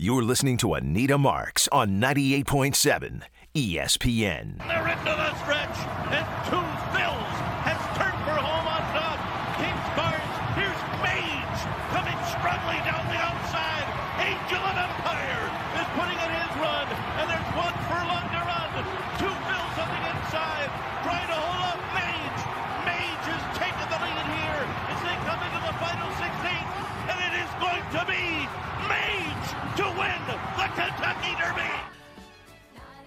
You're 0.00 0.22
listening 0.22 0.58
to 0.58 0.74
Anita 0.74 1.18
Marks 1.18 1.66
on 1.72 2.00
98.7 2.00 3.22
ESPN. 3.52 4.58
They're 4.58 4.86
into 4.86 5.04
the 5.04 5.34
stretch, 5.42 5.76
and 6.12 6.48
two 6.48 6.67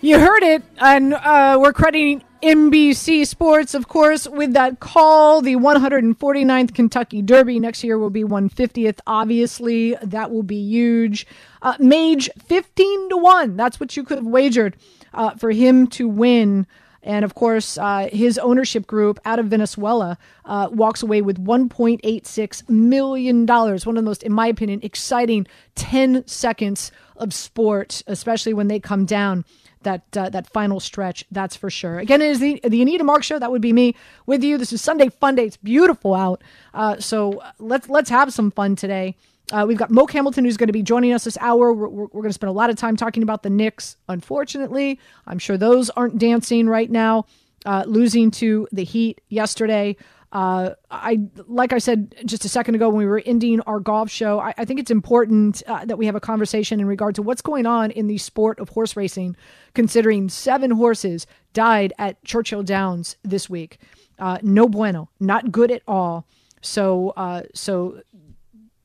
You 0.04 0.18
heard 0.20 0.42
it, 0.42 0.64
and 0.80 1.14
uh, 1.14 1.60
we're 1.62 1.74
crediting 1.74 2.24
NBC 2.42 3.28
Sports, 3.28 3.76
of 3.76 3.88
course, 3.88 4.28
with 4.28 4.54
that 4.54 4.80
call. 4.80 5.42
The 5.42 5.58
149th 5.58 6.74
Kentucky 6.74 7.22
Derby 7.22 7.60
next 7.60 7.84
year 7.84 8.00
will 8.00 8.10
be 8.10 8.24
150th. 8.24 8.98
Obviously, 9.06 9.96
that 10.02 10.32
will 10.32 10.42
be 10.42 10.56
huge. 10.56 11.28
Uh, 11.62 11.76
Mage 11.78 12.32
15 12.48 13.10
to 13.10 13.18
one. 13.18 13.56
That's 13.56 13.80
what 13.80 13.96
you 13.96 14.04
could 14.04 14.18
have 14.18 14.26
wagered 14.26 14.76
uh, 15.14 15.36
for 15.36 15.52
him 15.52 15.86
to 15.90 16.08
win. 16.10 16.66
And 17.04 17.24
of 17.24 17.36
course, 17.36 17.78
uh, 17.78 18.10
his 18.12 18.40
ownership 18.40 18.88
group 18.88 19.20
out 19.24 19.38
of 19.38 19.48
Venezuela 19.48 20.18
uh, 20.46 20.70
walks 20.72 21.04
away 21.04 21.22
with 21.22 21.44
$1.86 21.44 22.70
million. 22.70 23.46
One 23.46 23.70
of 23.70 23.84
the 23.84 24.02
most, 24.02 24.24
in 24.24 24.34
my 24.34 24.48
opinion, 24.48 24.80
exciting 24.82 25.46
10 25.76 26.26
seconds 26.28 26.92
of 27.18 27.36
sport, 27.36 28.02
especially 28.08 28.56
when 28.56 28.68
they 28.68 28.80
come 28.80 29.06
down 29.06 29.46
that 29.84 30.18
uh, 30.18 30.30
that 30.30 30.50
final 30.52 30.80
stretch. 30.80 31.26
That's 31.32 31.56
for 31.56 31.70
sure. 31.70 32.00
Again, 32.00 32.22
it 32.22 32.30
is 32.30 32.40
the 32.40 32.60
the 32.64 32.82
Anita 32.82 33.04
Mark 33.04 33.24
show. 33.24 33.40
That 33.40 33.52
would 33.52 33.62
be 33.62 33.74
me 33.74 33.96
with 34.26 34.44
you. 34.44 34.58
This 34.58 34.74
is 34.74 34.82
Sunday 34.82 35.10
Fun 35.10 35.36
Day. 35.36 35.46
It's 35.46 35.58
beautiful 35.58 36.14
out. 36.14 36.44
Uh, 36.74 37.00
so 37.00 37.42
let's 37.60 37.90
let's 37.90 38.10
have 38.10 38.34
some 38.34 38.52
fun 38.52 38.76
today. 38.76 39.16
Uh, 39.52 39.66
we've 39.68 39.78
got 39.78 39.92
Moke 39.92 40.12
Hamilton 40.12 40.46
who's 40.46 40.58
going 40.58 40.68
to 40.68 40.74
be 40.74 40.84
joining 40.84 41.12
us 41.12 41.26
this 41.26 41.38
hour. 41.42 41.74
We're, 41.74 41.90
we're, 41.90 42.04
we're 42.04 42.22
going 42.22 42.30
to 42.30 42.34
spend 42.34 42.50
a 42.50 42.54
lot 42.54 42.70
of 42.70 42.78
time 42.78 42.96
talking 42.96 43.22
about 43.22 43.44
the 43.44 43.50
Knicks. 43.50 43.98
Unfortunately, 44.08 45.00
I'm 45.28 45.40
sure 45.40 45.58
those 45.58 45.90
aren't 45.90 46.18
dancing 46.18 46.68
right 46.68 46.90
now. 46.90 47.26
Uh, 47.66 47.84
losing 47.86 48.32
to 48.32 48.68
the 48.72 48.84
Heat 48.84 49.22
yesterday. 49.30 49.96
Uh, 50.32 50.72
I 50.90 51.20
like 51.48 51.74
I 51.74 51.78
said 51.78 52.16
just 52.26 52.46
a 52.46 52.50
second 52.50 52.76
ago 52.76 52.90
when 52.90 53.00
we 53.00 53.06
were 53.06 53.22
ending 53.26 53.60
our 53.62 53.80
golf 53.80 54.10
show. 54.10 54.40
I, 54.40 54.54
I 54.58 54.66
think 54.66 54.80
it's 54.80 54.92
important 54.92 55.62
uh, 55.68 55.84
that 55.86 55.98
we 55.98 56.06
have 56.06 56.16
a 56.16 56.22
conversation 56.22 56.80
in 56.80 56.86
regard 56.86 57.16
to 57.16 57.22
what's 57.22 57.42
going 57.42 57.66
on 57.66 57.92
in 57.92 58.08
the 58.08 58.18
sport 58.18 58.60
of 58.60 58.70
horse 58.70 58.96
racing, 58.96 59.36
considering 59.74 60.30
seven 60.30 60.72
horses 60.72 61.28
died 61.54 61.92
at 61.98 62.24
Churchill 62.24 62.64
Downs 62.64 63.18
this 63.24 63.50
week. 63.50 63.80
Uh, 64.20 64.38
no 64.42 64.70
bueno, 64.70 65.10
not 65.20 65.52
good 65.52 65.72
at 65.72 65.82
all. 65.88 66.26
So, 66.62 67.10
uh, 67.18 67.44
so 67.54 68.02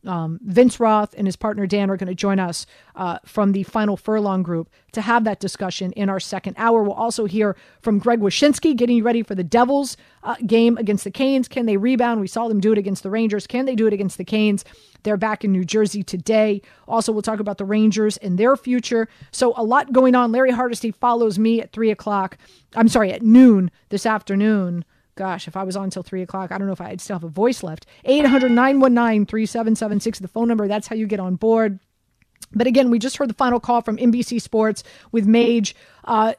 um, 0.07 0.41
Vince 0.43 0.79
Roth 0.81 1.15
and 1.17 1.27
his 1.27 1.37
partner 1.37 1.67
Dan 1.67 1.91
are 1.91 1.97
going 1.97 2.09
to 2.09 2.15
join 2.15 2.39
us 2.39 2.67
uh, 2.95 3.19
from 3.25 3.53
the 3.53 3.63
Final 3.65 3.97
Furlong 3.97 4.43
group 4.43 4.71
to 4.93 5.01
have 5.01 5.25
that 5.25 5.41
discussion 5.41 5.93
in 5.93 6.09
our 6.09 6.21
second 6.21 6.55
hour. 6.59 6.83
We'll 6.83 6.93
also 6.93 7.27
hear 7.27 7.57
from 7.81 7.99
Greg 7.99 8.21
Wyshynski 8.21 8.77
getting 8.77 9.03
ready 9.03 9.23
for 9.23 9.35
the 9.35 9.45
Devils 9.45 9.97
uh, 10.23 10.37
game 10.47 10.77
against 10.79 11.05
the 11.05 11.11
Canes. 11.11 11.49
Can 11.49 11.67
they 11.67 11.77
rebound? 11.77 12.21
We 12.21 12.27
saw 12.27 12.49
them 12.49 12.61
do 12.61 12.73
it 12.73 12.79
against 12.79 13.03
the 13.03 13.11
Rangers. 13.11 13.47
Can 13.47 13.67
they 13.67 13.75
do 13.75 13.87
it 13.87 13.93
against 13.93 14.19
the 14.19 14.25
Canes? 14.25 14.65
They're 15.03 15.17
back 15.17 15.45
in 15.45 15.53
New 15.53 15.65
Jersey 15.65 16.03
today. 16.03 16.63
Also, 16.89 17.13
we'll 17.13 17.23
talk 17.23 17.41
about 17.41 17.59
the 17.59 17.65
Rangers 17.65 18.17
and 18.17 18.39
their 18.39 18.57
future. 18.57 19.09
So, 19.31 19.53
a 19.57 19.63
lot 19.63 19.93
going 19.93 20.15
on. 20.15 20.33
Larry 20.33 20.51
Hardesty 20.51 20.91
follows 20.91 21.39
me 21.39 21.61
at 21.61 21.73
three 21.73 21.91
o'clock. 21.91 22.39
I'm 22.75 22.89
sorry, 22.89 23.13
at 23.13 23.23
noon 23.23 23.71
this 23.91 24.07
afternoon 24.07 24.85
gosh, 25.17 25.49
if 25.49 25.57
I 25.57 25.65
was 25.65 25.77
on 25.77 25.85
until 25.85 26.03
three 26.03 26.23
o'clock, 26.23 26.53
I 26.53 26.59
don't 26.59 26.67
know 26.67 26.73
if 26.73 26.81
I'd 26.81 27.01
still 27.01 27.17
have 27.17 27.25
a 27.25 27.29
voice 27.29 27.63
left. 27.63 27.87
800 28.05 28.51
919 28.51 29.27
3776, 29.27 30.21
the 30.21 30.29
phone 30.29 30.47
number. 30.47 30.69
That's 30.69 30.87
how 30.87 30.95
you 30.95 31.07
get 31.07 31.21
on 31.21 31.37
board. 31.37 31.81
But 32.53 32.67
again, 32.67 32.91
we 32.91 32.99
just 32.99 33.17
heard 33.17 33.29
the 33.29 33.35
final 33.35 33.59
call 33.59 33.81
from 33.81 33.97
NBC 33.97 34.41
Sports 34.41 34.85
with 35.11 35.27
Mage. 35.27 35.75
Uh, 36.05 36.35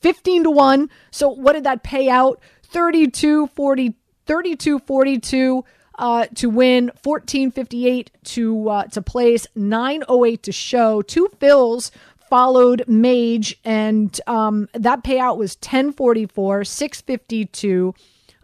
15 0.00 0.44
to 0.44 0.50
1. 0.50 0.90
So 1.10 1.28
what 1.28 1.52
did 1.52 1.64
that 1.64 1.82
pay 1.82 2.08
out? 2.08 2.40
32 2.62 3.48
40 3.48 3.94
32 4.24 4.78
42 4.78 5.64
uh, 5.98 6.26
to 6.34 6.48
win, 6.48 6.86
1458 7.02 8.10
to 8.24 8.68
uh, 8.68 8.84
to 8.84 9.02
place, 9.02 9.46
908 9.54 10.42
to 10.42 10.52
show. 10.52 11.02
Two 11.02 11.28
Phil's 11.38 11.92
followed 12.30 12.82
Mage, 12.88 13.58
and 13.62 14.18
um, 14.26 14.68
that 14.72 15.04
payout 15.04 15.36
was 15.36 15.54
1044, 15.56 16.64
652 16.64 17.94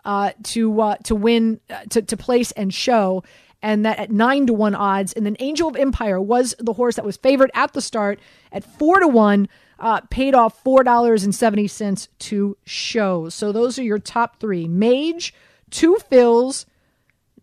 uh, 0.04 0.32
to 0.44 0.80
uh, 0.80 0.96
to 1.04 1.14
win 1.14 1.60
uh, 1.70 1.84
to 1.90 2.02
to 2.02 2.16
place 2.16 2.52
and 2.52 2.72
show, 2.72 3.22
and 3.62 3.84
that 3.84 3.98
at 3.98 4.10
nine 4.10 4.46
to 4.46 4.52
one 4.52 4.74
odds. 4.74 5.12
And 5.12 5.24
then 5.24 5.36
Angel 5.40 5.68
of 5.68 5.76
Empire 5.76 6.20
was 6.20 6.54
the 6.58 6.72
horse 6.74 6.96
that 6.96 7.04
was 7.04 7.16
favored 7.16 7.50
at 7.54 7.72
the 7.72 7.80
start 7.80 8.18
at 8.52 8.64
four 8.64 9.00
to 9.00 9.08
one. 9.08 9.48
Uh, 9.80 10.00
paid 10.10 10.34
off 10.34 10.60
four 10.64 10.82
dollars 10.82 11.22
and 11.22 11.32
seventy 11.32 11.68
cents 11.68 12.08
to 12.18 12.56
show. 12.64 13.28
So 13.28 13.52
those 13.52 13.78
are 13.78 13.84
your 13.84 14.00
top 14.00 14.40
three: 14.40 14.66
Mage, 14.66 15.32
Two 15.70 15.96
Phil's. 16.10 16.66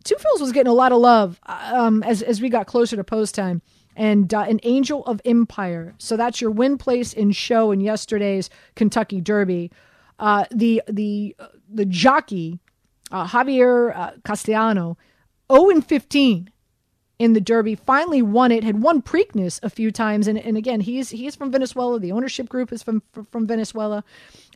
Two 0.04 0.18
Phil's 0.18 0.42
was 0.42 0.52
getting 0.52 0.70
a 0.70 0.76
lot 0.76 0.92
of 0.92 1.00
love 1.00 1.40
um, 1.46 2.04
as 2.04 2.22
as 2.22 2.42
we 2.42 2.50
got 2.50 2.68
closer 2.68 2.96
to 2.98 3.04
post 3.06 3.36
time, 3.36 3.62
and 3.96 4.34
uh, 4.34 4.42
an 4.42 4.60
Angel 4.64 5.06
of 5.06 5.22
Empire. 5.24 5.96
So 5.98 6.18
that's 6.18 6.42
your 6.42 6.52
win 6.52 6.78
place 6.78 7.14
in 7.14 7.32
show 7.32 7.72
in 7.72 7.80
yesterday's 7.80 8.50
Kentucky 8.76 9.22
Derby. 9.22 9.72
Uh, 10.18 10.46
the 10.52 10.82
the 10.88 11.36
the 11.70 11.86
jockey 11.86 12.60
uh, 13.12 13.28
Javier 13.28 13.96
uh, 13.96 14.12
Castellano, 14.24 14.98
0 15.52 15.70
and 15.70 15.86
15 15.86 16.50
in 17.18 17.34
the 17.34 17.40
Derby, 17.40 17.76
finally 17.76 18.22
won 18.22 18.52
it. 18.52 18.64
Had 18.64 18.82
won 18.82 19.02
Preakness 19.02 19.60
a 19.64 19.70
few 19.70 19.92
times, 19.92 20.28
and, 20.28 20.38
and 20.38 20.58
again, 20.58 20.82
he's 20.82 21.12
he's 21.12 21.36
from 21.36 21.52
Venezuela. 21.52 22.00
The 22.00 22.12
ownership 22.12 22.50
group 22.50 22.74
is 22.74 22.84
from 22.84 23.02
from 23.32 23.48
Venezuela. 23.48 24.04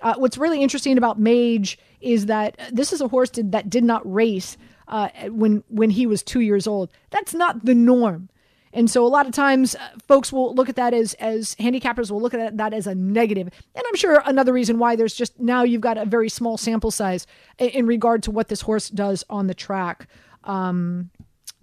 Uh, 0.01 0.15
what's 0.17 0.37
really 0.37 0.61
interesting 0.61 0.97
about 0.97 1.19
Mage 1.19 1.79
is 2.01 2.25
that 2.25 2.59
this 2.71 2.91
is 2.91 2.99
a 3.01 3.07
horse 3.07 3.29
did, 3.29 3.53
that 3.53 3.69
did 3.69 3.83
not 3.83 4.01
race 4.11 4.57
uh, 4.89 5.09
when 5.29 5.63
when 5.69 5.89
he 5.91 6.05
was 6.05 6.21
two 6.21 6.41
years 6.41 6.67
old. 6.67 6.91
That's 7.11 7.33
not 7.33 7.63
the 7.63 7.75
norm. 7.75 8.29
And 8.73 8.89
so 8.89 9.05
a 9.05 9.09
lot 9.09 9.25
of 9.25 9.33
times 9.33 9.75
uh, 9.75 9.79
folks 10.07 10.31
will 10.31 10.53
look 10.53 10.69
at 10.69 10.75
that 10.75 10.93
as 10.93 11.13
as 11.15 11.55
handicappers 11.55 12.11
will 12.11 12.21
look 12.21 12.33
at 12.33 12.57
that 12.57 12.73
as 12.73 12.87
a 12.87 12.95
negative. 12.95 13.49
And 13.75 13.83
I'm 13.87 13.95
sure 13.95 14.21
another 14.25 14.53
reason 14.53 14.79
why 14.79 14.95
there's 14.95 15.15
just 15.15 15.39
now 15.39 15.63
you've 15.63 15.81
got 15.81 15.97
a 15.97 16.05
very 16.05 16.29
small 16.29 16.57
sample 16.57 16.91
size 16.91 17.25
in, 17.57 17.69
in 17.69 17.87
regard 17.87 18.23
to 18.23 18.31
what 18.31 18.47
this 18.47 18.61
horse 18.61 18.89
does 18.89 19.23
on 19.29 19.47
the 19.47 19.53
track. 19.53 20.07
Um, 20.43 21.09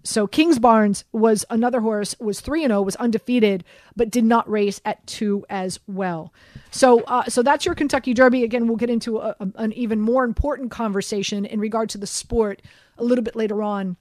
so 0.02 0.28
Kingsbarns 0.28 1.02
was 1.12 1.44
another 1.50 1.80
horse 1.80 2.14
was 2.20 2.40
3 2.40 2.64
and 2.64 2.70
0 2.70 2.82
was 2.82 2.96
undefeated 2.96 3.64
but 3.96 4.10
did 4.10 4.24
not 4.24 4.48
race 4.48 4.80
at 4.84 5.04
2 5.06 5.46
as 5.50 5.80
well. 5.86 6.32
So 6.70 7.02
uh, 7.02 7.24
so 7.24 7.42
that's 7.42 7.64
your 7.64 7.74
Kentucky 7.74 8.14
Derby 8.14 8.42
again 8.42 8.66
we'll 8.66 8.76
get 8.76 8.90
into 8.90 9.18
a, 9.18 9.36
a, 9.40 9.48
an 9.56 9.72
even 9.72 10.00
more 10.00 10.24
important 10.24 10.70
conversation 10.70 11.44
in 11.44 11.60
regard 11.60 11.88
to 11.90 11.98
the 11.98 12.06
sport 12.06 12.62
a 12.98 13.04
little 13.04 13.24
bit 13.24 13.36
later 13.36 13.62
on 13.62 13.96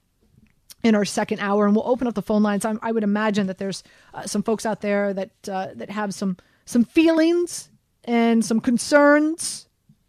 in 0.82 0.94
our 0.94 1.04
second 1.04 1.40
hour, 1.40 1.66
and 1.66 1.74
we'll 1.74 1.88
open 1.88 2.06
up 2.06 2.14
the 2.14 2.22
phone 2.22 2.42
lines. 2.42 2.64
I'm, 2.64 2.78
i 2.82 2.92
would 2.92 3.02
imagine 3.02 3.46
that 3.46 3.58
there's 3.58 3.82
uh, 4.14 4.26
some 4.26 4.42
folks 4.42 4.66
out 4.66 4.80
there 4.80 5.12
that 5.14 5.30
uh, 5.50 5.68
that 5.74 5.90
have 5.90 6.14
some 6.14 6.36
some 6.64 6.84
feelings 6.84 7.70
and 8.04 8.44
some 8.44 8.60
concerns, 8.60 9.68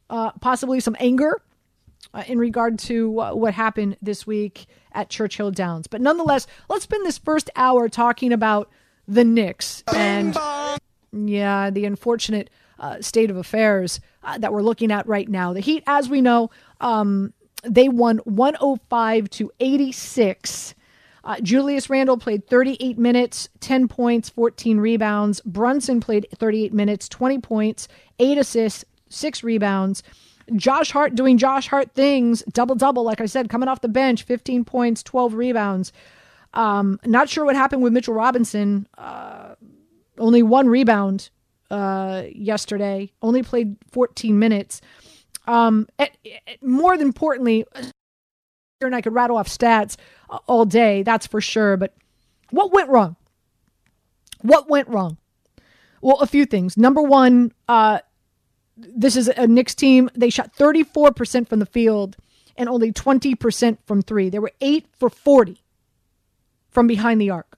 uh, 0.09 0.31
possibly 0.33 0.79
some 0.79 0.95
anger 0.99 1.41
uh, 2.13 2.23
in 2.27 2.37
regard 2.37 2.77
to 2.79 3.19
uh, 3.19 3.33
what 3.33 3.53
happened 3.53 3.97
this 4.01 4.27
week 4.27 4.67
at 4.91 5.09
Churchill 5.09 5.51
Downs. 5.51 5.87
But 5.87 6.01
nonetheless, 6.01 6.47
let's 6.69 6.83
spend 6.83 7.05
this 7.05 7.17
first 7.17 7.49
hour 7.55 7.89
talking 7.89 8.31
about 8.31 8.69
the 9.07 9.23
Knicks 9.23 9.83
and 9.93 10.37
yeah, 11.11 11.69
the 11.69 11.85
unfortunate 11.85 12.49
uh, 12.79 13.01
state 13.01 13.31
of 13.31 13.37
affairs 13.37 13.99
that 14.39 14.51
we're 14.51 14.61
looking 14.61 14.91
at 14.91 15.07
right 15.07 15.29
now. 15.29 15.53
The 15.53 15.61
Heat, 15.61 15.83
as 15.87 16.09
we 16.09 16.21
know. 16.21 16.51
Um, 16.81 17.33
they 17.69 17.89
won 17.89 18.17
105 18.19 19.29
to 19.31 19.51
86. 19.59 20.75
Uh, 21.23 21.39
Julius 21.41 21.89
Randle 21.89 22.17
played 22.17 22.47
38 22.47 22.97
minutes, 22.97 23.49
10 23.59 23.87
points, 23.87 24.29
14 24.29 24.79
rebounds. 24.79 25.41
Brunson 25.41 25.99
played 25.99 26.27
38 26.33 26.73
minutes, 26.73 27.09
20 27.09 27.39
points, 27.39 27.87
8 28.19 28.37
assists, 28.37 28.85
6 29.09 29.43
rebounds. 29.43 30.03
Josh 30.55 30.91
Hart 30.91 31.15
doing 31.15 31.37
Josh 31.37 31.67
Hart 31.67 31.93
things, 31.93 32.43
double 32.53 32.75
double, 32.75 33.03
like 33.03 33.19
I 33.19 33.25
said, 33.25 33.49
coming 33.49 33.67
off 33.67 33.81
the 33.81 33.89
bench, 33.89 34.23
15 34.23 34.63
points, 34.63 35.03
12 35.03 35.33
rebounds. 35.33 35.91
Um, 36.53 36.99
not 37.05 37.27
sure 37.27 37.43
what 37.43 37.55
happened 37.55 37.83
with 37.83 37.91
Mitchell 37.91 38.13
Robinson. 38.13 38.87
Uh, 38.97 39.55
only 40.17 40.43
one 40.43 40.69
rebound 40.69 41.29
uh, 41.69 42.23
yesterday, 42.33 43.11
only 43.21 43.43
played 43.43 43.75
14 43.91 44.39
minutes. 44.39 44.81
Um, 45.47 45.87
more 46.61 46.97
than 46.97 47.07
importantly, 47.07 47.65
and 48.81 48.95
I 48.95 49.01
could 49.01 49.13
rattle 49.13 49.37
off 49.37 49.47
stats 49.47 49.95
all 50.45 50.65
day, 50.65 51.03
that's 51.03 51.25
for 51.25 51.41
sure. 51.41 51.77
But 51.77 51.95
what 52.51 52.71
went 52.71 52.89
wrong? 52.89 53.15
What 54.41 54.69
went 54.69 54.87
wrong? 54.87 55.17
Well, 56.01 56.17
a 56.17 56.27
few 56.27 56.45
things. 56.45 56.77
Number 56.77 57.01
one, 57.01 57.51
uh, 57.67 57.99
this 58.77 59.15
is 59.15 59.27
a 59.29 59.47
Knicks 59.47 59.73
team. 59.73 60.09
They 60.13 60.29
shot 60.29 60.55
34% 60.55 61.47
from 61.47 61.59
the 61.59 61.65
field 61.65 62.17
and 62.55 62.69
only 62.69 62.91
20% 62.91 63.77
from 63.85 64.01
three. 64.01 64.29
They 64.29 64.39
were 64.39 64.51
eight 64.61 64.85
for 64.99 65.09
40 65.09 65.61
from 66.69 66.87
behind 66.87 67.19
the 67.19 67.31
arc. 67.31 67.57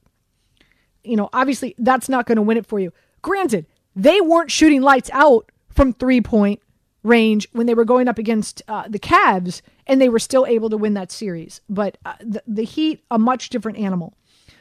You 1.03 1.17
know, 1.17 1.29
obviously, 1.33 1.75
that's 1.77 2.09
not 2.09 2.25
going 2.25 2.35
to 2.37 2.41
win 2.41 2.57
it 2.57 2.65
for 2.65 2.79
you. 2.79 2.93
Granted, 3.21 3.65
they 3.95 4.21
weren't 4.21 4.51
shooting 4.51 4.81
lights 4.81 5.09
out 5.11 5.51
from 5.69 5.93
three 5.93 6.21
point 6.21 6.61
range 7.03 7.47
when 7.51 7.65
they 7.65 7.73
were 7.73 7.85
going 7.85 8.07
up 8.07 8.17
against 8.17 8.61
uh, 8.67 8.87
the 8.87 8.99
Cavs, 8.99 9.61
and 9.87 10.01
they 10.01 10.09
were 10.09 10.19
still 10.19 10.45
able 10.45 10.69
to 10.69 10.77
win 10.77 10.93
that 10.95 11.11
series. 11.11 11.61
But 11.69 11.97
uh, 12.05 12.15
the, 12.19 12.43
the 12.47 12.63
Heat, 12.63 13.03
a 13.09 13.17
much 13.17 13.49
different 13.49 13.77
animal. 13.77 14.15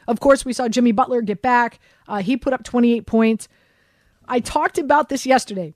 Of 0.07 0.19
course, 0.19 0.45
we 0.45 0.53
saw 0.53 0.67
Jimmy 0.67 0.91
Butler 0.91 1.21
get 1.21 1.41
back. 1.41 1.79
Uh, 2.07 2.21
he 2.21 2.35
put 2.37 2.53
up 2.53 2.63
28 2.63 3.05
points. 3.05 3.47
I 4.27 4.39
talked 4.39 4.77
about 4.77 5.09
this 5.09 5.25
yesterday. 5.25 5.73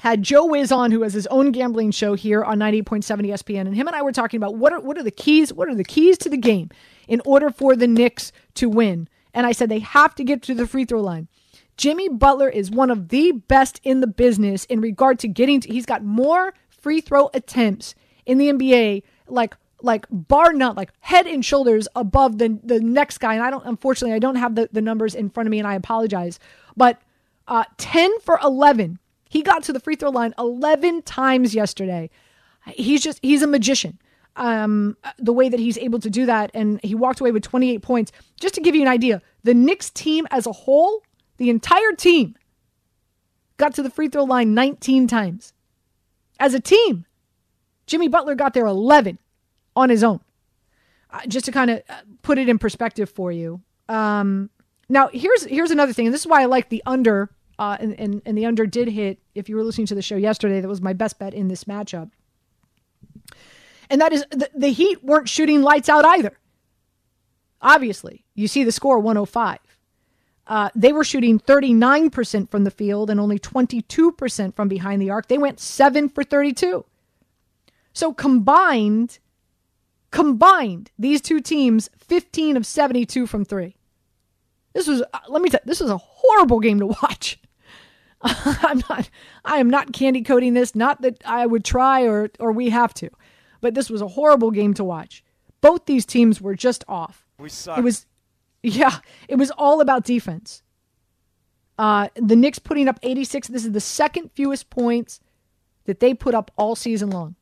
Had 0.00 0.22
Joe 0.22 0.46
Wiz 0.46 0.70
on, 0.70 0.90
who 0.90 1.02
has 1.02 1.14
his 1.14 1.26
own 1.28 1.52
gambling 1.52 1.90
show 1.90 2.14
here 2.14 2.44
on 2.44 2.58
98.7 2.58 3.04
ESPN, 3.28 3.62
and 3.62 3.74
him 3.74 3.86
and 3.86 3.96
I 3.96 4.02
were 4.02 4.12
talking 4.12 4.38
about 4.38 4.56
what 4.56 4.72
are 4.72 4.80
what 4.80 4.98
are 4.98 5.02
the 5.02 5.10
keys? 5.10 5.52
What 5.52 5.68
are 5.68 5.74
the 5.74 5.84
keys 5.84 6.18
to 6.18 6.28
the 6.28 6.36
game 6.36 6.70
in 7.08 7.22
order 7.24 7.50
for 7.50 7.74
the 7.74 7.86
Knicks 7.86 8.30
to 8.54 8.68
win? 8.68 9.08
And 9.32 9.46
I 9.46 9.52
said 9.52 9.68
they 9.68 9.78
have 9.78 10.14
to 10.16 10.24
get 10.24 10.42
to 10.42 10.54
the 10.54 10.66
free 10.66 10.84
throw 10.84 11.00
line. 11.00 11.28
Jimmy 11.76 12.08
Butler 12.08 12.48
is 12.48 12.70
one 12.70 12.90
of 12.90 13.08
the 13.08 13.32
best 13.32 13.80
in 13.84 14.00
the 14.00 14.06
business 14.06 14.64
in 14.66 14.80
regard 14.80 15.18
to 15.20 15.28
getting 15.28 15.60
to, 15.60 15.72
he's 15.72 15.86
got 15.86 16.04
more 16.04 16.54
free 16.70 17.00
throw 17.00 17.30
attempts 17.34 17.94
in 18.24 18.38
the 18.38 18.48
NBA 18.48 19.02
like 19.28 19.56
like 19.82 20.06
bar 20.10 20.52
none 20.52 20.74
like 20.74 20.90
head 21.00 21.26
and 21.26 21.44
shoulders 21.44 21.86
above 21.94 22.38
the 22.38 22.58
the 22.62 22.80
next 22.80 23.18
guy. 23.18 23.34
And 23.34 23.42
I 23.42 23.50
don't 23.50 23.64
unfortunately 23.66 24.14
I 24.14 24.18
don't 24.18 24.36
have 24.36 24.54
the, 24.54 24.68
the 24.72 24.80
numbers 24.80 25.14
in 25.14 25.28
front 25.30 25.46
of 25.46 25.50
me 25.50 25.58
and 25.58 25.68
I 25.68 25.74
apologize. 25.74 26.38
But 26.76 27.00
uh 27.46 27.64
10 27.76 28.20
for 28.20 28.38
11 28.42 28.98
he 29.28 29.42
got 29.42 29.62
to 29.64 29.72
the 29.72 29.80
free 29.80 29.96
throw 29.96 30.10
line 30.10 30.34
11 30.38 31.02
times 31.02 31.54
yesterday. 31.54 32.08
He's 32.74 33.02
just 33.02 33.18
he's 33.22 33.42
a 33.42 33.46
magician. 33.46 33.98
Um 34.36 34.96
the 35.18 35.32
way 35.32 35.48
that 35.48 35.60
he's 35.60 35.76
able 35.78 35.98
to 36.00 36.08
do 36.08 36.24
that 36.26 36.50
and 36.54 36.80
he 36.82 36.94
walked 36.94 37.20
away 37.20 37.32
with 37.32 37.42
28 37.42 37.82
points. 37.82 38.12
Just 38.40 38.54
to 38.54 38.60
give 38.62 38.74
you 38.74 38.82
an 38.82 38.88
idea 38.88 39.20
the 39.44 39.54
Knicks 39.54 39.90
team 39.90 40.26
as 40.30 40.46
a 40.46 40.52
whole 40.52 41.02
the 41.36 41.50
entire 41.50 41.92
team 41.92 42.36
got 43.56 43.74
to 43.74 43.82
the 43.82 43.90
free 43.90 44.08
throw 44.08 44.24
line 44.24 44.54
19 44.54 45.06
times. 45.06 45.52
As 46.38 46.54
a 46.54 46.60
team, 46.60 47.06
Jimmy 47.86 48.08
Butler 48.08 48.34
got 48.34 48.54
there 48.54 48.66
11 48.66 49.18
on 49.74 49.90
his 49.90 50.04
own. 50.04 50.20
Uh, 51.10 51.20
just 51.28 51.46
to 51.46 51.52
kind 51.52 51.70
of 51.70 51.82
uh, 51.88 52.00
put 52.22 52.36
it 52.36 52.48
in 52.48 52.58
perspective 52.58 53.08
for 53.08 53.30
you. 53.30 53.60
Um, 53.88 54.50
now, 54.88 55.08
here's 55.12 55.44
here's 55.44 55.70
another 55.70 55.92
thing, 55.92 56.06
and 56.06 56.14
this 56.14 56.22
is 56.22 56.26
why 56.26 56.42
I 56.42 56.46
like 56.46 56.68
the 56.68 56.82
under, 56.84 57.30
uh, 57.58 57.76
and, 57.78 57.98
and, 57.98 58.22
and 58.26 58.36
the 58.36 58.44
under 58.44 58.66
did 58.66 58.88
hit. 58.88 59.18
If 59.34 59.48
you 59.48 59.56
were 59.56 59.62
listening 59.62 59.86
to 59.88 59.94
the 59.94 60.02
show 60.02 60.16
yesterday, 60.16 60.60
that 60.60 60.68
was 60.68 60.82
my 60.82 60.92
best 60.92 61.18
bet 61.18 61.32
in 61.32 61.48
this 61.48 61.64
matchup. 61.64 62.10
And 63.88 64.00
that 64.00 64.12
is 64.12 64.24
the, 64.30 64.50
the 64.54 64.68
Heat 64.68 65.04
weren't 65.04 65.28
shooting 65.28 65.62
lights 65.62 65.88
out 65.88 66.04
either. 66.04 66.38
Obviously, 67.62 68.24
you 68.34 68.48
see 68.48 68.64
the 68.64 68.72
score 68.72 68.98
105. 68.98 69.58
Uh, 70.46 70.70
they 70.74 70.92
were 70.92 71.04
shooting 71.04 71.40
39% 71.40 72.50
from 72.50 72.64
the 72.64 72.70
field 72.70 73.10
and 73.10 73.18
only 73.18 73.38
22% 73.38 74.54
from 74.54 74.68
behind 74.68 75.02
the 75.02 75.10
arc. 75.10 75.26
They 75.26 75.38
went 75.38 75.58
7 75.58 76.08
for 76.08 76.22
32. 76.22 76.84
So 77.92 78.12
combined, 78.12 79.18
combined, 80.10 80.90
these 80.98 81.20
two 81.20 81.40
teams 81.40 81.90
15 81.98 82.56
of 82.56 82.66
72 82.66 83.26
from 83.26 83.44
3. 83.44 83.74
This 84.74 84.86
was 84.86 85.02
uh, 85.02 85.18
let 85.28 85.40
me 85.40 85.48
tell 85.48 85.60
you, 85.64 85.68
this 85.68 85.80
was 85.80 85.90
a 85.90 85.96
horrible 85.96 86.60
game 86.60 86.78
to 86.80 86.86
watch. 86.86 87.40
I'm 88.22 88.82
not 88.90 89.08
I 89.42 89.56
am 89.56 89.70
not 89.70 89.94
candy 89.94 90.20
coating 90.20 90.52
this, 90.52 90.74
not 90.74 91.00
that 91.00 91.22
I 91.24 91.46
would 91.46 91.64
try 91.64 92.02
or 92.02 92.30
or 92.38 92.52
we 92.52 92.68
have 92.68 92.92
to. 92.94 93.08
But 93.62 93.74
this 93.74 93.88
was 93.88 94.02
a 94.02 94.08
horrible 94.08 94.50
game 94.50 94.74
to 94.74 94.84
watch. 94.84 95.24
Both 95.62 95.86
these 95.86 96.04
teams 96.04 96.42
were 96.42 96.54
just 96.54 96.84
off. 96.86 97.26
We 97.38 97.48
suck. 97.48 97.78
It 97.78 97.84
was 97.84 98.04
yeah, 98.66 98.98
it 99.28 99.36
was 99.36 99.50
all 99.52 99.80
about 99.80 100.04
defense. 100.04 100.62
Uh, 101.78 102.08
the 102.16 102.36
Knicks 102.36 102.58
putting 102.58 102.88
up 102.88 102.98
86. 103.02 103.48
This 103.48 103.64
is 103.64 103.72
the 103.72 103.80
second 103.80 104.30
fewest 104.32 104.70
points 104.70 105.20
that 105.84 106.00
they 106.00 106.14
put 106.14 106.34
up 106.34 106.50
all 106.56 106.74
season 106.74 107.10
long. 107.10 107.36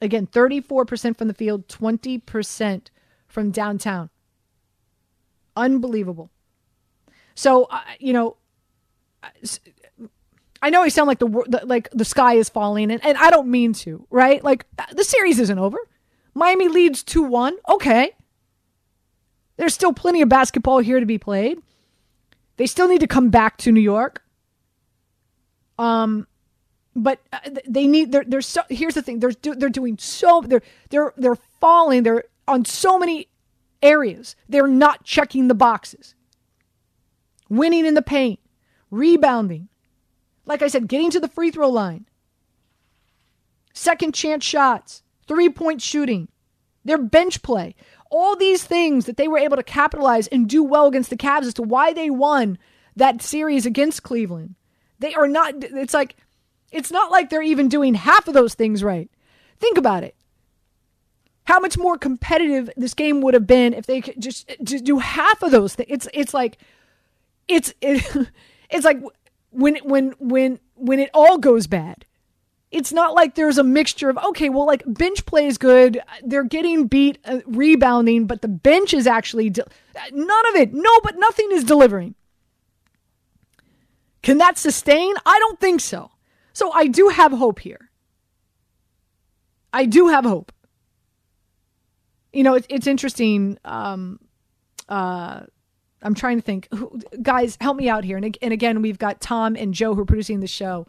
Again, 0.00 0.26
34% 0.26 1.16
from 1.16 1.28
the 1.28 1.34
field, 1.34 1.66
20% 1.68 2.86
from 3.26 3.50
downtown. 3.50 4.10
Unbelievable. 5.56 6.30
So, 7.34 7.64
uh, 7.64 7.80
you 7.98 8.12
know, 8.12 8.36
I 10.62 10.70
know 10.70 10.82
I 10.82 10.88
sound 10.88 11.08
like 11.08 11.18
the 11.18 11.60
like 11.64 11.88
the 11.92 12.04
sky 12.04 12.34
is 12.34 12.48
falling, 12.48 12.90
and, 12.90 13.04
and 13.04 13.16
I 13.18 13.30
don't 13.30 13.48
mean 13.48 13.72
to, 13.74 14.06
right? 14.10 14.42
Like 14.42 14.66
the 14.92 15.04
series 15.04 15.38
isn't 15.40 15.58
over. 15.58 15.78
Miami 16.34 16.68
leads 16.68 17.02
2 17.02 17.22
1. 17.22 17.56
Okay. 17.68 18.12
There's 19.60 19.74
still 19.74 19.92
plenty 19.92 20.22
of 20.22 20.30
basketball 20.30 20.78
here 20.78 21.00
to 21.00 21.04
be 21.04 21.18
played. 21.18 21.58
They 22.56 22.66
still 22.66 22.88
need 22.88 23.00
to 23.00 23.06
come 23.06 23.28
back 23.28 23.58
to 23.58 23.70
New 23.70 23.82
York. 23.82 24.22
Um, 25.78 26.26
but 26.96 27.20
uh, 27.30 27.40
they 27.68 27.86
need. 27.86 28.10
They're. 28.10 28.24
They're 28.26 28.40
so. 28.40 28.62
Here's 28.70 28.94
the 28.94 29.02
thing. 29.02 29.20
They're. 29.20 29.34
They're 29.42 29.68
doing 29.68 29.98
so. 29.98 30.42
They're. 30.46 30.62
They're. 30.88 31.12
They're 31.18 31.36
falling. 31.60 32.04
They're 32.04 32.24
on 32.48 32.64
so 32.64 32.98
many 32.98 33.28
areas. 33.82 34.34
They're 34.48 34.66
not 34.66 35.04
checking 35.04 35.48
the 35.48 35.54
boxes. 35.54 36.14
Winning 37.50 37.84
in 37.84 37.92
the 37.92 38.00
paint, 38.00 38.40
rebounding. 38.90 39.68
Like 40.46 40.62
I 40.62 40.68
said, 40.68 40.88
getting 40.88 41.10
to 41.10 41.20
the 41.20 41.28
free 41.28 41.50
throw 41.50 41.68
line. 41.68 42.06
Second 43.74 44.14
chance 44.14 44.42
shots, 44.42 45.02
three 45.28 45.50
point 45.50 45.82
shooting, 45.82 46.28
their 46.82 46.96
bench 46.96 47.42
play 47.42 47.74
all 48.10 48.36
these 48.36 48.64
things 48.64 49.06
that 49.06 49.16
they 49.16 49.28
were 49.28 49.38
able 49.38 49.56
to 49.56 49.62
capitalize 49.62 50.26
and 50.28 50.48
do 50.48 50.62
well 50.62 50.86
against 50.86 51.10
the 51.10 51.16
Cavs 51.16 51.46
as 51.46 51.54
to 51.54 51.62
why 51.62 51.92
they 51.92 52.10
won 52.10 52.58
that 52.96 53.22
series 53.22 53.64
against 53.64 54.02
Cleveland. 54.02 54.56
They 54.98 55.14
are 55.14 55.28
not, 55.28 55.54
it's 55.62 55.94
like, 55.94 56.16
it's 56.72 56.90
not 56.90 57.10
like 57.10 57.30
they're 57.30 57.42
even 57.42 57.68
doing 57.68 57.94
half 57.94 58.28
of 58.28 58.34
those 58.34 58.54
things 58.54 58.84
right. 58.84 59.10
Think 59.58 59.78
about 59.78 60.04
it. 60.04 60.16
How 61.44 61.60
much 61.60 61.78
more 61.78 61.96
competitive 61.96 62.70
this 62.76 62.94
game 62.94 63.20
would 63.22 63.34
have 63.34 63.46
been 63.46 63.74
if 63.74 63.86
they 63.86 64.00
could 64.00 64.20
just, 64.20 64.50
just 64.62 64.84
do 64.84 64.98
half 64.98 65.42
of 65.42 65.52
those 65.52 65.74
things. 65.74 65.88
It's, 65.90 66.08
it's 66.12 66.34
like, 66.34 66.58
it's, 67.48 67.72
it, 67.80 68.28
it's 68.70 68.84
like 68.84 69.00
when, 69.50 69.76
when, 69.84 70.14
when, 70.18 70.58
when 70.74 70.98
it 70.98 71.10
all 71.14 71.38
goes 71.38 71.66
bad 71.66 72.04
it's 72.70 72.92
not 72.92 73.14
like 73.14 73.34
there's 73.34 73.58
a 73.58 73.64
mixture 73.64 74.08
of 74.08 74.18
okay 74.18 74.48
well 74.48 74.66
like 74.66 74.82
bench 74.86 75.26
play 75.26 75.46
is 75.46 75.58
good 75.58 76.00
they're 76.22 76.44
getting 76.44 76.86
beat 76.86 77.18
uh, 77.24 77.40
rebounding 77.46 78.26
but 78.26 78.42
the 78.42 78.48
bench 78.48 78.94
is 78.94 79.06
actually 79.06 79.50
de- 79.50 79.64
none 80.12 80.46
of 80.48 80.56
it 80.56 80.72
no 80.72 80.90
but 81.02 81.16
nothing 81.16 81.48
is 81.52 81.64
delivering. 81.64 82.14
Can 84.22 84.36
that 84.36 84.58
sustain? 84.58 85.14
I 85.24 85.38
don't 85.38 85.58
think 85.58 85.80
so. 85.80 86.10
So 86.52 86.70
i 86.72 86.86
do 86.86 87.08
have 87.08 87.32
hope 87.32 87.58
here. 87.60 87.90
I 89.72 89.86
do 89.86 90.08
have 90.08 90.24
hope. 90.24 90.52
You 92.32 92.42
know 92.44 92.54
it's, 92.54 92.66
it's 92.70 92.86
interesting 92.86 93.58
um 93.64 94.20
uh 94.88 95.40
i'm 96.02 96.14
trying 96.14 96.36
to 96.38 96.42
think 96.42 96.68
guys 97.22 97.58
help 97.60 97.76
me 97.76 97.88
out 97.88 98.04
here. 98.04 98.16
And, 98.16 98.38
and 98.40 98.52
again 98.52 98.80
we've 98.82 98.98
got 98.98 99.20
tom 99.20 99.56
and 99.56 99.74
joe 99.74 99.94
who 99.94 100.02
are 100.02 100.06
producing 100.06 100.40
the 100.40 100.46
show 100.46 100.86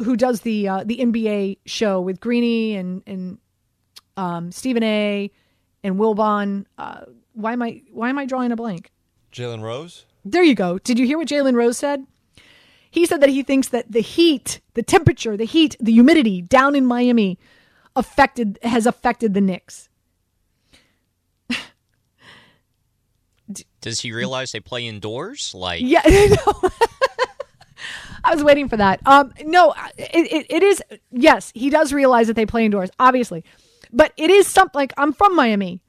who 0.00 0.16
does 0.16 0.42
the 0.42 0.68
uh, 0.68 0.84
the 0.84 0.98
NBA 0.98 1.58
show 1.66 2.00
with 2.00 2.20
Greeny 2.20 2.76
and 2.76 3.02
and 3.06 3.38
um, 4.16 4.52
Stephen 4.52 4.82
A. 4.82 5.30
and 5.82 5.96
Wilbon. 5.96 6.66
Uh, 6.76 7.02
why 7.34 7.52
am 7.52 7.62
I 7.62 7.82
why 7.92 8.08
am 8.10 8.18
I 8.18 8.26
drawing 8.26 8.52
a 8.52 8.56
blank? 8.56 8.90
Jalen 9.32 9.62
Rose. 9.62 10.04
There 10.24 10.42
you 10.42 10.54
go. 10.54 10.78
Did 10.78 10.98
you 10.98 11.06
hear 11.06 11.18
what 11.18 11.28
Jalen 11.28 11.54
Rose 11.54 11.78
said? 11.78 12.06
He 12.90 13.06
said 13.06 13.20
that 13.20 13.28
he 13.28 13.42
thinks 13.42 13.68
that 13.68 13.90
the 13.92 14.00
heat, 14.00 14.60
the 14.74 14.82
temperature, 14.82 15.36
the 15.36 15.44
heat, 15.44 15.76
the 15.78 15.92
humidity 15.92 16.40
down 16.40 16.74
in 16.74 16.86
Miami 16.86 17.38
affected 17.94 18.58
has 18.62 18.86
affected 18.86 19.34
the 19.34 19.40
Knicks. 19.40 19.88
Does 23.80 24.00
he 24.00 24.12
realize 24.12 24.52
they 24.52 24.60
play 24.60 24.86
indoors? 24.86 25.54
Like, 25.54 25.80
yeah, 25.82 26.02
I 28.24 28.34
was 28.34 28.42
waiting 28.42 28.68
for 28.68 28.76
that. 28.76 29.00
Um, 29.06 29.32
no, 29.44 29.74
it, 29.96 30.32
it, 30.32 30.46
it 30.48 30.62
is. 30.62 30.82
Yes, 31.10 31.52
he 31.54 31.70
does 31.70 31.92
realize 31.92 32.26
that 32.26 32.36
they 32.36 32.46
play 32.46 32.64
indoors, 32.64 32.90
obviously, 32.98 33.44
but 33.92 34.12
it 34.16 34.30
is 34.30 34.46
something 34.46 34.78
like 34.78 34.92
I'm 34.96 35.12
from 35.12 35.34
Miami. 35.34 35.80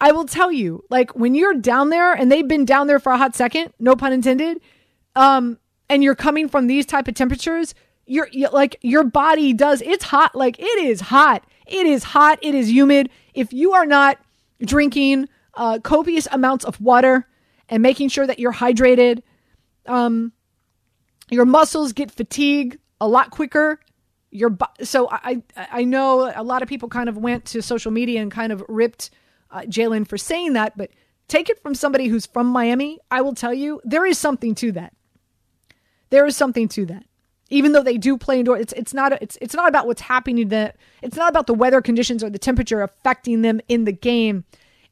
I 0.00 0.12
will 0.12 0.26
tell 0.26 0.52
you, 0.52 0.84
like 0.90 1.16
when 1.16 1.34
you're 1.34 1.54
down 1.54 1.90
there 1.90 2.12
and 2.12 2.30
they've 2.30 2.46
been 2.46 2.64
down 2.64 2.86
there 2.86 3.00
for 3.00 3.12
a 3.12 3.18
hot 3.18 3.34
second, 3.34 3.72
no 3.80 3.96
pun 3.96 4.12
intended, 4.12 4.60
um, 5.16 5.58
and 5.88 6.04
you're 6.04 6.14
coming 6.14 6.48
from 6.48 6.66
these 6.66 6.86
type 6.86 7.08
of 7.08 7.14
temperatures, 7.14 7.74
you're, 8.06 8.28
you 8.30 8.48
like 8.48 8.78
your 8.82 9.04
body 9.04 9.52
does. 9.52 9.82
It's 9.82 10.04
hot. 10.04 10.34
Like 10.34 10.58
it 10.58 10.62
is 10.64 11.00
hot. 11.00 11.44
It 11.66 11.86
is 11.86 12.04
hot. 12.04 12.38
It 12.42 12.54
is 12.54 12.70
humid. 12.70 13.10
If 13.34 13.52
you 13.52 13.72
are 13.72 13.86
not 13.86 14.18
drinking 14.64 15.28
uh, 15.54 15.78
copious 15.80 16.28
amounts 16.30 16.64
of 16.64 16.80
water 16.80 17.26
and 17.68 17.82
making 17.82 18.08
sure 18.08 18.26
that 18.26 18.38
you're 18.38 18.52
hydrated. 18.52 19.22
Um, 19.86 20.32
your 21.30 21.44
muscles 21.44 21.92
get 21.92 22.10
fatigue 22.10 22.78
a 23.00 23.08
lot 23.08 23.30
quicker. 23.30 23.80
Your 24.30 24.56
so 24.82 25.08
I 25.10 25.42
I 25.56 25.84
know 25.84 26.32
a 26.34 26.42
lot 26.42 26.62
of 26.62 26.68
people 26.68 26.88
kind 26.88 27.08
of 27.08 27.16
went 27.16 27.46
to 27.46 27.62
social 27.62 27.90
media 27.90 28.20
and 28.20 28.30
kind 28.30 28.52
of 28.52 28.62
ripped 28.68 29.10
uh, 29.50 29.60
Jalen 29.60 30.06
for 30.06 30.18
saying 30.18 30.52
that, 30.52 30.76
but 30.76 30.90
take 31.28 31.48
it 31.48 31.62
from 31.62 31.74
somebody 31.74 32.08
who's 32.08 32.26
from 32.26 32.46
Miami. 32.46 32.98
I 33.10 33.22
will 33.22 33.34
tell 33.34 33.54
you 33.54 33.80
there 33.84 34.04
is 34.04 34.18
something 34.18 34.54
to 34.56 34.72
that. 34.72 34.92
There 36.10 36.26
is 36.26 36.36
something 36.36 36.68
to 36.68 36.86
that. 36.86 37.04
Even 37.50 37.72
though 37.72 37.82
they 37.82 37.96
do 37.96 38.18
play 38.18 38.40
indoor, 38.40 38.58
it's 38.58 38.74
it's 38.74 38.92
not 38.92 39.12
it's 39.22 39.38
it's 39.40 39.54
not 39.54 39.68
about 39.68 39.86
what's 39.86 40.02
happening. 40.02 40.48
That 40.48 40.76
it's 41.00 41.16
not 41.16 41.30
about 41.30 41.46
the 41.46 41.54
weather 41.54 41.80
conditions 41.80 42.22
or 42.22 42.28
the 42.28 42.38
temperature 42.38 42.82
affecting 42.82 43.40
them 43.40 43.60
in 43.68 43.84
the 43.84 43.92
game. 43.92 44.44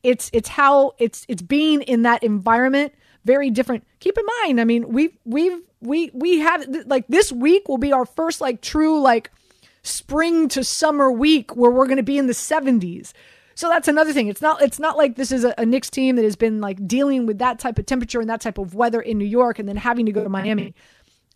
It's 0.03 0.31
it's 0.33 0.49
how 0.49 0.93
it's 0.99 1.27
it's 1.29 1.43
being 1.43 1.83
in 1.83 2.03
that 2.03 2.23
environment 2.23 2.95
very 3.27 3.51
different. 3.51 3.85
Keep 3.99 4.17
in 4.17 4.25
mind, 4.43 4.61
I 4.61 4.65
mean, 4.65 4.89
we've 4.89 5.19
we've 5.25 5.61
we 5.81 6.11
we 6.15 6.39
have 6.39 6.67
like 6.87 7.07
this 7.09 7.31
week 7.33 7.69
will 7.69 7.79
be 7.79 7.93
our 7.93 8.07
first 8.07 8.41
like 8.41 8.61
true 8.61 9.01
like 9.01 9.31
spring 9.83 10.49
to 10.49 10.65
summer 10.65 11.11
week 11.11 11.55
where 11.57 11.71
we're 11.71 11.87
going 11.87 11.97
to 11.97 12.03
be 12.03 12.19
in 12.19 12.27
the 12.27 12.33
70s. 12.33 13.13
So 13.55 13.69
that's 13.69 13.89
another 13.89 14.13
thing. 14.13 14.29
It's 14.29 14.43
not 14.43 14.61
it's 14.61 14.79
not 14.79 14.97
like 14.97 15.17
this 15.17 15.33
is 15.33 15.45
a, 15.45 15.55
a 15.57 15.65
Knicks 15.65 15.89
team 15.89 16.17
that 16.17 16.25
has 16.25 16.37
been 16.37 16.61
like 16.61 16.87
dealing 16.87 17.25
with 17.25 17.39
that 17.39 17.59
type 17.59 17.79
of 17.79 17.87
temperature 17.87 18.21
and 18.21 18.29
that 18.29 18.41
type 18.41 18.59
of 18.59 18.75
weather 18.75 19.01
in 19.01 19.17
New 19.17 19.27
York 19.27 19.59
and 19.59 19.69
then 19.69 19.77
having 19.77 20.07
to 20.07 20.13
go 20.13 20.23
to 20.23 20.29
Miami 20.29 20.75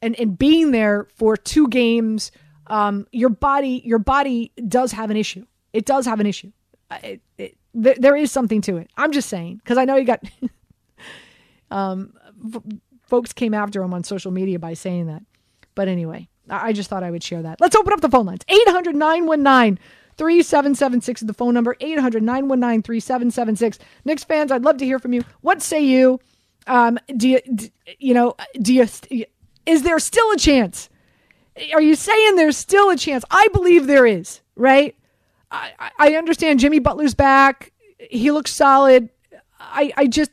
and 0.03 0.19
and 0.19 0.39
being 0.39 0.71
there 0.71 1.07
for 1.17 1.37
two 1.37 1.69
games. 1.69 2.31
Um, 2.67 3.07
your 3.11 3.31
body 3.31 3.83
your 3.85 3.99
body 3.99 4.53
does 4.69 4.93
have 4.93 5.11
an 5.11 5.17
issue. 5.17 5.47
It 5.73 5.87
does 5.87 6.05
have 6.05 6.21
an 6.21 6.27
issue. 6.27 6.53
It, 7.03 7.23
it, 7.39 7.57
there, 7.73 7.95
there 7.97 8.17
is 8.17 8.31
something 8.31 8.61
to 8.63 8.77
it. 8.77 8.91
I'm 8.97 9.13
just 9.13 9.29
saying 9.29 9.57
because 9.57 9.79
I 9.79 9.87
know 9.87 9.97
you 9.97 10.05
got 10.05 10.23
um, 11.71 12.13
folks 13.11 13.33
came 13.33 13.53
after 13.53 13.83
him 13.83 13.93
on 13.93 14.05
social 14.05 14.31
media 14.31 14.59
by 14.59 14.75
saying 14.75 15.07
that. 15.07 15.23
But 15.75 15.89
anyway, 15.89 16.29
I, 16.49 16.73
just 16.73 16.89
thought 16.89 17.03
I 17.03 17.11
would 17.11 17.23
share 17.23 17.43
that. 17.43 17.61
Let's 17.61 17.77
open 17.77 17.93
up 17.93 18.01
the 18.01 18.09
phone 18.09 18.27
lines. 18.27 18.43
800 18.49 18.95
919 18.95 19.79
3776 20.17 21.23
is 21.23 21.27
the 21.27 21.35
phone 21.35 21.55
number 21.55 21.77
800 21.81 22.23
919 22.23 22.83
3776. 22.83 23.79
Knicks 24.05 24.25
fans, 24.25 24.53
I'd 24.53 24.63
love 24.63 24.79
to 24.79 24.85
hear 24.85 24.99
from 24.99 25.13
you. 25.13 25.25
What 25.41 25.63
say 25.63 25.81
you? 25.81 26.21
Um, 26.67 26.99
do 27.17 27.29
you, 27.29 27.41
do, 27.55 27.69
you 27.99 28.15
know, 28.15 28.37
do 28.61 28.75
you, 28.75 28.87
is 29.67 29.83
there 29.83 29.99
still 29.99 30.31
a 30.33 30.37
chance? 30.37 30.89
Are 31.73 31.83
you 31.83 31.95
saying 31.95 32.37
there's 32.37 32.57
still 32.57 32.91
a 32.91 32.97
chance? 32.97 33.25
I 33.31 33.49
believe 33.53 33.87
there 33.87 34.07
is, 34.07 34.41
right? 34.57 34.97
I, 35.51 35.91
I 35.99 36.15
understand 36.15 36.61
Jimmy 36.61 36.79
Butler's 36.79 37.15
back. 37.15 37.73
He 37.99 38.31
looks 38.31 38.53
solid. 38.53 39.09
I, 39.59 39.93
I 39.97 40.07
just, 40.07 40.31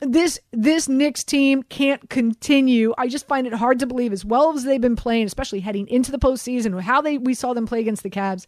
this 0.00 0.38
this 0.52 0.88
Knicks 0.88 1.24
team 1.24 1.62
can't 1.62 2.08
continue. 2.08 2.94
I 2.96 3.08
just 3.08 3.26
find 3.26 3.46
it 3.46 3.54
hard 3.54 3.80
to 3.80 3.86
believe, 3.86 4.12
as 4.12 4.24
well 4.24 4.54
as 4.54 4.64
they've 4.64 4.80
been 4.80 4.96
playing, 4.96 5.26
especially 5.26 5.60
heading 5.60 5.88
into 5.88 6.12
the 6.12 6.18
postseason, 6.18 6.80
how 6.80 7.00
they 7.00 7.18
we 7.18 7.34
saw 7.34 7.52
them 7.52 7.66
play 7.66 7.80
against 7.80 8.02
the 8.02 8.10
Cavs. 8.10 8.46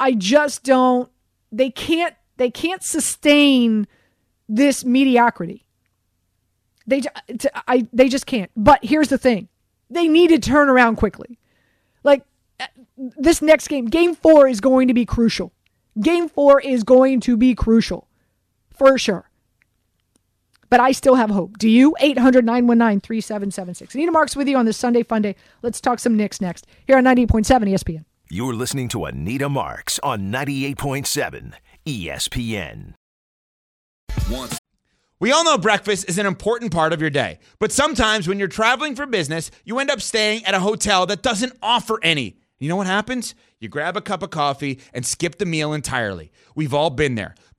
I 0.00 0.12
just 0.12 0.64
don't. 0.64 1.10
They 1.52 1.70
can't. 1.70 2.14
They 2.38 2.50
can't 2.50 2.82
sustain 2.82 3.86
this 4.48 4.84
mediocrity. 4.84 5.64
They 6.86 7.02
I 7.68 7.86
they 7.92 8.08
just 8.08 8.26
can't. 8.26 8.50
But 8.56 8.84
here's 8.84 9.08
the 9.08 9.18
thing: 9.18 9.48
they 9.90 10.08
need 10.08 10.28
to 10.28 10.38
turn 10.38 10.68
around 10.68 10.96
quickly. 10.96 11.38
Like 12.02 12.24
uh, 12.58 12.66
this 12.96 13.42
next 13.42 13.68
game, 13.68 13.86
Game 13.86 14.16
Four 14.16 14.48
is 14.48 14.60
going 14.60 14.88
to 14.88 14.94
be 14.94 15.06
crucial. 15.06 15.52
Game 16.00 16.28
Four 16.28 16.60
is 16.60 16.82
going 16.82 17.20
to 17.20 17.36
be 17.36 17.54
crucial, 17.54 18.08
for 18.72 18.98
sure 18.98 19.28
but 20.72 20.80
I 20.80 20.92
still 20.92 21.16
have 21.16 21.28
hope. 21.28 21.58
Do 21.58 21.68
you? 21.68 21.94
800 22.00 22.46
919 22.46 23.00
3776. 23.02 23.94
Nina 23.94 24.10
Marks 24.10 24.34
with 24.34 24.48
you 24.48 24.56
on 24.56 24.64
this 24.64 24.78
Sunday 24.78 25.02
Fun 25.02 25.20
Day. 25.20 25.36
Let's 25.60 25.82
talk 25.82 25.98
some 25.98 26.16
Knicks 26.16 26.40
next 26.40 26.66
here 26.86 26.96
on 26.96 27.04
98.7 27.04 27.44
ESPN. 27.44 28.06
You're 28.30 28.54
listening 28.54 28.88
to 28.88 29.04
Anita 29.04 29.50
Marks 29.50 29.98
on 29.98 30.32
98.7 30.32 31.52
ESPN. 31.84 32.94
Once. 34.30 34.58
We 35.20 35.30
all 35.30 35.44
know 35.44 35.58
breakfast 35.58 36.08
is 36.08 36.16
an 36.16 36.24
important 36.24 36.72
part 36.72 36.94
of 36.94 37.02
your 37.02 37.10
day, 37.10 37.38
but 37.58 37.70
sometimes 37.70 38.26
when 38.26 38.38
you're 38.38 38.48
traveling 38.48 38.96
for 38.96 39.04
business, 39.04 39.50
you 39.66 39.78
end 39.78 39.90
up 39.90 40.00
staying 40.00 40.46
at 40.46 40.54
a 40.54 40.60
hotel 40.60 41.04
that 41.04 41.20
doesn't 41.20 41.52
offer 41.62 42.00
any. 42.02 42.38
You 42.58 42.70
know 42.70 42.76
what 42.76 42.86
happens? 42.86 43.34
You 43.60 43.68
grab 43.68 43.96
a 43.96 44.00
cup 44.00 44.22
of 44.22 44.30
coffee 44.30 44.80
and 44.94 45.04
skip 45.04 45.36
the 45.36 45.44
meal 45.44 45.74
entirely. 45.74 46.32
We've 46.54 46.72
all 46.72 46.90
been 46.90 47.16
there. 47.16 47.34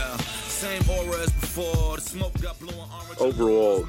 Yeah, 0.00 0.16
same 0.16 0.82
aura 0.88 1.20
as 1.20 1.32
before. 1.32 1.96
The 1.96 2.00
smoke 2.00 2.40
got 2.40 2.58
blowing 2.58 2.88
Overall, 3.18 3.86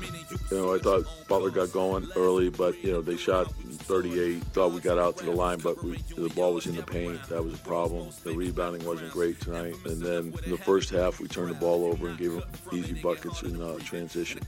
you 0.51 0.57
know, 0.57 0.75
I 0.75 0.79
thought 0.79 1.05
Butler 1.29 1.51
got 1.51 1.71
going 1.71 2.05
early, 2.17 2.49
but 2.49 2.83
you 2.83 2.91
know 2.91 3.01
they 3.01 3.15
shot 3.15 3.49
38. 3.53 4.43
Thought 4.55 4.73
we 4.73 4.81
got 4.81 4.97
out 4.97 5.15
to 5.17 5.25
the 5.25 5.31
line, 5.31 5.59
but 5.59 5.81
we, 5.81 5.97
the 6.17 6.27
ball 6.35 6.53
was 6.53 6.65
in 6.65 6.75
the 6.75 6.83
paint. 6.83 7.23
That 7.29 7.41
was 7.43 7.53
a 7.53 7.57
problem. 7.59 8.09
The 8.25 8.33
rebounding 8.33 8.85
wasn't 8.85 9.11
great 9.11 9.39
tonight. 9.39 9.75
And 9.85 10.01
then 10.01 10.33
in 10.43 10.51
the 10.51 10.57
first 10.57 10.89
half, 10.89 11.21
we 11.21 11.29
turned 11.29 11.51
the 11.51 11.59
ball 11.59 11.85
over 11.85 12.09
and 12.09 12.17
gave 12.17 12.33
them 12.33 12.43
easy 12.73 12.93
buckets 13.01 13.41
in 13.43 13.61
uh, 13.61 13.77
transition. 13.79 14.41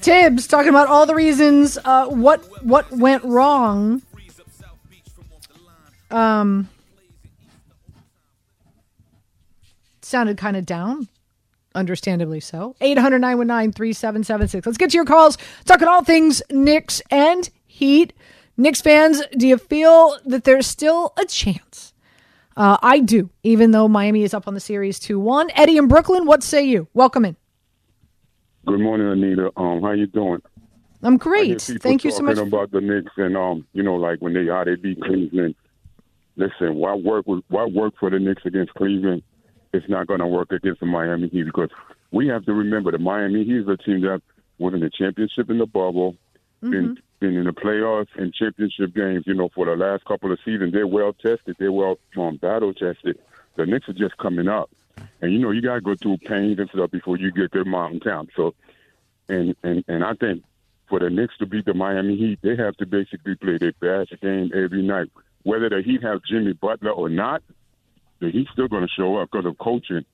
Thibs 0.00 0.48
talking 0.48 0.70
about 0.70 0.88
all 0.88 1.06
the 1.06 1.14
reasons 1.14 1.78
uh, 1.84 2.06
what 2.06 2.64
what 2.64 2.90
went 2.90 3.22
wrong 3.22 4.02
um, 6.10 6.68
sounded 10.06 10.36
kind 10.38 10.56
of 10.56 10.64
down. 10.64 11.08
Understandably 11.74 12.40
so. 12.40 12.74
800 12.80 13.18
919 13.18 13.72
3776. 13.72 14.66
Let's 14.66 14.78
get 14.78 14.90
to 14.90 14.96
your 14.96 15.04
calls. 15.04 15.36
Talking 15.64 15.88
all 15.88 16.02
things 16.02 16.42
Knicks 16.50 17.02
and 17.10 17.50
Heat. 17.66 18.14
Knicks 18.56 18.80
fans, 18.80 19.22
do 19.36 19.46
you 19.46 19.58
feel 19.58 20.16
that 20.24 20.44
there's 20.44 20.66
still 20.66 21.12
a 21.18 21.26
chance? 21.26 21.92
Uh, 22.56 22.78
I 22.82 23.00
do, 23.00 23.28
even 23.42 23.72
though 23.72 23.86
Miami 23.86 24.22
is 24.22 24.32
up 24.32 24.48
on 24.48 24.54
the 24.54 24.60
series 24.60 24.98
2 24.98 25.20
1. 25.20 25.50
Eddie 25.54 25.76
in 25.76 25.88
Brooklyn, 25.88 26.24
what 26.24 26.42
say 26.42 26.64
you? 26.64 26.88
Welcome 26.94 27.26
in. 27.26 27.36
Good 28.66 28.80
morning, 28.80 29.08
Anita. 29.08 29.52
Um, 29.58 29.82
how 29.82 29.92
you 29.92 30.06
doing? 30.06 30.40
I'm 31.02 31.18
great. 31.18 31.60
Thank 31.60 32.04
you 32.04 32.10
so 32.10 32.22
much. 32.22 32.38
about 32.38 32.70
the 32.70 32.80
Knicks 32.80 33.12
and 33.18 33.36
um, 33.36 33.66
you 33.74 33.82
know, 33.82 33.96
like 33.96 34.20
when 34.20 34.32
they 34.32 34.46
how 34.46 34.64
they 34.64 34.76
beat 34.76 34.98
Cleveland 35.02 35.54
listen, 36.36 36.76
why 36.76 36.94
work 36.94 37.26
with 37.26 37.42
why 37.48 37.64
work 37.64 37.94
for 37.98 38.10
the 38.10 38.18
Knicks 38.18 38.42
against 38.44 38.74
Cleveland? 38.74 39.22
It's 39.72 39.88
not 39.88 40.06
going 40.06 40.20
to 40.20 40.26
work 40.26 40.52
against 40.52 40.80
the 40.80 40.86
Miami 40.86 41.28
Heat 41.28 41.44
because 41.44 41.70
we 42.10 42.28
have 42.28 42.44
to 42.46 42.52
remember 42.52 42.92
the 42.92 42.98
Miami 42.98 43.44
Heat 43.44 43.58
is 43.58 43.68
a 43.68 43.76
team 43.76 44.00
that 44.02 44.22
won 44.58 44.78
the 44.78 44.90
championship 44.90 45.50
in 45.50 45.58
the 45.58 45.66
bubble, 45.66 46.12
mm-hmm. 46.62 46.70
been 46.70 46.98
been 47.18 47.36
in 47.36 47.44
the 47.44 47.52
playoffs 47.52 48.08
and 48.16 48.32
championship 48.34 48.94
games. 48.94 49.24
You 49.26 49.34
know, 49.34 49.48
for 49.54 49.66
the 49.66 49.76
last 49.76 50.04
couple 50.04 50.32
of 50.32 50.38
seasons, 50.44 50.72
they're 50.72 50.86
well 50.86 51.12
tested. 51.12 51.56
They're 51.58 51.72
well 51.72 51.98
um, 52.16 52.36
battle 52.36 52.72
tested. 52.72 53.18
The 53.56 53.66
Knicks 53.66 53.88
are 53.88 53.94
just 53.94 54.16
coming 54.18 54.48
up, 54.48 54.70
and 55.20 55.32
you 55.32 55.38
know 55.38 55.50
you 55.50 55.62
got 55.62 55.76
to 55.76 55.80
go 55.80 55.94
through 55.94 56.18
pain 56.18 56.58
and 56.58 56.68
stuff 56.70 56.90
before 56.90 57.16
you 57.16 57.32
get 57.32 57.52
to 57.52 57.64
mountain 57.64 58.00
town. 58.00 58.28
So, 58.36 58.54
and 59.28 59.54
and 59.62 59.84
and 59.88 60.04
I 60.04 60.14
think 60.14 60.44
for 60.88 61.00
the 61.00 61.10
Knicks 61.10 61.36
to 61.38 61.46
beat 61.46 61.64
the 61.64 61.74
Miami 61.74 62.16
Heat, 62.16 62.38
they 62.42 62.56
have 62.56 62.76
to 62.76 62.86
basically 62.86 63.34
play 63.34 63.58
their 63.58 63.72
best 63.72 64.20
game 64.20 64.50
every 64.54 64.82
night 64.82 65.10
whether 65.46 65.68
the 65.68 65.80
Heat 65.80 66.02
have 66.02 66.24
Jimmy 66.28 66.54
Butler 66.54 66.90
or 66.90 67.08
not, 67.08 67.40
the 68.20 68.30
Heat's 68.30 68.50
still 68.52 68.68
going 68.68 68.82
to 68.82 68.92
show 68.96 69.16
up 69.16 69.30
because 69.30 69.46
of 69.46 69.58
coaching. 69.58 70.04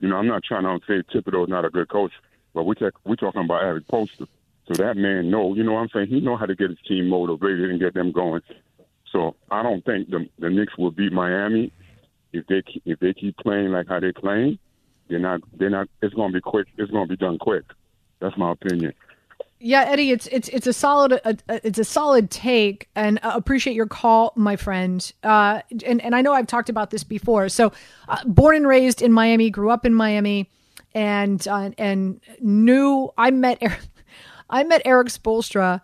You 0.00 0.08
know, 0.08 0.16
I'm 0.16 0.26
not 0.26 0.44
trying 0.44 0.64
to 0.64 0.78
say 0.86 1.02
Thibodeau 1.02 1.44
is 1.44 1.48
not 1.48 1.64
a 1.64 1.70
good 1.70 1.88
coach. 1.88 2.12
but 2.52 2.64
we 2.64 2.74
talk, 2.74 2.94
we're 3.04 3.16
talking 3.16 3.44
about 3.44 3.62
Eric 3.62 3.86
Spoelstra. 3.88 4.26
So 4.66 4.82
that 4.82 4.96
man 4.96 5.30
know, 5.30 5.54
you 5.54 5.62
know 5.62 5.72
what 5.72 5.80
I'm 5.80 5.88
saying? 5.92 6.06
He 6.08 6.20
know 6.20 6.36
how 6.36 6.46
to 6.46 6.54
get 6.54 6.70
his 6.70 6.78
team 6.88 7.08
motivated 7.08 7.70
and 7.70 7.80
get 7.80 7.94
them 7.94 8.12
going. 8.12 8.40
So 9.12 9.36
I 9.50 9.62
don't 9.62 9.84
think 9.84 10.10
the 10.10 10.28
the 10.38 10.50
Knicks 10.50 10.76
will 10.76 10.90
beat 10.90 11.12
Miami 11.12 11.72
if 12.32 12.46
they 12.46 12.62
if 12.84 12.98
they 12.98 13.12
keep 13.12 13.36
playing 13.36 13.70
like 13.70 13.88
how 13.88 14.00
they're 14.00 14.12
playing. 14.12 14.58
They're 15.08 15.18
not. 15.18 15.40
They're 15.56 15.70
not. 15.70 15.88
It's 16.02 16.14
going 16.14 16.32
to 16.32 16.36
be 16.36 16.40
quick. 16.40 16.66
It's 16.78 16.90
going 16.90 17.06
to 17.06 17.08
be 17.08 17.16
done 17.16 17.38
quick. 17.38 17.64
That's 18.20 18.36
my 18.38 18.52
opinion. 18.52 18.94
Yeah, 19.66 19.84
Eddie, 19.88 20.10
it's 20.10 20.26
it's 20.26 20.48
it's 20.48 20.66
a 20.66 20.74
solid 20.74 21.22
it's 21.48 21.78
a 21.78 21.84
solid 21.84 22.30
take, 22.30 22.90
and 22.94 23.18
uh, 23.22 23.32
appreciate 23.34 23.74
your 23.74 23.86
call, 23.86 24.34
my 24.36 24.56
friend. 24.56 25.10
Uh, 25.22 25.62
and 25.86 26.02
and 26.02 26.14
I 26.14 26.20
know 26.20 26.34
I've 26.34 26.46
talked 26.46 26.68
about 26.68 26.90
this 26.90 27.02
before. 27.02 27.48
So, 27.48 27.72
uh, 28.06 28.18
born 28.26 28.56
and 28.56 28.68
raised 28.68 29.00
in 29.00 29.10
Miami, 29.10 29.48
grew 29.48 29.70
up 29.70 29.86
in 29.86 29.94
Miami, 29.94 30.50
and 30.94 31.48
uh, 31.48 31.70
and 31.78 32.20
knew 32.40 33.10
I 33.16 33.30
met 33.30 33.56
Eric, 33.62 33.78
I 34.50 34.64
met 34.64 34.82
Eric 34.84 35.08
Spoelstra, 35.08 35.80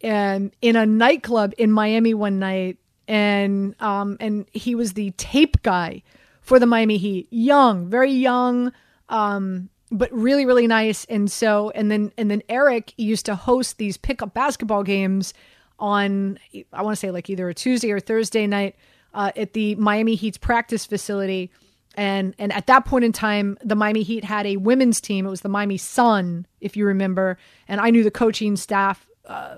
and 0.00 0.50
in 0.62 0.76
a 0.76 0.86
nightclub 0.86 1.52
in 1.58 1.70
Miami 1.70 2.14
one 2.14 2.38
night, 2.38 2.78
and 3.06 3.74
um 3.82 4.16
and 4.18 4.46
he 4.52 4.74
was 4.74 4.94
the 4.94 5.10
tape 5.18 5.60
guy 5.60 6.02
for 6.40 6.58
the 6.58 6.64
Miami 6.64 6.96
Heat, 6.96 7.28
young, 7.30 7.90
very 7.90 8.12
young. 8.12 8.72
Um, 9.10 9.68
but 9.90 10.12
really 10.12 10.46
really 10.46 10.66
nice. 10.66 11.04
And 11.06 11.30
so 11.30 11.70
and 11.70 11.90
then 11.90 12.12
and 12.16 12.30
then 12.30 12.42
eric 12.48 12.94
used 12.96 13.26
to 13.26 13.34
host 13.34 13.78
these 13.78 13.96
pickup 13.96 14.34
basketball 14.34 14.82
games 14.82 15.34
on 15.78 16.38
i 16.72 16.82
want 16.82 16.94
to 16.94 17.00
say 17.00 17.10
like 17.10 17.30
either 17.30 17.48
a 17.48 17.54
tuesday 17.54 17.90
or 17.90 17.98
thursday 17.98 18.46
night 18.46 18.76
uh, 19.14 19.32
at 19.36 19.54
the 19.54 19.74
miami 19.76 20.14
heat's 20.14 20.38
practice 20.38 20.86
facility. 20.86 21.50
And 21.96 22.34
and 22.38 22.52
at 22.52 22.66
that 22.68 22.84
point 22.84 23.04
in 23.04 23.12
time 23.12 23.58
the 23.64 23.74
miami 23.74 24.02
heat 24.02 24.24
had 24.24 24.46
a 24.46 24.56
women's 24.56 25.00
team. 25.00 25.26
It 25.26 25.30
was 25.30 25.40
the 25.40 25.48
miami 25.48 25.76
sun 25.76 26.46
if 26.60 26.76
you 26.76 26.86
remember. 26.86 27.38
And 27.66 27.80
i 27.80 27.90
knew 27.90 28.04
the 28.04 28.10
coaching 28.10 28.56
staff 28.56 29.06
uh, 29.26 29.56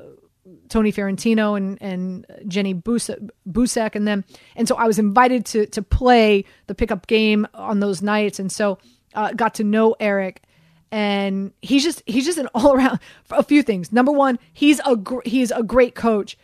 Tony 0.69 0.93
Ferrantino 0.93 1.57
and 1.57 1.79
and 1.81 2.27
Jenny 2.49 2.75
Boucek 2.75 3.95
and 3.95 4.09
them, 4.09 4.25
and 4.57 4.67
so 4.67 4.75
I 4.75 4.87
was 4.87 4.99
invited 4.99 5.47
to 5.47 5.67
to 5.67 5.83
play 5.83 6.45
the 6.67 6.75
pickup 6.75 7.07
game 7.07 7.47
on 7.55 7.81
those 7.81 8.03
nights, 8.03 8.39
and 8.39 8.51
so 8.51 8.79
uh, 9.15 9.33
got 9.33 9.55
to 9.55 9.65
know 9.65 9.95
Eric, 10.01 10.43
and 10.91 11.53
he's 11.63 11.83
just 11.83 12.03
he's 12.07 12.25
just 12.25 12.39
an 12.39 12.49
all 12.55 12.75
around. 12.75 13.01
A 13.31 13.43
few 13.43 13.63
things. 13.63 13.93
Number 13.93 14.13
one, 14.13 14.39
he's 14.53 14.81
a 14.87 14.97
gr- 14.97 15.21
he's 15.25 15.51
a 15.51 15.63
great 15.63 15.95
coach. 15.95 16.37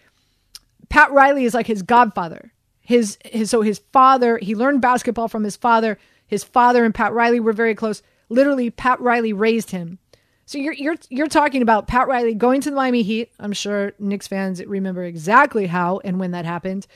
Pat 0.89 1.13
Riley 1.13 1.45
is 1.45 1.55
like 1.55 1.67
his 1.67 1.83
godfather. 1.83 2.53
His 2.81 3.19
his 3.25 3.51
so 3.51 3.63
his 3.63 3.81
father 3.93 4.39
he 4.39 4.55
learned 4.55 4.81
basketball 4.81 5.29
from 5.29 5.45
his 5.45 5.57
father. 5.57 5.99
His 6.27 6.45
father 6.45 6.85
and 6.85 6.95
Pat 6.95 7.13
Riley 7.13 7.41
were 7.41 7.53
very 7.53 7.75
close. 7.75 8.03
Literally, 8.29 8.71
Pat 8.71 9.01
Riley 9.01 9.33
raised 9.33 9.71
him. 9.71 9.99
So 10.47 10.57
you're 10.57 10.73
you're 10.73 10.97
you're 11.11 11.29
talking 11.29 11.61
about 11.61 11.89
Pat 11.89 12.09
Riley 12.09 12.35
going 12.35 12.63
to 12.63 12.71
the 12.71 12.77
Miami 12.77 13.03
Heat. 13.03 13.31
I'm 13.39 13.53
sure 13.53 13.93
Knicks 13.99 14.27
fans 14.27 14.65
remember 14.65 15.05
exactly 15.05 15.67
how 15.67 16.01
and 16.05 16.19
when 16.19 16.31
that 16.31 16.47
happened. 16.47 16.87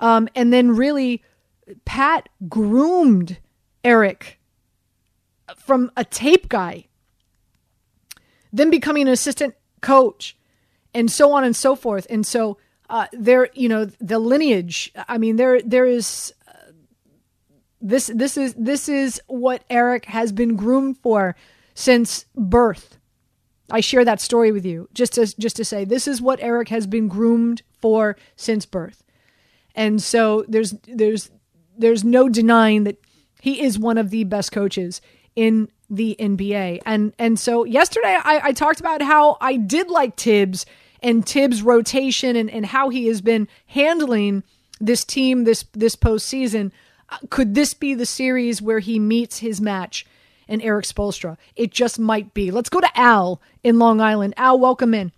Um, 0.00 0.28
and 0.34 0.52
then 0.52 0.72
really, 0.72 1.22
Pat 1.84 2.28
groomed 2.48 3.38
Eric 3.84 4.40
from 5.56 5.90
a 5.96 6.04
tape 6.04 6.48
guy, 6.48 6.86
then 8.52 8.70
becoming 8.70 9.06
an 9.06 9.12
assistant 9.12 9.54
coach, 9.80 10.36
and 10.94 11.10
so 11.10 11.32
on 11.32 11.44
and 11.44 11.54
so 11.54 11.76
forth. 11.76 12.06
And 12.08 12.26
so 12.26 12.58
uh, 12.88 13.06
there, 13.12 13.48
you 13.54 13.68
know, 13.68 13.86
the 14.00 14.18
lineage. 14.18 14.92
I 15.08 15.18
mean, 15.18 15.36
there 15.36 15.60
there 15.62 15.86
is 15.86 16.32
uh, 16.48 16.72
this 17.80 18.06
this 18.14 18.36
is 18.36 18.54
this 18.54 18.88
is 18.88 19.20
what 19.26 19.64
Eric 19.68 20.06
has 20.06 20.32
been 20.32 20.56
groomed 20.56 20.98
for 20.98 21.36
since 21.74 22.24
birth. 22.34 22.98
I 23.70 23.80
share 23.80 24.04
that 24.04 24.20
story 24.20 24.52
with 24.52 24.64
you 24.64 24.88
just 24.94 25.14
to 25.14 25.26
just 25.38 25.56
to 25.56 25.64
say 25.64 25.84
this 25.84 26.06
is 26.06 26.22
what 26.22 26.40
Eric 26.40 26.68
has 26.68 26.86
been 26.86 27.08
groomed 27.08 27.62
for 27.80 28.16
since 28.36 28.64
birth. 28.64 29.02
And 29.74 30.02
so 30.02 30.44
there's 30.48 30.74
there's 30.86 31.30
there's 31.76 32.04
no 32.04 32.28
denying 32.28 32.84
that 32.84 32.98
he 33.40 33.62
is 33.62 33.78
one 33.78 33.98
of 33.98 34.10
the 34.10 34.24
best 34.24 34.52
coaches 34.52 35.00
in 35.36 35.68
the 35.88 36.16
NBA. 36.18 36.80
And 36.84 37.12
and 37.18 37.38
so 37.38 37.64
yesterday 37.64 38.18
I, 38.24 38.40
I 38.44 38.52
talked 38.52 38.80
about 38.80 39.02
how 39.02 39.36
I 39.40 39.56
did 39.56 39.88
like 39.88 40.16
Thibs 40.16 40.66
and 41.02 41.24
Thibs 41.24 41.62
rotation 41.62 42.34
and, 42.34 42.50
and 42.50 42.66
how 42.66 42.88
he 42.88 43.06
has 43.06 43.20
been 43.20 43.46
handling 43.66 44.42
this 44.80 45.04
team 45.04 45.44
this 45.44 45.64
this 45.72 45.94
postseason. 45.94 46.72
Uh, 47.08 47.18
could 47.30 47.54
this 47.54 47.74
be 47.74 47.94
the 47.94 48.06
series 48.06 48.60
where 48.60 48.80
he 48.80 48.98
meets 48.98 49.38
his 49.38 49.60
match? 49.60 50.06
and 50.48 50.62
Eric 50.62 50.84
Spoelstra. 50.84 51.36
It 51.56 51.72
just 51.72 51.98
might 51.98 52.32
be. 52.32 52.50
Let's 52.50 52.68
go 52.68 52.80
to 52.80 52.88
Al 52.98 53.40
in 53.64 53.78
Long 53.78 54.00
Island. 54.00 54.34
Al, 54.36 54.58
welcome 54.58 54.94
in. 54.94 55.10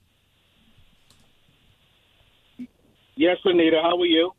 Yes, 3.16 3.36
Anita. 3.44 3.80
How 3.82 4.00
are 4.00 4.06
you? 4.06 4.32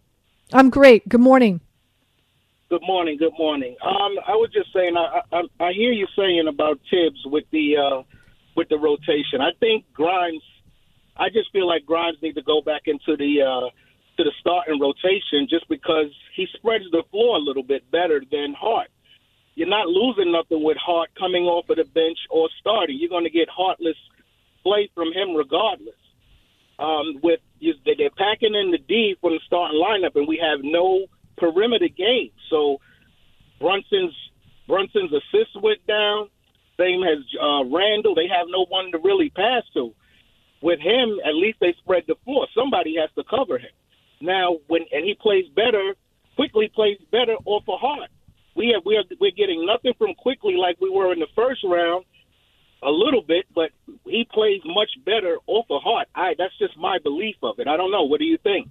I'm 0.54 0.70
great. 0.70 1.08
Good 1.08 1.22
morning. 1.22 1.62
Good 2.70 2.82
morning. 2.86 3.18
Good 3.18 3.34
morning. 3.38 3.76
Um, 3.84 4.16
I 4.28 4.34
was 4.34 4.52
just 4.54 4.72
saying, 4.74 4.96
I, 4.96 5.22
I, 5.32 5.42
I 5.60 5.74
hear 5.74 5.92
you 5.92 6.08
saying 6.16 6.46
about 6.48 6.80
Thibs 6.90 7.20
with 7.26 7.46
the 7.52 7.78
uh, 7.78 8.04
with 8.56 8.70
the 8.70 8.78
rotation. 8.78 9.42
I 9.42 9.52
think 9.60 9.86
Grimes. 9.94 10.44
I 11.18 11.30
just 11.30 11.52
feel 11.52 11.68
like 11.68 11.86
Grimes 11.86 12.18
need 12.22 12.36
to 12.36 12.44
go 12.44 12.62
back 12.62 12.84
into 12.86 13.18
the 13.18 13.42
uh, 13.42 13.70
to 14.18 14.24
the 14.24 14.32
starting 14.40 14.80
rotation 14.80 15.48
just 15.50 15.68
because 15.68 16.14
he 16.36 16.46
spreads 16.56 16.86
the 16.92 17.04
floor 17.12 17.38
a 17.38 17.40
little 17.40 17.64
bit 17.64 17.90
better 17.92 18.22
than 18.32 18.54
Hart 18.54 18.90
you're 19.60 19.68
not 19.68 19.88
losing 19.88 20.32
nothing 20.32 20.64
with 20.64 20.78
Hart 20.78 21.10
coming 21.20 21.44
off 21.44 21.70
of 21.70 21.76
the 21.76 21.84
bench 21.84 22.18
or 22.30 22.48
starting. 22.62 22.98
You're 22.98 23.10
going 23.10 23.26
to 23.26 23.30
get 23.30 23.50
heartless 23.50 23.98
play 24.64 24.90
from 24.96 25.12
him 25.12 25.36
regardless. 25.36 26.00
Um, 26.80 27.20
with 27.22 27.42
you, 27.60 27.74
they're 27.84 28.10
packing 28.16 28.56
in 28.56 28.72
the 28.72 28.78
D 28.78 29.18
from 29.20 29.32
the 29.32 29.42
starting 29.46 29.76
lineup, 29.76 30.16
and 30.16 30.30
we 30.30 30.40
have 30.40 30.60
no 30.64 31.08
perimeter 31.40 31.88
game. 31.88 32.32
So 32.50 32.80
Brunson's 33.60 34.16
Brunson's 34.68 35.12
assist 35.12 35.62
went 35.62 35.86
down. 35.88 36.30
Same 36.78 37.04
as 37.04 37.20
uh, 37.42 37.66
Randle. 37.66 38.16
They 38.16 38.28
have 38.28 38.48
no 38.50 38.66
one 38.66 38.92
to 38.92 39.00
really 39.00 39.30
pass 39.30 39.64
to. 39.74 39.94
With 40.62 40.80
him, 40.80 41.20
at 41.26 41.36
least 41.36 41.60
they 41.60 41.74
spread 41.80 42.04
the 42.08 42.16
floor. 42.24 42.48
Somebody 42.54 42.96
has 43.00 43.10
to 43.16 43.24
cover 43.24 43.58
him. 43.58 43.72
Now, 44.22 44.58
when 44.68 44.82
and 44.92 45.06
he 45.06 45.16
plays 45.20 45.46
better, 45.56 45.96
Quickley 46.36 46.70
plays 46.74 46.98
better 47.12 47.36
off 47.46 47.64
of 47.68 47.80
Hart 47.80 48.10
we 48.60 48.74
have 48.74 48.84
we 48.86 48.98
are 48.98 49.04
we're 49.20 49.32
getting 49.32 49.66
nothing 49.66 49.94
from 49.98 50.14
Quickley 50.16 50.56
like 50.58 50.76
we 50.82 50.90
were 50.90 51.14
in 51.14 51.20
the 51.20 51.32
first 51.34 51.62
round, 51.64 52.04
a 52.84 52.92
little 52.92 53.22
bit, 53.22 53.46
but 53.56 53.72
he 54.06 54.28
plays 54.30 54.60
much 54.66 54.90
better 55.06 55.38
off 55.48 55.66
of 55.70 55.82
Hart. 55.82 56.08
I 56.14 56.34
that's 56.38 56.58
just 56.60 56.78
my 56.78 56.98
belief 57.02 57.36
of 57.42 57.60
it. 57.60 57.68
I 57.68 57.78
don't 57.78 57.90
know. 57.90 58.04
What 58.04 58.20
do 58.20 58.26
you 58.26 58.38
think? 58.38 58.68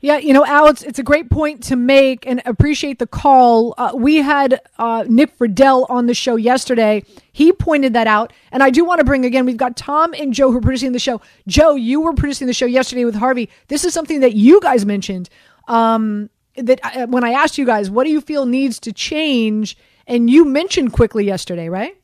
Yeah, 0.00 0.18
you 0.18 0.32
know, 0.32 0.46
Al, 0.46 0.68
it's, 0.68 0.98
a 0.98 1.02
great 1.02 1.28
point 1.28 1.62
to 1.64 1.76
make 1.76 2.24
and 2.24 2.40
appreciate 2.46 3.00
the 3.00 3.06
call. 3.06 3.74
Uh, 3.76 3.90
we 3.94 4.16
had 4.16 4.60
uh, 4.78 5.04
Nick 5.08 5.36
Friedell 5.36 5.90
on 5.90 6.06
the 6.06 6.14
show 6.14 6.36
yesterday. 6.36 7.02
He 7.32 7.52
pointed 7.52 7.94
that 7.94 8.06
out. 8.06 8.32
And 8.52 8.62
I 8.62 8.70
do 8.70 8.84
want 8.84 9.00
to 9.00 9.04
bring 9.04 9.24
again, 9.24 9.44
we've 9.44 9.56
got 9.56 9.76
Tom 9.76 10.14
and 10.14 10.32
Joe 10.32 10.52
who 10.52 10.58
are 10.58 10.62
producing 10.62 10.92
the 10.92 11.00
show. 11.00 11.20
Joe, 11.48 11.74
you 11.74 12.00
were 12.00 12.12
producing 12.12 12.46
the 12.46 12.54
show 12.54 12.66
yesterday 12.66 13.04
with 13.04 13.16
Harvey. 13.16 13.50
This 13.66 13.84
is 13.84 13.92
something 13.92 14.20
that 14.20 14.34
you 14.34 14.60
guys 14.60 14.86
mentioned. 14.86 15.30
Um, 15.66 16.30
that 16.54 16.80
uh, 16.84 17.06
when 17.08 17.24
I 17.24 17.32
asked 17.32 17.58
you 17.58 17.66
guys, 17.66 17.90
what 17.90 18.04
do 18.04 18.10
you 18.10 18.20
feel 18.20 18.46
needs 18.46 18.78
to 18.80 18.92
change? 18.92 19.76
And 20.06 20.30
you 20.30 20.44
mentioned 20.44 20.92
Quickley 20.92 21.24
yesterday, 21.24 21.68
right? 21.68 21.96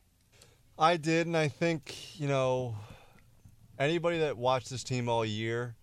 I 0.77 0.97
did, 0.97 1.27
and 1.27 1.37
I 1.37 1.47
think 1.47 2.19
you 2.19 2.27
know 2.27 2.75
anybody 3.79 4.19
that 4.19 4.37
watched 4.37 4.69
this 4.69 4.83
team 4.83 5.07
all 5.07 5.25
year, 5.25 5.75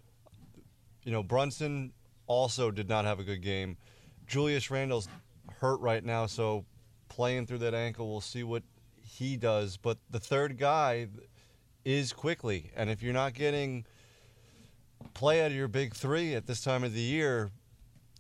you 1.03 1.13
know 1.13 1.23
Brunson 1.23 1.93
also 2.33 2.71
did 2.71 2.89
not 2.89 3.05
have 3.05 3.21
a 3.21 3.25
good 3.25 3.43
game. 3.43 3.77
Julius 4.27 4.71
Randle's 4.71 5.09
hurt 5.61 5.81
right 5.81 6.03
now, 6.03 6.27
so 6.27 6.65
playing 7.09 7.47
through 7.47 7.59
that 7.59 7.75
ankle, 7.75 8.11
we'll 8.11 8.21
see 8.21 8.43
what 8.43 8.63
he 9.03 9.37
does. 9.37 9.77
But 9.77 9.99
the 10.11 10.19
third 10.19 10.59
guy 10.59 11.09
is 11.85 12.13
Quickley, 12.13 12.73
and 12.75 12.89
if 12.89 13.03
you're 13.03 13.13
not 13.13 13.35
getting 13.35 13.85
play 15.15 15.43
out 15.43 15.51
of 15.51 15.57
your 15.57 15.69
big 15.69 15.95
three 15.95 16.35
at 16.35 16.47
this 16.47 16.63
time 16.63 16.85
of 16.85 16.95
the 16.95 17.01
year, 17.01 17.51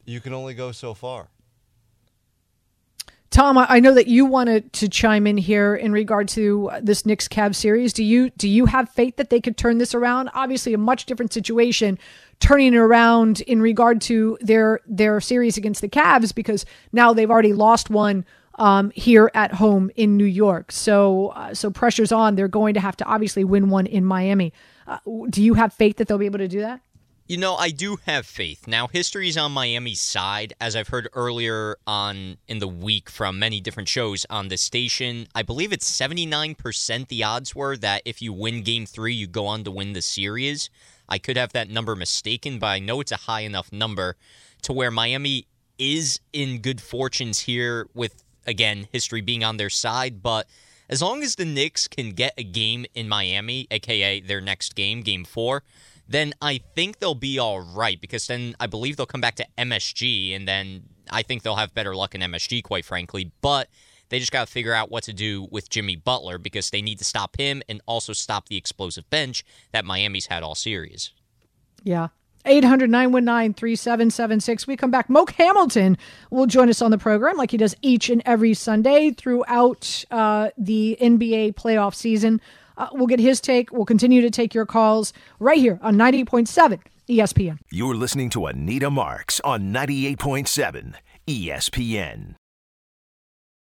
you 0.04 0.20
can 0.20 0.34
only 0.34 0.52
go 0.52 0.72
so 0.72 0.94
far. 0.94 1.28
Tom, 3.32 3.56
I 3.56 3.80
know 3.80 3.94
that 3.94 4.08
you 4.08 4.26
wanted 4.26 4.74
to 4.74 4.90
chime 4.90 5.26
in 5.26 5.38
here 5.38 5.74
in 5.74 5.90
regard 5.90 6.28
to 6.28 6.70
this 6.82 7.06
Knicks 7.06 7.28
Cavs 7.28 7.54
series. 7.54 7.94
Do 7.94 8.04
you 8.04 8.28
do 8.28 8.46
you 8.46 8.66
have 8.66 8.90
faith 8.90 9.16
that 9.16 9.30
they 9.30 9.40
could 9.40 9.56
turn 9.56 9.78
this 9.78 9.94
around? 9.94 10.28
Obviously, 10.34 10.74
a 10.74 10.78
much 10.78 11.06
different 11.06 11.32
situation, 11.32 11.98
turning 12.40 12.74
it 12.74 12.76
around 12.76 13.40
in 13.40 13.62
regard 13.62 14.02
to 14.02 14.36
their 14.42 14.80
their 14.86 15.18
series 15.18 15.56
against 15.56 15.80
the 15.80 15.88
Cavs 15.88 16.34
because 16.34 16.66
now 16.92 17.14
they've 17.14 17.30
already 17.30 17.54
lost 17.54 17.88
one 17.88 18.26
um, 18.56 18.90
here 18.94 19.30
at 19.32 19.54
home 19.54 19.90
in 19.96 20.18
New 20.18 20.26
York. 20.26 20.70
So 20.70 21.28
uh, 21.28 21.54
so 21.54 21.70
pressure's 21.70 22.12
on. 22.12 22.34
They're 22.34 22.48
going 22.48 22.74
to 22.74 22.80
have 22.80 22.98
to 22.98 23.04
obviously 23.06 23.44
win 23.44 23.70
one 23.70 23.86
in 23.86 24.04
Miami. 24.04 24.52
Uh, 24.86 24.98
do 25.30 25.42
you 25.42 25.54
have 25.54 25.72
faith 25.72 25.96
that 25.96 26.06
they'll 26.06 26.18
be 26.18 26.26
able 26.26 26.40
to 26.40 26.48
do 26.48 26.60
that? 26.60 26.82
You 27.32 27.38
know, 27.38 27.56
I 27.56 27.70
do 27.70 27.96
have 28.04 28.26
faith. 28.26 28.68
Now, 28.68 28.88
history's 28.88 29.38
on 29.38 29.52
Miami's 29.52 30.02
side, 30.02 30.52
as 30.60 30.76
I've 30.76 30.88
heard 30.88 31.08
earlier 31.14 31.78
on 31.86 32.36
in 32.46 32.58
the 32.58 32.68
week 32.68 33.08
from 33.08 33.38
many 33.38 33.58
different 33.58 33.88
shows 33.88 34.26
on 34.28 34.48
this 34.48 34.60
station. 34.60 35.26
I 35.34 35.40
believe 35.40 35.72
it's 35.72 35.90
79% 35.90 37.08
the 37.08 37.24
odds 37.24 37.56
were 37.56 37.74
that 37.78 38.02
if 38.04 38.20
you 38.20 38.34
win 38.34 38.60
game 38.60 38.84
three, 38.84 39.14
you 39.14 39.26
go 39.26 39.46
on 39.46 39.64
to 39.64 39.70
win 39.70 39.94
the 39.94 40.02
series. 40.02 40.68
I 41.08 41.16
could 41.16 41.38
have 41.38 41.54
that 41.54 41.70
number 41.70 41.96
mistaken, 41.96 42.58
but 42.58 42.66
I 42.66 42.80
know 42.80 43.00
it's 43.00 43.12
a 43.12 43.16
high 43.16 43.44
enough 43.44 43.72
number 43.72 44.16
to 44.60 44.74
where 44.74 44.90
Miami 44.90 45.46
is 45.78 46.20
in 46.34 46.58
good 46.58 46.82
fortunes 46.82 47.40
here 47.40 47.88
with, 47.94 48.22
again, 48.46 48.88
history 48.92 49.22
being 49.22 49.42
on 49.42 49.56
their 49.56 49.70
side. 49.70 50.22
But 50.22 50.48
as 50.90 51.00
long 51.00 51.22
as 51.22 51.36
the 51.36 51.46
Knicks 51.46 51.88
can 51.88 52.10
get 52.10 52.34
a 52.36 52.44
game 52.44 52.84
in 52.94 53.08
Miami, 53.08 53.68
aka 53.70 54.20
their 54.20 54.42
next 54.42 54.74
game, 54.74 55.00
game 55.00 55.24
four, 55.24 55.62
then 56.12 56.34
I 56.40 56.60
think 56.74 56.98
they'll 56.98 57.14
be 57.14 57.38
all 57.38 57.60
right 57.60 58.00
because 58.00 58.26
then 58.26 58.54
I 58.60 58.66
believe 58.66 58.96
they'll 58.96 59.06
come 59.06 59.20
back 59.20 59.36
to 59.36 59.46
MSG 59.58 60.34
and 60.36 60.46
then 60.46 60.84
I 61.10 61.22
think 61.22 61.42
they'll 61.42 61.56
have 61.56 61.74
better 61.74 61.94
luck 61.94 62.14
in 62.14 62.20
MSG, 62.20 62.62
quite 62.62 62.84
frankly. 62.84 63.32
But 63.40 63.68
they 64.08 64.18
just 64.18 64.32
got 64.32 64.46
to 64.46 64.52
figure 64.52 64.74
out 64.74 64.90
what 64.90 65.04
to 65.04 65.12
do 65.12 65.48
with 65.50 65.70
Jimmy 65.70 65.96
Butler 65.96 66.38
because 66.38 66.70
they 66.70 66.82
need 66.82 66.98
to 66.98 67.04
stop 67.04 67.36
him 67.38 67.62
and 67.68 67.80
also 67.86 68.12
stop 68.12 68.48
the 68.48 68.56
explosive 68.56 69.08
bench 69.08 69.42
that 69.72 69.84
Miami's 69.84 70.26
had 70.26 70.42
all 70.42 70.54
series. 70.54 71.12
Yeah. 71.82 72.08
800 72.44 72.90
919 72.90 73.54
3776. 73.54 74.66
We 74.66 74.76
come 74.76 74.90
back. 74.90 75.08
Moke 75.08 75.30
Hamilton 75.32 75.96
will 76.30 76.46
join 76.46 76.68
us 76.68 76.82
on 76.82 76.90
the 76.90 76.98
program 76.98 77.36
like 77.36 77.52
he 77.52 77.56
does 77.56 77.74
each 77.82 78.10
and 78.10 78.20
every 78.26 78.52
Sunday 78.54 79.12
throughout 79.12 80.04
uh, 80.10 80.50
the 80.58 80.98
NBA 81.00 81.54
playoff 81.54 81.94
season. 81.94 82.40
Uh, 82.76 82.88
we'll 82.92 83.06
get 83.06 83.20
his 83.20 83.40
take. 83.40 83.72
We'll 83.72 83.84
continue 83.84 84.20
to 84.20 84.30
take 84.30 84.54
your 84.54 84.66
calls 84.66 85.12
right 85.38 85.58
here 85.58 85.78
on 85.82 85.96
98.7 85.96 86.80
ESPN. 87.08 87.58
You're 87.70 87.94
listening 87.94 88.30
to 88.30 88.46
Anita 88.46 88.90
Marks 88.90 89.40
on 89.40 89.72
98.7 89.72 90.94
ESPN. 91.26 92.34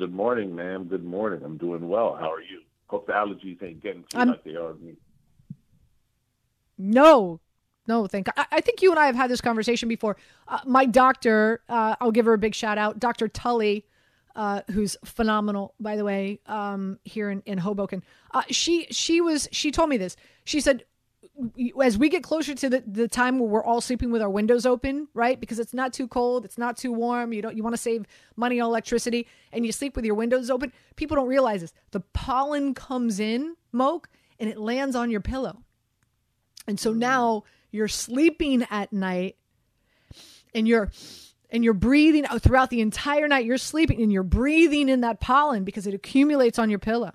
Good 0.00 0.14
morning, 0.14 0.56
ma'am. 0.56 0.84
Good 0.84 1.04
morning. 1.04 1.42
I'm 1.44 1.58
doing 1.58 1.86
well. 1.86 2.16
How 2.18 2.32
are 2.32 2.40
you? 2.40 2.62
Hope 2.86 3.06
the 3.06 3.12
allergies 3.12 3.62
ain't 3.62 3.82
getting 3.82 4.02
to 4.04 4.18
you 4.18 4.24
like 4.24 4.44
they 4.44 4.56
are 4.56 4.72
me. 4.72 4.94
No, 6.78 7.38
no, 7.86 8.06
thank 8.06 8.26
I, 8.34 8.46
I 8.50 8.60
think 8.62 8.80
you 8.80 8.92
and 8.92 8.98
I 8.98 9.04
have 9.04 9.14
had 9.14 9.30
this 9.30 9.42
conversation 9.42 9.90
before. 9.90 10.16
Uh, 10.48 10.60
my 10.64 10.86
doctor, 10.86 11.60
uh, 11.68 11.96
I'll 12.00 12.12
give 12.12 12.24
her 12.24 12.32
a 12.32 12.38
big 12.38 12.54
shout 12.54 12.78
out, 12.78 12.98
Dr. 12.98 13.28
Tully, 13.28 13.84
uh, 14.34 14.62
who's 14.70 14.96
phenomenal, 15.04 15.74
by 15.78 15.96
the 15.96 16.04
way, 16.04 16.40
um, 16.46 16.98
here 17.04 17.28
in, 17.28 17.42
in 17.44 17.58
Hoboken. 17.58 18.02
Uh, 18.30 18.44
she 18.48 18.86
she 18.90 19.20
was 19.20 19.50
she 19.52 19.70
told 19.70 19.90
me 19.90 19.98
this. 19.98 20.16
She 20.44 20.62
said, 20.62 20.84
as 21.82 21.98
we 21.98 22.08
get 22.08 22.22
closer 22.22 22.54
to 22.54 22.68
the, 22.68 22.82
the 22.86 23.08
time 23.08 23.38
where 23.38 23.48
we're 23.48 23.64
all 23.64 23.80
sleeping 23.80 24.10
with 24.10 24.22
our 24.22 24.30
windows 24.30 24.66
open, 24.66 25.08
right? 25.14 25.38
Because 25.38 25.58
it's 25.58 25.74
not 25.74 25.92
too 25.92 26.08
cold, 26.08 26.44
it's 26.44 26.58
not 26.58 26.76
too 26.76 26.92
warm. 26.92 27.32
You 27.32 27.42
don't 27.42 27.56
you 27.56 27.62
want 27.62 27.74
to 27.74 27.80
save 27.80 28.06
money 28.36 28.60
on 28.60 28.68
electricity, 28.68 29.26
and 29.52 29.64
you 29.64 29.72
sleep 29.72 29.96
with 29.96 30.04
your 30.04 30.14
windows 30.14 30.50
open. 30.50 30.72
People 30.96 31.16
don't 31.16 31.28
realize 31.28 31.60
this. 31.60 31.72
The 31.90 32.00
pollen 32.00 32.74
comes 32.74 33.20
in, 33.20 33.56
moke, 33.72 34.08
and 34.38 34.48
it 34.48 34.58
lands 34.58 34.96
on 34.96 35.10
your 35.10 35.20
pillow. 35.20 35.62
And 36.66 36.78
so 36.78 36.92
mm. 36.92 36.98
now 36.98 37.44
you're 37.70 37.88
sleeping 37.88 38.66
at 38.70 38.92
night 38.92 39.36
and 40.54 40.66
you're 40.66 40.90
and 41.50 41.64
you're 41.64 41.74
breathing 41.74 42.26
oh, 42.30 42.38
throughout 42.38 42.70
the 42.70 42.80
entire 42.80 43.28
night 43.28 43.44
you're 43.44 43.58
sleeping 43.58 44.00
and 44.02 44.12
you're 44.12 44.22
breathing 44.22 44.88
in 44.88 45.00
that 45.00 45.20
pollen 45.20 45.64
because 45.64 45.86
it 45.86 45.94
accumulates 45.94 46.58
on 46.58 46.70
your 46.70 46.78
pillow. 46.78 47.12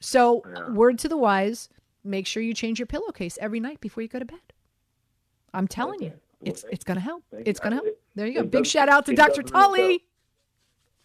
So, 0.00 0.42
word 0.70 0.98
to 1.00 1.08
the 1.08 1.16
wise, 1.16 1.68
make 2.04 2.26
sure 2.26 2.42
you 2.42 2.54
change 2.54 2.78
your 2.78 2.86
pillowcase 2.86 3.38
every 3.40 3.60
night 3.60 3.80
before 3.80 4.02
you 4.02 4.08
go 4.08 4.18
to 4.18 4.24
bed. 4.24 4.38
I'm 5.52 5.66
telling 5.68 6.02
you, 6.02 6.12
it's 6.42 6.64
it's 6.70 6.84
going 6.84 6.96
to 6.96 7.00
help. 7.02 7.24
It's 7.32 7.58
going 7.60 7.72
to 7.72 7.76
help. 7.82 7.88
There 8.14 8.26
you 8.26 8.34
go. 8.34 8.42
Big 8.44 8.66
shout 8.66 8.88
out 8.88 9.06
to 9.06 9.14
Dr. 9.14 9.28
does 9.28 9.38
ring 9.38 9.46
a 9.48 9.52
bell. 9.52 9.62
Tully. 9.68 10.04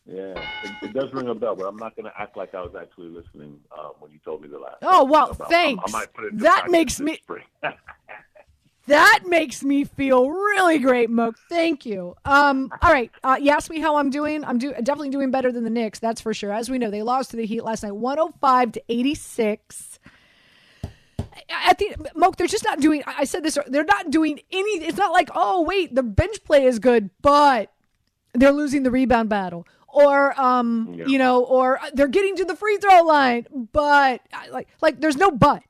Yeah, 0.08 0.39
it, 0.63 0.71
it 0.84 0.93
does 0.93 1.12
ring 1.13 1.29
a 1.29 1.34
bell, 1.34 1.55
but 1.55 1.65
I'm 1.65 1.77
not 1.77 1.95
going 1.95 2.05
to 2.05 2.13
act 2.15 2.38
like 2.38 2.53
I 2.53 2.62
was 2.62 2.75
actually 2.79 3.08
listening 3.08 3.60
um, 3.75 3.93
when 3.99 4.12
you 4.12 4.19
told 4.23 4.43
me 4.43 4.47
the 4.47 4.60
last. 4.60 4.77
Oh, 4.84 5.03
well, 5.03 5.31
About- 5.31 5.49
thanks. 5.49 5.84
I, 5.93 5.97
I 5.97 5.99
might 6.01 6.13
put 6.13 6.25
it 6.25 6.38
That 6.39 6.69
makes 6.69 6.99
me- 6.99 7.19
That 8.88 9.21
makes 9.25 9.63
me 9.63 9.84
feel 9.84 10.29
really 10.29 10.77
great, 10.77 11.10
Moke. 11.10 11.38
Thank 11.49 11.88
you. 11.88 12.15
Um, 12.23 12.71
all 12.84 12.91
right. 12.91 13.10
Uh, 13.23 13.36
you 13.41 13.49
asked 13.49 13.71
me 13.71 13.79
how 13.79 13.95
I'm 13.95 14.12
doing. 14.12 14.45
I'm 14.45 14.60
do- 14.60 14.73
definitely 14.73 15.10
doing 15.10 15.31
better 15.31 15.51
than 15.51 15.63
the 15.63 15.71
Knicks, 15.71 15.97
that's 15.97 16.21
for 16.21 16.36
sure. 16.36 16.51
As 16.51 16.69
we 16.69 16.77
know, 16.77 16.91
they 16.91 17.01
lost 17.01 17.31
to 17.31 17.38
the 17.38 17.47
Heat 17.47 17.63
last 17.63 17.81
night, 17.81 17.93
105 17.95 18.73
to 18.73 18.84
86. 18.88 19.94
I 21.50 21.74
think 21.74 21.95
Moke, 22.15 22.38
they're 22.38 22.48
just 22.48 22.63
not 22.63 22.80
doing. 22.80 23.04
I 23.06 23.26
said 23.26 23.43
this. 23.43 23.58
They're 23.67 23.84
not 23.84 24.10
doing 24.10 24.39
any. 24.52 24.86
It's 24.86 24.98
not 24.98 25.12
like, 25.12 25.30
oh 25.36 25.62
wait, 25.63 25.93
the 25.93 26.04
bench 26.04 26.43
play 26.43 26.65
is 26.65 26.80
good, 26.80 27.10
but 27.21 27.71
they're 28.34 28.52
losing 28.54 28.84
the 28.84 28.91
rebound 28.91 29.30
battle, 29.30 29.67
or 29.88 30.39
um, 30.39 30.93
Yeah. 30.98 31.06
you 31.08 31.17
know, 31.17 31.43
or 31.43 31.80
they're 31.93 32.08
getting 32.08 32.36
to 32.38 32.45
the 32.45 32.56
free 32.56 32.78
throw 32.78 33.02
line, 33.04 33.48
but 33.74 34.21
like, 34.52 34.67
like 34.82 35.02
there's 35.02 35.17
no 35.17 35.32
but. 35.32 35.63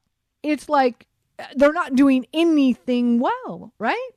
It's 0.43 0.69
like 0.69 1.07
they're 1.55 1.73
not 1.73 1.95
doing 1.95 2.27
anything 2.33 3.19
well, 3.19 3.73
right? 3.79 4.09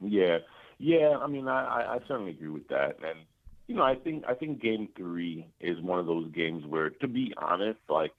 Yeah, 0.00 0.38
yeah. 0.78 1.16
I 1.20 1.26
mean, 1.26 1.48
I, 1.48 1.64
I, 1.64 1.94
I 1.94 1.98
certainly 2.08 2.30
agree 2.32 2.48
with 2.48 2.68
that, 2.68 2.96
and 3.04 3.18
you 3.66 3.74
know, 3.74 3.82
I 3.82 3.96
think 3.96 4.24
I 4.26 4.34
think 4.34 4.62
Game 4.62 4.88
Three 4.96 5.46
is 5.60 5.78
one 5.80 5.98
of 5.98 6.06
those 6.06 6.30
games 6.32 6.64
where, 6.66 6.90
to 6.90 7.08
be 7.08 7.34
honest, 7.36 7.80
like 7.88 8.12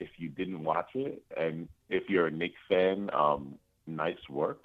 if 0.00 0.08
you 0.16 0.28
didn't 0.28 0.64
watch 0.64 0.90
it, 0.94 1.22
and 1.36 1.68
if 1.88 2.04
you're 2.08 2.26
a 2.26 2.30
Knicks 2.30 2.60
fan, 2.68 3.10
um, 3.12 3.54
nice 3.86 4.28
work. 4.28 4.62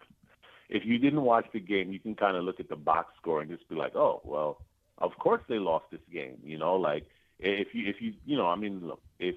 If 0.69 0.83
you 0.85 0.97
didn't 0.97 1.21
watch 1.21 1.45
the 1.53 1.59
game, 1.59 1.91
you 1.91 1.99
can 1.99 2.15
kind 2.15 2.35
of 2.35 2.43
look 2.43 2.59
at 2.59 2.69
the 2.69 2.75
box 2.75 3.13
score 3.21 3.41
and 3.41 3.51
just 3.51 3.67
be 3.69 3.75
like, 3.75 3.95
oh, 3.95 4.21
well, 4.23 4.57
of 4.97 5.11
course 5.19 5.41
they 5.47 5.59
lost 5.59 5.85
this 5.91 6.01
game. 6.11 6.37
You 6.43 6.57
know, 6.57 6.75
like 6.75 7.05
if 7.39 7.67
you 7.73 7.87
if 7.87 7.97
you 7.99 8.13
you 8.25 8.37
know, 8.37 8.47
I 8.47 8.55
mean, 8.55 8.87
look, 8.87 9.01
if 9.19 9.35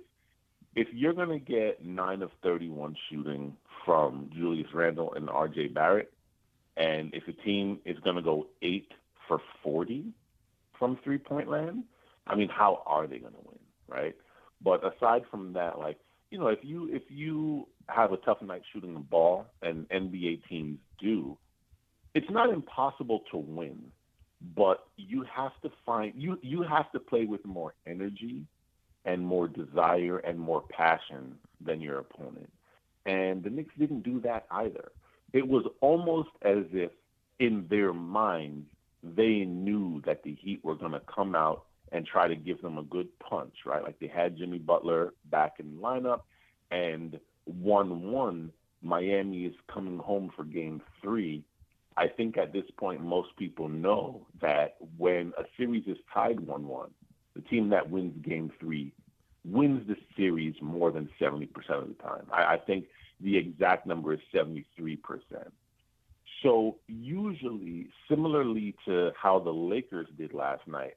if 0.74 0.88
you're 0.92 1.12
to 1.12 1.38
get 1.38 1.84
nine 1.84 2.22
of 2.22 2.30
31 2.42 2.96
shooting 3.10 3.56
from 3.84 4.30
Julius 4.34 4.68
Randle 4.72 5.12
and 5.14 5.28
R.J. 5.28 5.68
Barrett, 5.68 6.12
and 6.76 7.12
if 7.12 7.26
a 7.26 7.32
team 7.32 7.80
is 7.84 7.98
going 8.04 8.16
to 8.16 8.22
go 8.22 8.46
eight 8.62 8.92
for 9.26 9.40
40 9.64 10.06
from 10.78 10.98
three 11.02 11.18
point 11.18 11.48
land, 11.48 11.84
I 12.26 12.36
mean, 12.36 12.48
how 12.48 12.82
are 12.86 13.06
they 13.06 13.18
going 13.18 13.32
to 13.32 13.40
win, 13.44 13.58
right? 13.88 14.14
But 14.62 14.82
aside 14.84 15.22
from 15.30 15.52
that, 15.54 15.78
like 15.78 15.98
you 16.30 16.38
know, 16.38 16.48
if 16.48 16.58
you 16.62 16.88
if 16.92 17.02
you 17.08 17.66
have 17.88 18.12
a 18.12 18.16
tough 18.18 18.42
night 18.42 18.62
shooting 18.72 18.94
the 18.94 19.00
ball, 19.00 19.46
and 19.62 19.88
NBA 19.88 20.46
teams 20.48 20.78
do, 21.00 21.38
it's 22.14 22.30
not 22.30 22.50
impossible 22.50 23.22
to 23.30 23.38
win, 23.38 23.90
but 24.54 24.86
you 24.96 25.24
have 25.34 25.52
to 25.62 25.70
find 25.86 26.12
you 26.16 26.38
you 26.42 26.62
have 26.62 26.90
to 26.92 27.00
play 27.00 27.24
with 27.24 27.44
more 27.44 27.74
energy 27.86 28.44
and 29.04 29.24
more 29.24 29.48
desire 29.48 30.18
and 30.18 30.38
more 30.38 30.62
passion 30.70 31.34
than 31.64 31.80
your 31.80 31.98
opponent. 31.98 32.50
And 33.06 33.42
the 33.42 33.50
Knicks 33.50 33.74
didn't 33.78 34.02
do 34.02 34.20
that 34.20 34.46
either. 34.50 34.92
It 35.32 35.46
was 35.46 35.64
almost 35.80 36.28
as 36.42 36.64
if 36.72 36.90
in 37.38 37.66
their 37.70 37.92
minds 37.92 38.68
they 39.02 39.44
knew 39.44 40.02
that 40.04 40.22
the 40.24 40.34
Heat 40.34 40.62
were 40.62 40.74
going 40.74 40.92
to 40.92 41.00
come 41.00 41.34
out 41.34 41.64
and 41.92 42.06
try 42.06 42.28
to 42.28 42.36
give 42.36 42.60
them 42.62 42.78
a 42.78 42.82
good 42.82 43.08
punch, 43.18 43.54
right? 43.66 43.82
Like 43.82 43.98
they 43.98 44.08
had 44.08 44.36
Jimmy 44.36 44.58
Butler 44.58 45.14
back 45.30 45.54
in 45.58 45.76
the 45.76 45.82
lineup, 45.82 46.20
and 46.70 47.18
1 47.44 48.10
1, 48.10 48.52
Miami 48.82 49.44
is 49.44 49.54
coming 49.72 49.98
home 49.98 50.30
for 50.36 50.44
game 50.44 50.82
three. 51.02 51.44
I 51.96 52.06
think 52.06 52.36
at 52.36 52.52
this 52.52 52.64
point, 52.76 53.00
most 53.00 53.36
people 53.36 53.68
know 53.68 54.26
that 54.40 54.76
when 54.96 55.32
a 55.38 55.44
series 55.56 55.84
is 55.86 55.96
tied 56.12 56.40
1 56.40 56.66
1, 56.66 56.90
the 57.34 57.42
team 57.42 57.68
that 57.70 57.90
wins 57.90 58.14
game 58.24 58.52
three 58.60 58.92
wins 59.44 59.86
the 59.88 59.96
series 60.16 60.54
more 60.60 60.90
than 60.90 61.08
70% 61.20 61.48
of 61.70 61.88
the 61.88 61.94
time. 62.02 62.26
I, 62.32 62.54
I 62.54 62.58
think 62.58 62.86
the 63.20 63.36
exact 63.36 63.86
number 63.86 64.12
is 64.12 64.20
73%. 64.34 64.66
So, 66.42 66.76
usually, 66.86 67.88
similarly 68.08 68.76
to 68.84 69.10
how 69.20 69.40
the 69.40 69.50
Lakers 69.50 70.06
did 70.16 70.32
last 70.32 70.66
night, 70.68 70.94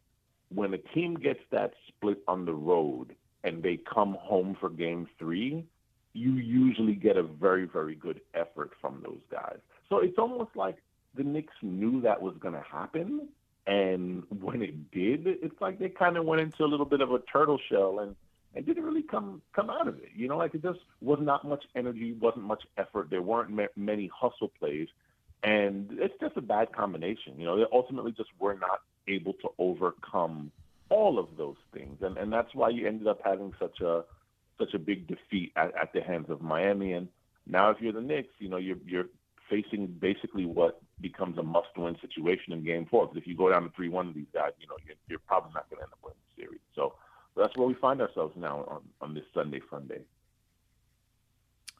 when 0.53 0.73
a 0.73 0.77
team 0.77 1.15
gets 1.15 1.39
that 1.51 1.73
split 1.87 2.21
on 2.27 2.45
the 2.45 2.53
road 2.53 3.15
and 3.43 3.63
they 3.63 3.77
come 3.77 4.17
home 4.19 4.55
for 4.59 4.69
game 4.69 5.07
three, 5.17 5.65
you 6.13 6.33
usually 6.33 6.93
get 6.93 7.17
a 7.17 7.23
very, 7.23 7.65
very 7.65 7.95
good 7.95 8.21
effort 8.33 8.71
from 8.81 9.01
those 9.03 9.21
guys. 9.31 9.57
So 9.89 9.99
it's 9.99 10.17
almost 10.17 10.51
like 10.55 10.77
the 11.15 11.23
Knicks 11.23 11.53
knew 11.61 12.01
that 12.01 12.21
was 12.21 12.35
going 12.39 12.53
to 12.53 12.63
happen. 12.69 13.29
And 13.67 14.23
when 14.29 14.61
it 14.61 14.91
did, 14.91 15.25
it's 15.25 15.59
like 15.61 15.79
they 15.79 15.89
kind 15.89 16.17
of 16.17 16.25
went 16.25 16.41
into 16.41 16.63
a 16.63 16.65
little 16.65 16.85
bit 16.85 17.01
of 17.01 17.11
a 17.11 17.19
turtle 17.19 17.59
shell 17.69 17.99
and, 17.99 18.15
and 18.55 18.65
didn't 18.65 18.83
really 18.83 19.03
come 19.03 19.41
come 19.55 19.69
out 19.69 19.87
of 19.87 19.97
it. 19.99 20.09
You 20.15 20.27
know, 20.27 20.37
like 20.37 20.55
it 20.55 20.63
just 20.63 20.79
was 20.99 21.19
not 21.21 21.47
much 21.47 21.63
energy, 21.75 22.13
wasn't 22.13 22.45
much 22.45 22.63
effort. 22.77 23.09
There 23.09 23.21
weren't 23.21 23.51
ma- 23.51 23.65
many 23.75 24.09
hustle 24.13 24.51
plays, 24.59 24.87
and 25.43 25.89
it's 25.99 26.15
just 26.19 26.35
a 26.37 26.41
bad 26.41 26.73
combination. 26.73 27.39
You 27.39 27.45
know, 27.45 27.57
they 27.57 27.65
ultimately 27.71 28.11
just 28.11 28.29
were 28.39 28.55
not 28.55 28.81
able 29.07 29.33
to 29.33 29.49
overcome 29.57 30.51
all 30.89 31.19
of 31.19 31.27
those 31.37 31.55
things, 31.73 31.97
and 32.01 32.17
and 32.17 32.31
that's 32.31 32.53
why 32.53 32.69
you 32.69 32.87
ended 32.87 33.07
up 33.07 33.19
having 33.23 33.53
such 33.59 33.79
a 33.81 34.03
such 34.59 34.73
a 34.73 34.79
big 34.79 35.07
defeat 35.07 35.51
at, 35.55 35.73
at 35.75 35.93
the 35.93 36.01
hands 36.01 36.29
of 36.29 36.41
Miami. 36.41 36.93
And 36.93 37.07
now, 37.47 37.69
if 37.71 37.77
you're 37.79 37.93
the 37.93 38.01
Knicks, 38.01 38.33
you 38.39 38.49
know 38.49 38.57
you're 38.57 38.77
you're 38.85 39.07
facing 39.49 39.87
basically 39.87 40.45
what 40.45 40.81
becomes 41.01 41.37
a 41.37 41.43
must-win 41.43 41.97
situation 41.99 42.53
in 42.53 42.63
Game 42.63 42.85
Four. 42.89 43.07
Because 43.07 43.21
if 43.21 43.27
you 43.27 43.35
go 43.35 43.49
down 43.49 43.63
to 43.63 43.69
three-one 43.75 44.07
to 44.07 44.13
these 44.13 44.31
guys, 44.33 44.51
you 44.59 44.67
know 44.67 44.75
you're, 44.85 44.95
you're 45.07 45.19
probably 45.19 45.51
not 45.53 45.69
going 45.69 45.79
to 45.79 45.83
end 45.83 45.93
up 45.93 45.99
winning 46.03 46.17
the 46.35 46.43
series. 46.43 46.61
So 46.75 46.93
that's 47.35 47.55
where 47.57 47.67
we 47.67 47.73
find 47.75 48.01
ourselves 48.01 48.33
now 48.37 48.65
on 48.67 48.81
on 49.01 49.13
this 49.13 49.23
Sunday 49.33 49.61
fun 49.69 49.87
day. 49.87 50.01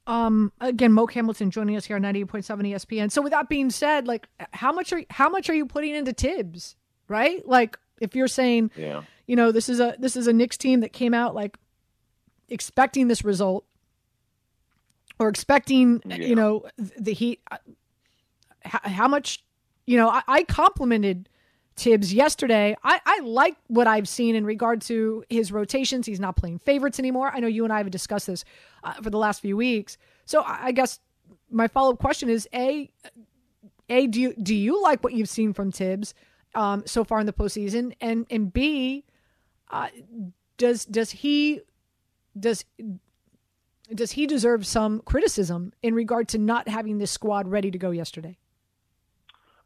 Um, 0.08 0.52
again, 0.60 0.94
Moke 0.94 1.14
Hamilton 1.14 1.52
joining 1.52 1.76
us 1.78 1.86
here 1.86 1.96
on 1.96 2.02
98.7 2.02 2.44
ESPN. 2.44 3.12
So 3.12 3.22
with 3.22 3.32
that 3.32 3.50
being 3.50 3.70
said, 3.70 4.08
like 4.08 4.28
how 4.52 4.72
much 4.72 4.92
are 4.92 5.04
how 5.10 5.30
much 5.30 5.50
are 5.50 5.54
you 5.54 5.66
putting 5.66 5.96
into 5.96 6.14
Thibs? 6.14 6.76
Right? 7.12 7.46
Like 7.46 7.78
if 8.00 8.16
you're 8.16 8.30
saying, 8.30 8.72
yeah. 8.76 9.04
you 9.28 9.36
know, 9.36 9.52
this 9.52 9.68
is 9.68 9.80
a 9.80 9.96
this 10.00 10.16
is 10.16 10.28
a 10.28 10.34
Knicks 10.34 10.58
team 10.58 10.80
that 10.80 10.94
came 10.94 11.14
out 11.14 11.36
like 11.36 11.58
expecting 12.48 13.10
this 13.10 13.24
result 13.26 13.66
or 15.20 15.28
expecting, 15.28 16.02
yeah. 16.06 16.16
you 16.16 16.36
know, 16.36 16.66
the 16.78 17.14
Heat. 17.14 17.42
How, 18.64 18.80
how 18.84 19.08
much, 19.08 19.44
you 19.86 19.98
know, 19.98 20.08
I, 20.10 20.22
I 20.28 20.44
complimented 20.44 21.28
Thibs 21.76 22.14
yesterday. 22.14 22.78
I, 22.84 23.02
I 23.06 23.20
like 23.22 23.56
what 23.68 23.88
I've 23.88 24.08
seen 24.08 24.36
in 24.36 24.46
regard 24.46 24.82
to 24.84 25.24
his 25.30 25.52
rotations. 25.52 26.06
He's 26.06 26.20
not 26.20 26.36
playing 26.36 26.60
favorites 26.60 27.00
anymore. 27.00 27.32
I 27.34 27.40
know 27.40 27.48
you 27.48 27.64
and 27.64 27.74
I 27.74 27.80
have 27.80 27.90
discussed 27.90 28.28
this 28.28 28.46
uh, 28.84 28.94
for 28.94 29.10
the 29.10 29.18
last 29.18 29.42
few 29.42 29.58
weeks. 29.58 29.98
So 30.26 30.42
I, 30.42 30.68
I 30.68 30.72
guess 30.72 31.00
my 31.50 31.68
follow 31.68 31.94
up 31.94 32.00
question 32.00 32.30
is: 32.30 32.48
a, 32.54 32.90
a 33.90 34.08
do 34.08 34.22
you 34.22 34.34
do 34.36 34.54
you 34.54 34.82
like 34.82 35.04
what 35.04 35.14
you've 35.14 35.30
seen 35.30 35.54
from 35.54 35.72
Thibs? 35.72 36.14
Um, 36.56 36.84
so 36.86 37.04
far 37.04 37.20
in 37.20 37.26
the 37.26 37.34
postseason, 37.34 37.94
and 38.02 38.26
and 38.30 38.52
B, 38.52 39.06
uh, 39.70 39.88
does 40.58 40.86
does 40.86 41.12
he 41.12 41.62
does 42.40 42.66
does 43.94 44.12
he 44.12 44.28
deserve 44.28 44.66
some 44.66 45.02
criticism 45.02 45.74
in 45.82 45.94
regard 45.94 46.28
to 46.30 46.38
not 46.38 46.68
having 46.68 46.98
this 46.98 47.12
squad 47.12 47.48
ready 47.48 47.72
to 47.72 47.78
go 47.78 47.92
yesterday? 47.92 48.38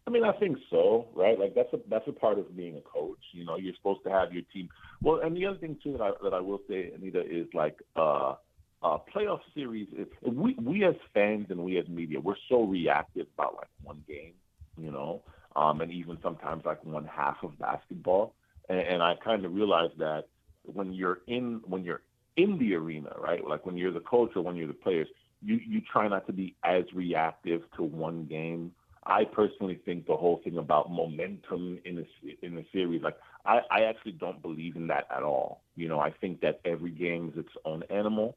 I 0.08 0.12
mean, 0.12 0.24
I 0.24 0.34
think 0.34 0.58
so, 0.70 1.08
right? 1.16 1.40
Like 1.40 1.56
that's 1.56 1.74
a 1.74 1.80
that's 1.90 2.08
a 2.08 2.12
part 2.12 2.38
of 2.38 2.56
being 2.56 2.78
a 2.78 2.82
coach. 2.82 3.20
You 3.32 3.46
know, 3.46 3.58
you're 3.58 3.74
supposed 3.76 4.04
to 4.04 4.12
have 4.12 4.32
your 4.32 4.44
team. 4.54 4.70
Well, 5.02 5.22
and 5.24 5.36
the 5.36 5.46
other 5.48 5.58
thing 5.58 5.78
too 5.84 5.94
that 5.94 6.02
I 6.02 6.12
that 6.24 6.34
I 6.34 6.40
will 6.40 6.62
say, 6.70 6.92
Anita, 6.96 7.22
is 7.22 7.48
like 7.54 7.78
uh, 7.96 8.36
uh, 8.84 8.98
playoff 9.14 9.40
series. 9.56 9.88
Is, 9.98 10.08
we 10.22 10.56
we 10.62 10.86
as 10.86 10.96
fans 11.14 11.48
and 11.50 11.60
we 11.60 11.80
as 11.80 11.88
media, 11.88 12.20
we're 12.20 12.36
so 12.50 12.64
reactive 12.64 13.26
about 13.34 13.56
like 13.56 13.70
one 13.82 14.04
game. 14.08 14.34
You 14.78 14.92
know, 14.92 15.24
um, 15.56 15.82
and 15.82 15.92
even 15.92 16.18
sometimes 16.22 16.66
like 16.66 16.84
one 16.84 17.06
half 17.06 17.38
of 17.44 17.58
basketball. 17.60 18.34
And, 18.70 18.80
and 18.80 19.04
I 19.04 19.16
kind 19.24 19.46
of 19.46 19.54
realized 19.54 19.98
that 20.00 20.26
when 20.64 20.94
you're 20.94 21.20
in 21.28 21.62
when 21.66 21.84
you're 21.84 22.02
in 22.38 22.58
the 22.58 22.76
arena, 22.76 23.14
right? 23.20 23.46
Like 23.46 23.66
when 23.66 23.78
you're 23.78 23.94
the 23.94 24.00
coach 24.00 24.32
or 24.36 24.42
when 24.42 24.56
you're 24.56 24.68
the 24.68 24.74
players, 24.74 25.08
you 25.42 25.60
you 25.66 25.82
try 25.82 26.08
not 26.08 26.26
to 26.28 26.34
be 26.34 26.56
as 26.64 26.84
reactive 26.94 27.62
to 27.78 27.84
one 27.84 28.26
game. 28.26 28.72
I 29.08 29.24
personally 29.24 29.80
think 29.86 30.08
the 30.08 30.16
whole 30.16 30.42
thing 30.44 30.58
about 30.58 30.92
momentum 30.92 31.80
in 31.86 32.00
a 32.00 32.46
in 32.46 32.58
a 32.58 32.66
series, 32.74 33.04
like 33.04 33.18
I, 33.46 33.60
I 33.70 33.82
actually 33.82 34.14
don't 34.14 34.42
believe 34.42 34.76
in 34.76 34.88
that 34.88 35.08
at 35.16 35.22
all. 35.22 35.62
You 35.76 35.88
know, 35.88 36.00
I 36.00 36.12
think 36.12 36.42
that 36.42 36.60
every 36.66 36.90
game 36.90 37.32
is 37.32 37.40
its 37.40 37.54
own 37.66 37.84
animal, 37.92 38.36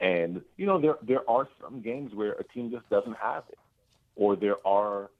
and 0.00 0.42
you 0.56 0.66
know 0.66 0.80
there 0.80 0.96
there 1.02 1.28
are 1.28 1.48
some 1.62 1.80
games 1.80 2.14
where 2.14 2.32
a 2.32 2.44
team 2.44 2.70
just 2.70 2.88
doesn't 2.90 3.16
have 3.16 3.44
it, 3.48 3.58
or 4.14 4.36
there 4.36 4.56
are 4.66 5.10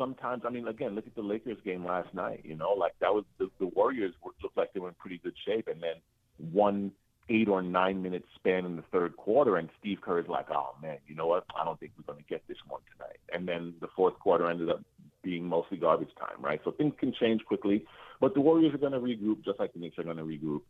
sometimes, 0.00 0.42
I 0.46 0.50
mean, 0.50 0.66
again, 0.66 0.94
look 0.94 1.06
at 1.06 1.14
the 1.14 1.22
Lakers 1.22 1.58
game 1.64 1.84
last 1.84 2.12
night. 2.14 2.40
You 2.44 2.56
know, 2.56 2.72
like 2.72 2.94
that 3.00 3.12
was 3.12 3.24
the, 3.38 3.50
the 3.60 3.66
Warriors 3.66 4.14
were, 4.24 4.32
looked 4.42 4.56
like 4.56 4.72
they 4.72 4.80
were 4.80 4.88
in 4.88 4.94
pretty 4.94 5.18
good 5.18 5.34
shape, 5.46 5.68
and 5.68 5.82
then 5.82 5.96
one 6.52 6.92
eight 7.28 7.48
or 7.48 7.62
nine 7.62 8.02
minute 8.02 8.24
span 8.34 8.64
in 8.64 8.76
the 8.76 8.82
third 8.90 9.16
quarter, 9.16 9.56
and 9.56 9.68
Steve 9.78 9.98
Kerr 10.00 10.18
is 10.18 10.28
like, 10.28 10.46
"Oh 10.50 10.74
man, 10.82 10.98
you 11.06 11.14
know 11.14 11.26
what? 11.26 11.44
I 11.58 11.64
don't 11.64 11.78
think 11.78 11.92
we're 11.96 12.12
going 12.12 12.24
to 12.24 12.28
get 12.28 12.42
this 12.48 12.56
one 12.66 12.80
tonight." 12.96 13.20
And 13.32 13.46
then 13.46 13.74
the 13.80 13.88
fourth 13.94 14.18
quarter 14.18 14.50
ended 14.50 14.70
up 14.70 14.82
being 15.22 15.46
mostly 15.46 15.76
garbage 15.76 16.14
time, 16.18 16.40
right? 16.40 16.60
So 16.64 16.70
things 16.70 16.94
can 16.98 17.12
change 17.12 17.44
quickly, 17.44 17.84
but 18.20 18.34
the 18.34 18.40
Warriors 18.40 18.74
are 18.74 18.78
going 18.78 18.92
to 18.92 18.98
regroup 18.98 19.44
just 19.44 19.60
like 19.60 19.72
the 19.74 19.78
Knicks 19.78 19.98
are 19.98 20.02
going 20.02 20.16
to 20.16 20.24
regroup. 20.24 20.62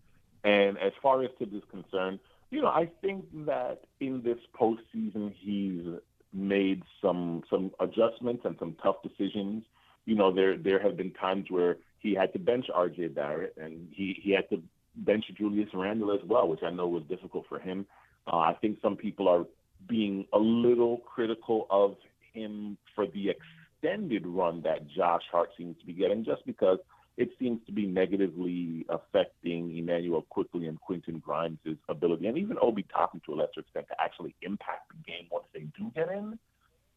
And 0.43 0.77
as 0.79 0.93
far 1.03 1.23
as 1.23 1.31
Thibs 1.39 1.55
is 1.55 1.63
concerned, 1.71 2.19
you 2.51 2.61
know, 2.61 2.69
I 2.69 2.91
think 3.01 3.27
that 3.47 3.83
in 4.01 4.23
this 4.23 4.39
postseason, 4.59 5.33
he's 5.39 5.87
made 6.33 6.83
some 7.03 7.43
some 7.51 7.71
adjustments 7.81 8.43
and 8.45 8.57
some 8.59 8.77
tough 8.83 8.97
decisions. 9.03 9.65
You 10.05 10.15
know, 10.15 10.33
there 10.33 10.57
there 10.57 10.81
have 10.83 10.97
been 10.97 11.13
times 11.13 11.47
where 11.49 11.77
he 11.99 12.15
had 12.15 12.33
to 12.33 12.39
bench 12.39 12.67
R.J. 12.73 13.09
Barrett 13.09 13.55
and 13.61 13.89
he 13.93 14.19
he 14.23 14.33
had 14.33 14.49
to 14.51 14.63
bench 14.97 15.25
Julius 15.37 15.69
Randle 15.75 16.13
as 16.13 16.21
well, 16.27 16.49
which 16.49 16.63
I 16.63 16.71
know 16.71 16.89
was 16.89 17.03
difficult 17.09 17.47
for 17.49 17.59
him. 17.59 17.87
Uh, 18.27 18.39
I 18.39 18.55
think 18.61 18.79
some 18.83 18.97
people 18.97 19.29
are 19.29 19.45
being 19.89 20.27
a 20.33 20.39
little 20.39 20.99
critical 20.99 21.67
of 21.71 21.97
him 22.33 22.77
for 22.95 23.07
the 23.07 23.31
extended 23.31 24.27
run 24.27 24.63
that 24.63 24.89
Josh 24.89 25.23
Hart 25.31 25.51
seems 25.57 25.79
to 25.81 25.87
be 25.87 25.93
getting, 25.93 26.25
just 26.25 26.45
because 26.47 26.79
it 27.17 27.31
seems 27.39 27.61
to 27.67 27.73
be 27.73 27.87
negatively 27.87 28.87
affecting 28.89 29.77
Immanuel 29.77 30.23
Quickley 30.31 30.67
and 30.67 30.81
Quentin 30.81 31.19
Grimes' 31.19 31.59
ability, 31.89 32.27
and 32.27 32.39
even 32.39 32.57
Obi 32.63 32.85
Toppin 32.93 33.21
to 33.27 33.35
a 33.35 33.37
lesser 33.37 33.61
extent, 33.61 33.87
to 33.89 34.01
actually 34.01 34.35
impact 34.43 34.91
the 34.91 35.11
game 35.11 35.27
once 35.31 35.45
they 35.53 35.67
do 35.79 35.91
get 35.95 36.11
in. 36.11 36.39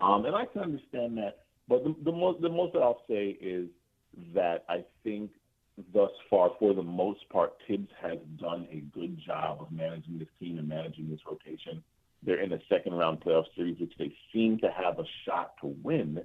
Um, 0.01 0.25
and 0.25 0.35
I 0.35 0.45
can 0.45 0.61
understand 0.61 1.17
that, 1.17 1.39
but 1.67 1.83
the, 1.83 1.95
the 2.03 2.11
most 2.11 2.41
the 2.41 2.49
most 2.49 2.73
that 2.73 2.79
I'll 2.79 3.03
say 3.07 3.37
is 3.39 3.67
that 4.33 4.65
I 4.69 4.83
think 5.03 5.31
thus 5.93 6.11
far, 6.29 6.51
for 6.59 6.73
the 6.73 6.83
most 6.83 7.27
part, 7.29 7.53
Thibs 7.67 7.89
has 8.01 8.19
done 8.39 8.67
a 8.71 8.79
good 8.97 9.19
job 9.25 9.61
of 9.61 9.71
managing 9.71 10.19
this 10.19 10.27
team 10.39 10.57
and 10.57 10.67
managing 10.67 11.09
this 11.09 11.19
rotation. 11.25 11.83
They're 12.25 12.41
in 12.41 12.53
a 12.53 12.59
second 12.69 12.93
round 12.93 13.21
playoff 13.21 13.45
series, 13.55 13.79
which 13.79 13.93
they 13.97 14.13
seem 14.31 14.59
to 14.59 14.71
have 14.71 14.99
a 14.99 15.03
shot 15.25 15.53
to 15.61 15.75
win. 15.83 16.21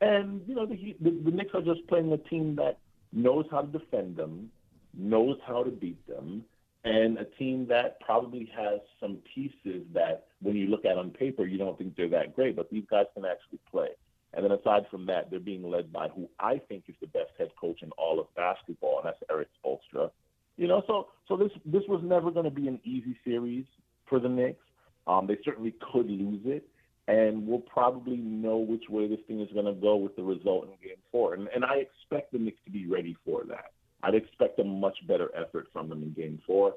And 0.00 0.42
you 0.46 0.54
know, 0.54 0.66
the, 0.66 0.96
the, 1.00 1.10
the 1.24 1.30
Knicks 1.30 1.54
are 1.54 1.62
just 1.62 1.86
playing 1.88 2.12
a 2.12 2.18
team 2.18 2.56
that 2.56 2.78
knows 3.12 3.46
how 3.50 3.62
to 3.62 3.78
defend 3.78 4.16
them, 4.16 4.50
knows 4.96 5.36
how 5.46 5.62
to 5.62 5.70
beat 5.70 6.06
them, 6.06 6.44
and 6.84 7.18
a 7.18 7.24
team 7.24 7.66
that 7.68 8.00
probably 8.00 8.50
has 8.56 8.80
some 9.00 9.18
pieces 9.34 9.82
that 9.92 10.26
when 10.40 10.56
you 10.56 10.68
look 10.68 10.84
at 10.84 10.96
on 10.96 11.10
paper, 11.10 11.44
you 11.44 11.58
don't 11.58 11.76
think 11.76 11.96
they're 11.96 12.08
that 12.08 12.34
great, 12.34 12.56
but 12.56 12.70
these 12.70 12.84
guys 12.90 13.06
can 13.14 13.24
actually 13.24 13.58
play. 13.70 13.88
And 14.34 14.44
then 14.44 14.52
aside 14.52 14.86
from 14.90 15.06
that, 15.06 15.30
they're 15.30 15.40
being 15.40 15.68
led 15.68 15.92
by 15.92 16.08
who 16.08 16.28
I 16.38 16.60
think 16.68 16.84
is 16.88 16.94
the 17.00 17.06
best 17.08 17.30
head 17.38 17.50
coach 17.60 17.82
in 17.82 17.90
all 17.92 18.20
of 18.20 18.32
basketball, 18.36 18.98
and 18.98 19.06
that's 19.06 19.22
Eric 19.30 19.48
Spoelstra. 19.64 20.10
You 20.56 20.68
know, 20.68 20.82
so 20.86 21.08
so 21.26 21.36
this 21.36 21.50
this 21.64 21.82
was 21.88 22.02
never 22.04 22.30
going 22.30 22.44
to 22.44 22.50
be 22.50 22.68
an 22.68 22.80
easy 22.84 23.16
series 23.24 23.64
for 24.06 24.18
the 24.20 24.28
Knicks. 24.28 24.64
Um, 25.06 25.26
they 25.26 25.38
certainly 25.44 25.74
could 25.92 26.10
lose 26.10 26.42
it, 26.44 26.68
and 27.08 27.46
we'll 27.46 27.58
probably 27.58 28.18
know 28.18 28.58
which 28.58 28.84
way 28.90 29.08
this 29.08 29.18
thing 29.26 29.40
is 29.40 29.48
going 29.54 29.64
to 29.64 29.72
go 29.72 29.96
with 29.96 30.14
the 30.14 30.22
result 30.22 30.64
in 30.64 30.88
Game 30.88 30.98
Four. 31.10 31.34
And, 31.34 31.48
and 31.54 31.64
I 31.64 31.76
expect 31.76 32.32
the 32.32 32.38
Knicks 32.38 32.60
to 32.66 32.70
be 32.70 32.86
ready 32.86 33.16
for 33.24 33.44
that. 33.48 33.72
I'd 34.02 34.14
expect 34.14 34.60
a 34.60 34.64
much 34.64 34.98
better 35.08 35.30
effort 35.34 35.68
from 35.72 35.88
them 35.88 36.02
in 36.02 36.12
Game 36.12 36.40
Four. 36.46 36.74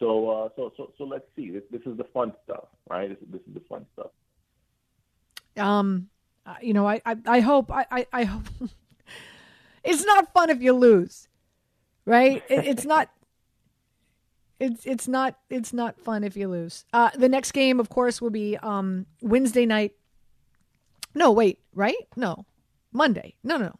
So, 0.00 0.28
uh, 0.28 0.48
so, 0.56 0.72
so, 0.76 0.92
so 0.98 1.04
let's 1.04 1.24
see. 1.36 1.50
This, 1.50 1.62
this 1.70 1.80
is 1.86 1.96
the 1.96 2.04
fun 2.12 2.32
stuff, 2.44 2.64
right? 2.90 3.08
This, 3.08 3.18
this 3.30 3.40
is 3.48 3.54
the 3.54 3.62
fun 3.68 3.86
stuff. 3.94 4.10
Um, 5.56 6.08
uh, 6.44 6.56
you 6.60 6.74
know, 6.74 6.86
I, 6.86 7.00
I, 7.06 7.16
I 7.26 7.40
hope, 7.40 7.70
I, 7.70 7.86
I, 7.90 8.06
I 8.12 8.24
hope. 8.24 8.44
it's 9.84 10.04
not 10.04 10.32
fun 10.32 10.50
if 10.50 10.60
you 10.60 10.72
lose, 10.72 11.28
right? 12.04 12.42
It, 12.48 12.66
it's 12.66 12.84
not. 12.84 13.10
It's 14.60 14.84
it's 14.86 15.06
not 15.06 15.38
it's 15.50 15.72
not 15.72 16.00
fun 16.00 16.24
if 16.24 16.36
you 16.36 16.48
lose. 16.48 16.84
Uh, 16.92 17.10
the 17.14 17.28
next 17.28 17.52
game, 17.52 17.78
of 17.78 17.88
course, 17.88 18.20
will 18.20 18.30
be 18.30 18.56
um, 18.56 19.06
Wednesday 19.22 19.66
night. 19.66 19.92
No, 21.14 21.30
wait, 21.30 21.60
right? 21.74 21.96
No, 22.16 22.44
Monday. 22.92 23.36
No, 23.44 23.56
no, 23.56 23.66
no. 23.66 23.78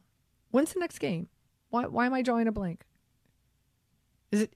When's 0.51 0.73
the 0.73 0.81
next 0.81 0.99
game? 0.99 1.29
Why 1.71 1.87
why 1.87 2.07
am 2.07 2.15
I 2.15 2.23
drawing 2.23 2.47
a 2.47 2.53
blank? 2.53 2.85
Is 4.31 4.43
it? 4.43 4.55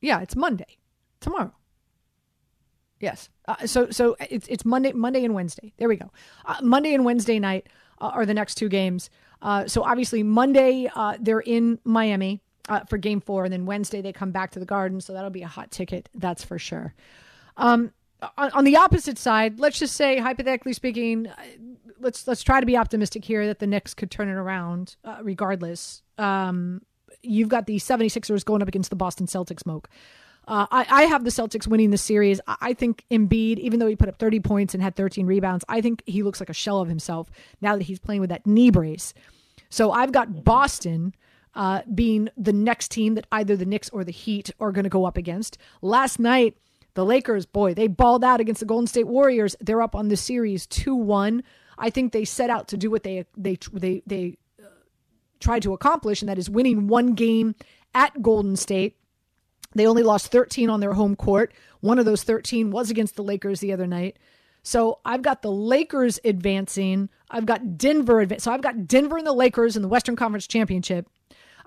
Yeah, 0.00 0.20
it's 0.20 0.34
Monday, 0.34 0.78
tomorrow. 1.20 1.52
Yes. 3.00 3.28
Uh, 3.46 3.66
so 3.66 3.90
so 3.90 4.16
it's 4.28 4.48
it's 4.48 4.64
Monday 4.64 4.92
Monday 4.92 5.24
and 5.24 5.34
Wednesday. 5.34 5.72
There 5.78 5.88
we 5.88 5.96
go. 5.96 6.10
Uh, 6.44 6.56
Monday 6.62 6.94
and 6.94 7.04
Wednesday 7.04 7.38
night 7.38 7.68
uh, 8.00 8.08
are 8.08 8.26
the 8.26 8.34
next 8.34 8.56
two 8.56 8.68
games. 8.68 9.08
Uh, 9.40 9.68
so 9.68 9.84
obviously 9.84 10.24
Monday 10.24 10.90
uh, 10.94 11.16
they're 11.20 11.40
in 11.40 11.78
Miami 11.84 12.42
uh, 12.68 12.80
for 12.84 12.98
Game 12.98 13.20
Four, 13.20 13.44
and 13.44 13.52
then 13.52 13.66
Wednesday 13.66 14.00
they 14.00 14.12
come 14.12 14.30
back 14.30 14.52
to 14.52 14.58
the 14.58 14.66
Garden. 14.66 15.00
So 15.00 15.12
that'll 15.12 15.30
be 15.30 15.42
a 15.42 15.48
hot 15.48 15.70
ticket, 15.70 16.08
that's 16.14 16.44
for 16.44 16.58
sure. 16.58 16.94
Um, 17.56 17.92
on, 18.36 18.50
on 18.50 18.64
the 18.64 18.76
opposite 18.76 19.18
side, 19.18 19.60
let's 19.60 19.78
just 19.78 19.94
say 19.94 20.18
hypothetically 20.18 20.72
speaking, 20.72 21.28
let's 22.00 22.26
let's 22.26 22.42
try 22.42 22.60
to 22.60 22.66
be 22.66 22.76
optimistic 22.76 23.24
here 23.24 23.46
that 23.46 23.58
the 23.58 23.66
Knicks 23.66 23.94
could 23.94 24.10
turn 24.10 24.28
it 24.28 24.32
around 24.34 24.96
regardless. 25.22 26.02
Um, 26.18 26.82
you've 27.22 27.48
got 27.48 27.66
the 27.66 27.76
76ers 27.76 28.44
going 28.44 28.62
up 28.62 28.68
against 28.68 28.90
the 28.90 28.96
Boston 28.96 29.26
Celtics 29.26 29.66
Moke. 29.66 29.88
Uh, 30.46 30.66
I, 30.70 30.86
I, 30.88 31.02
have 31.02 31.24
the 31.24 31.30
Celtics 31.30 31.66
winning 31.66 31.90
the 31.90 31.98
series. 31.98 32.40
I 32.46 32.72
think 32.72 33.04
Embiid, 33.10 33.58
even 33.58 33.80
though 33.80 33.86
he 33.86 33.96
put 33.96 34.08
up 34.08 34.18
30 34.18 34.40
points 34.40 34.72
and 34.72 34.82
had 34.82 34.96
13 34.96 35.26
rebounds, 35.26 35.62
I 35.68 35.82
think 35.82 36.02
he 36.06 36.22
looks 36.22 36.40
like 36.40 36.48
a 36.48 36.54
shell 36.54 36.80
of 36.80 36.88
himself 36.88 37.30
now 37.60 37.76
that 37.76 37.84
he's 37.84 37.98
playing 37.98 38.22
with 38.22 38.30
that 38.30 38.46
knee 38.46 38.70
brace. 38.70 39.12
So 39.68 39.92
I've 39.92 40.10
got 40.10 40.44
Boston 40.44 41.14
uh, 41.58 41.82
being 41.94 42.30
the 42.38 42.54
next 42.54 42.90
team 42.90 43.16
that 43.16 43.26
either 43.30 43.54
the 43.54 43.66
Knicks 43.66 43.90
or 43.90 44.04
the 44.04 44.12
Heat 44.12 44.50
are 44.58 44.72
going 44.72 44.84
to 44.84 44.88
go 44.88 45.04
up 45.04 45.18
against. 45.18 45.58
Last 45.82 46.18
night, 46.18 46.56
the 46.94 47.04
Lakers, 47.04 47.44
boy, 47.44 47.74
they 47.74 47.86
balled 47.86 48.24
out 48.24 48.40
against 48.40 48.60
the 48.60 48.66
Golden 48.66 48.86
State 48.86 49.06
Warriors. 49.06 49.54
They're 49.60 49.82
up 49.82 49.94
on 49.94 50.08
the 50.08 50.16
series 50.16 50.66
2 50.66 50.94
1. 50.94 51.42
I 51.76 51.90
think 51.90 52.12
they 52.12 52.24
set 52.24 52.48
out 52.48 52.68
to 52.68 52.76
do 52.76 52.90
what 52.90 53.02
they 53.02 53.26
they 53.36 53.58
they 53.72 54.02
they 54.06 54.38
uh, 54.58 54.68
tried 55.38 55.62
to 55.64 55.74
accomplish, 55.74 56.22
and 56.22 56.30
that 56.30 56.38
is 56.38 56.48
winning 56.48 56.88
one 56.88 57.12
game 57.14 57.54
at 57.94 58.22
Golden 58.22 58.56
State 58.56 58.96
they 59.74 59.86
only 59.86 60.02
lost 60.02 60.28
13 60.28 60.70
on 60.70 60.80
their 60.80 60.94
home 60.94 61.16
court. 61.16 61.52
One 61.80 61.98
of 61.98 62.04
those 62.04 62.22
13 62.22 62.70
was 62.70 62.90
against 62.90 63.16
the 63.16 63.22
Lakers 63.22 63.60
the 63.60 63.72
other 63.72 63.86
night. 63.86 64.18
So 64.62 64.98
I've 65.04 65.22
got 65.22 65.42
the 65.42 65.52
Lakers 65.52 66.18
advancing. 66.24 67.08
I've 67.30 67.46
got 67.46 67.78
Denver 67.78 68.20
advancing. 68.20 68.42
So 68.42 68.52
I've 68.52 68.62
got 68.62 68.86
Denver 68.86 69.16
and 69.16 69.26
the 69.26 69.32
Lakers 69.32 69.76
in 69.76 69.82
the 69.82 69.88
Western 69.88 70.16
Conference 70.16 70.46
Championship. 70.46 71.08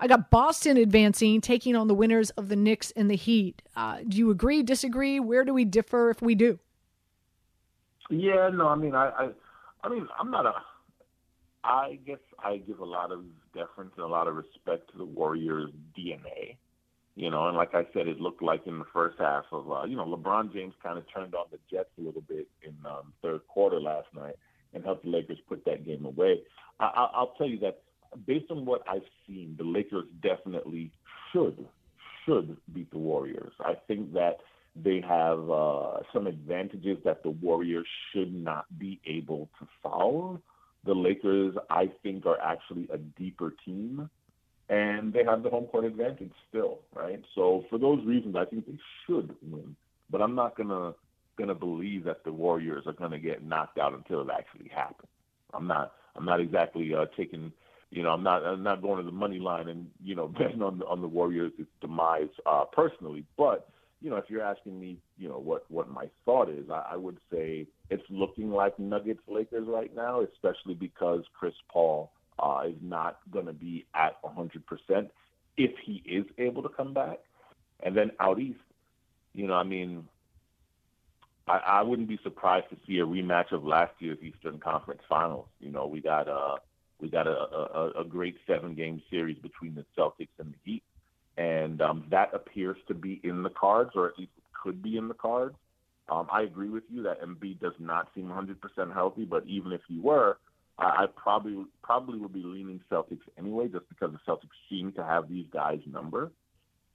I 0.00 0.06
got 0.06 0.30
Boston 0.30 0.76
advancing, 0.76 1.40
taking 1.40 1.76
on 1.76 1.88
the 1.88 1.94
winners 1.94 2.30
of 2.30 2.48
the 2.48 2.56
Knicks 2.56 2.90
and 2.92 3.10
the 3.10 3.16
Heat. 3.16 3.62
Uh, 3.76 3.98
do 4.06 4.16
you 4.16 4.30
agree, 4.30 4.62
disagree? 4.62 5.20
Where 5.20 5.44
do 5.44 5.54
we 5.54 5.64
differ 5.64 6.10
if 6.10 6.20
we 6.22 6.34
do? 6.34 6.58
Yeah, 8.10 8.50
no, 8.52 8.68
I 8.68 8.74
mean, 8.74 8.94
I, 8.94 9.08
I, 9.08 9.28
I 9.84 9.88
mean, 9.88 10.06
I'm 10.18 10.30
not 10.30 10.46
a. 10.46 10.54
I 11.64 11.98
guess 12.04 12.18
I 12.40 12.56
give 12.56 12.80
a 12.80 12.84
lot 12.84 13.12
of 13.12 13.24
deference 13.54 13.92
and 13.96 14.04
a 14.04 14.08
lot 14.08 14.26
of 14.26 14.34
respect 14.34 14.90
to 14.92 14.98
the 14.98 15.04
Warriors' 15.04 15.70
DNA. 15.96 16.56
You 17.14 17.30
know, 17.30 17.46
and 17.46 17.56
like 17.56 17.74
I 17.74 17.86
said, 17.92 18.08
it 18.08 18.20
looked 18.20 18.42
like 18.42 18.66
in 18.66 18.78
the 18.78 18.86
first 18.92 19.18
half 19.18 19.44
of, 19.52 19.70
uh, 19.70 19.84
you 19.84 19.96
know, 19.96 20.06
LeBron 20.06 20.52
James 20.52 20.72
kind 20.82 20.98
of 20.98 21.04
turned 21.12 21.34
on 21.34 21.44
the 21.50 21.58
Jets 21.70 21.90
a 21.98 22.00
little 22.00 22.22
bit 22.22 22.48
in 22.62 22.74
um, 22.86 23.12
third 23.20 23.46
quarter 23.48 23.78
last 23.78 24.08
night 24.14 24.34
and 24.72 24.82
helped 24.82 25.04
the 25.04 25.10
Lakers 25.10 25.38
put 25.46 25.62
that 25.66 25.84
game 25.84 26.06
away. 26.06 26.40
I, 26.80 26.84
I, 26.86 27.10
I'll 27.14 27.34
tell 27.36 27.46
you 27.46 27.58
that 27.60 27.82
based 28.26 28.50
on 28.50 28.64
what 28.64 28.82
I've 28.88 29.02
seen, 29.26 29.54
the 29.58 29.64
Lakers 29.64 30.04
definitely 30.22 30.90
should 31.32 31.66
should 32.24 32.56
beat 32.72 32.90
the 32.90 32.98
Warriors. 32.98 33.52
I 33.60 33.74
think 33.88 34.12
that 34.12 34.38
they 34.76 35.02
have 35.06 35.50
uh, 35.50 35.98
some 36.12 36.26
advantages 36.26 36.98
that 37.04 37.22
the 37.22 37.30
Warriors 37.30 37.86
should 38.12 38.32
not 38.32 38.66
be 38.78 39.00
able 39.06 39.48
to 39.58 39.66
solve. 39.82 40.40
The 40.84 40.94
Lakers, 40.94 41.56
I 41.68 41.90
think, 42.02 42.26
are 42.26 42.40
actually 42.40 42.88
a 42.92 42.98
deeper 42.98 43.54
team 43.64 44.08
and 44.72 45.12
they 45.12 45.22
have 45.24 45.42
the 45.42 45.50
home 45.50 45.66
court 45.66 45.84
advantage 45.84 46.32
still, 46.48 46.78
right? 46.94 47.22
So 47.34 47.64
for 47.68 47.78
those 47.78 48.04
reasons, 48.06 48.36
I 48.36 48.46
think 48.46 48.66
they 48.66 48.78
should 49.06 49.34
win. 49.42 49.76
But 50.10 50.22
I'm 50.22 50.34
not 50.34 50.56
gonna 50.56 50.94
gonna 51.38 51.54
believe 51.54 52.04
that 52.04 52.24
the 52.24 52.32
Warriors 52.32 52.84
are 52.86 52.94
gonna 52.94 53.18
get 53.18 53.44
knocked 53.44 53.78
out 53.78 53.92
until 53.92 54.22
it 54.22 54.28
actually 54.32 54.70
happens. 54.74 55.08
I'm 55.52 55.66
not. 55.66 55.92
I'm 56.16 56.24
not 56.24 56.40
exactly 56.40 56.94
uh, 56.94 57.06
taking. 57.16 57.52
You 57.92 58.02
know, 58.02 58.08
I'm 58.08 58.22
not. 58.22 58.42
I'm 58.42 58.62
not 58.62 58.80
going 58.80 58.96
to 58.96 59.04
the 59.04 59.14
money 59.14 59.38
line 59.38 59.68
and 59.68 59.86
you 60.02 60.14
know 60.14 60.26
betting 60.38 60.62
on 60.62 60.78
the 60.78 60.86
on 60.86 61.02
the 61.02 61.08
Warriors' 61.08 61.52
demise 61.80 62.30
uh, 62.46 62.64
personally. 62.72 63.24
But 63.36 63.68
you 64.00 64.08
know, 64.08 64.16
if 64.16 64.24
you're 64.28 64.42
asking 64.42 64.80
me, 64.80 64.98
you 65.18 65.28
know, 65.28 65.38
what 65.38 65.70
what 65.70 65.90
my 65.90 66.08
thought 66.24 66.48
is, 66.48 66.70
I, 66.70 66.92
I 66.92 66.96
would 66.96 67.18
say 67.30 67.66
it's 67.90 68.02
looking 68.08 68.50
like 68.50 68.78
Nuggets 68.78 69.20
Lakers 69.28 69.68
right 69.68 69.94
now, 69.94 70.22
especially 70.22 70.74
because 70.74 71.22
Chris 71.38 71.52
Paul 71.70 72.10
uh, 72.38 72.62
is 72.66 72.76
not 72.80 73.18
going 73.30 73.46
to 73.46 73.52
be 73.52 73.84
at 73.94 74.20
100% 74.22 75.10
if 75.58 75.70
he 75.84 76.02
is 76.06 76.24
able 76.38 76.62
to 76.62 76.70
come 76.70 76.94
back. 76.94 77.18
And 77.84 77.94
then 77.94 78.10
out 78.18 78.40
east, 78.40 78.58
you 79.34 79.46
know, 79.46 79.54
I 79.54 79.64
mean, 79.64 80.08
I, 81.46 81.58
I 81.58 81.82
wouldn't 81.82 82.08
be 82.08 82.18
surprised 82.22 82.70
to 82.70 82.76
see 82.86 82.98
a 83.00 83.06
rematch 83.06 83.52
of 83.52 83.64
last 83.64 83.92
year's 83.98 84.18
Eastern 84.22 84.58
Conference 84.58 85.02
Finals. 85.08 85.46
You 85.60 85.70
know, 85.70 85.86
we 85.86 86.00
got 86.00 86.26
a 86.26 86.56
we 87.02 87.10
got 87.10 87.26
a, 87.26 87.30
a, 87.32 87.92
a 88.00 88.04
great 88.04 88.36
seven 88.46 88.74
game 88.74 89.02
series 89.10 89.36
between 89.38 89.74
the 89.74 89.84
Celtics 89.98 90.28
and 90.38 90.54
the 90.54 90.58
Heat, 90.64 90.82
and 91.36 91.82
um, 91.82 92.06
that 92.10 92.32
appears 92.32 92.76
to 92.88 92.94
be 92.94 93.20
in 93.24 93.42
the 93.42 93.50
cards, 93.50 93.90
or 93.94 94.06
at 94.06 94.18
least 94.18 94.30
could 94.62 94.82
be 94.82 94.96
in 94.96 95.08
the 95.08 95.14
cards. 95.14 95.56
Um, 96.08 96.28
I 96.30 96.42
agree 96.42 96.68
with 96.68 96.84
you 96.88 97.02
that 97.02 97.22
Embiid 97.22 97.60
does 97.60 97.74
not 97.78 98.08
seem 98.14 98.26
100% 98.26 98.92
healthy, 98.92 99.24
but 99.24 99.44
even 99.46 99.72
if 99.72 99.80
he 99.88 99.98
were, 99.98 100.38
I, 100.78 100.84
I 100.84 101.06
probably 101.14 101.64
probably 101.82 102.18
would 102.18 102.32
be 102.32 102.42
leaning 102.44 102.80
Celtics 102.90 103.20
anyway, 103.38 103.68
just 103.68 103.88
because 103.88 104.12
the 104.12 104.18
Celtics 104.30 104.56
seem 104.70 104.92
to 104.92 105.02
have 105.02 105.28
these 105.28 105.46
guys' 105.52 105.80
number. 105.90 106.30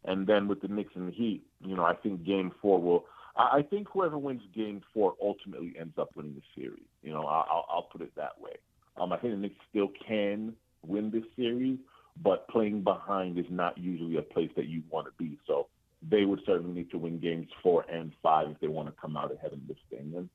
And 0.06 0.26
then 0.26 0.48
with 0.48 0.62
the 0.62 0.67
Knicks 0.67 0.93
and 0.96 1.10
the 1.10 1.13
Heat, 1.13 1.43
you 1.65 1.76
know, 1.76 1.84
I 1.84 1.96
think 1.96 2.26
Game 2.26 2.52
Four 2.62 2.82
will. 2.82 3.06
I, 3.36 3.58
I 3.58 3.62
think 3.62 3.88
whoever 3.91 4.17
wins 4.17 4.41
Game 4.56 4.82
Four 4.93 5.15
ultimately 5.22 5.74
ends 5.80 5.98
up 5.98 6.10
winning 6.15 6.36
the 6.36 6.62
series. 6.62 6.86
You 7.02 7.12
know, 7.12 7.26
I'll, 7.26 7.65
I'll 7.70 7.89
put 7.91 8.02
it 8.02 8.12
that 8.15 8.39
way. 8.39 8.54
Um, 8.99 9.13
I 9.13 9.17
think 9.17 9.33
the 9.33 9.39
Knicks 9.39 9.55
still 9.69 9.89
can 10.07 10.53
win 10.86 11.12
this 11.12 11.23
series, 11.36 11.77
but 12.21 12.47
playing 12.47 12.83
behind 12.83 13.38
is 13.38 13.45
not 13.49 13.77
usually 13.77 14.17
a 14.17 14.21
place 14.21 14.49
that 14.55 14.67
you 14.67 14.83
want 14.89 15.07
to 15.07 15.13
be. 15.17 15.38
So 15.47 15.67
they 16.07 16.25
would 16.25 16.41
certainly 16.45 16.73
need 16.73 16.91
to 16.91 16.97
win 16.97 17.19
games 17.19 17.47
four 17.62 17.86
and 17.91 18.12
five 18.21 18.49
if 18.49 18.60
they 18.60 18.67
want 18.67 18.88
to 18.88 19.01
come 19.01 19.17
out 19.17 19.33
ahead 19.33 19.53
in 19.53 19.62
this 19.67 19.77
thing. 19.89 20.13
And 20.15 20.29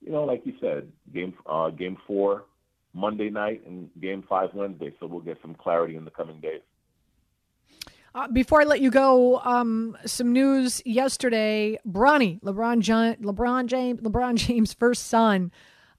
you 0.00 0.10
know, 0.10 0.24
like 0.24 0.42
you 0.44 0.54
said, 0.60 0.90
game 1.12 1.34
uh, 1.46 1.70
game 1.70 1.96
four 2.06 2.44
Monday 2.94 3.30
night 3.30 3.62
and 3.66 3.88
Game 4.00 4.24
Five 4.28 4.50
Wednesday. 4.54 4.92
So 5.00 5.06
we'll 5.06 5.20
get 5.20 5.38
some 5.40 5.54
clarity 5.54 5.96
in 5.96 6.04
the 6.04 6.10
coming 6.10 6.40
days. 6.40 6.60
Uh, 8.14 8.28
before 8.28 8.60
I 8.60 8.64
let 8.64 8.82
you 8.82 8.90
go, 8.90 9.38
um, 9.38 9.96
some 10.04 10.32
news 10.32 10.82
yesterday: 10.84 11.78
Bronny, 11.88 12.40
LeBron, 12.42 13.18
LeBron 13.20 13.66
James, 13.66 14.00
LeBron 14.00 14.34
James' 14.34 14.74
first 14.74 15.06
son, 15.06 15.50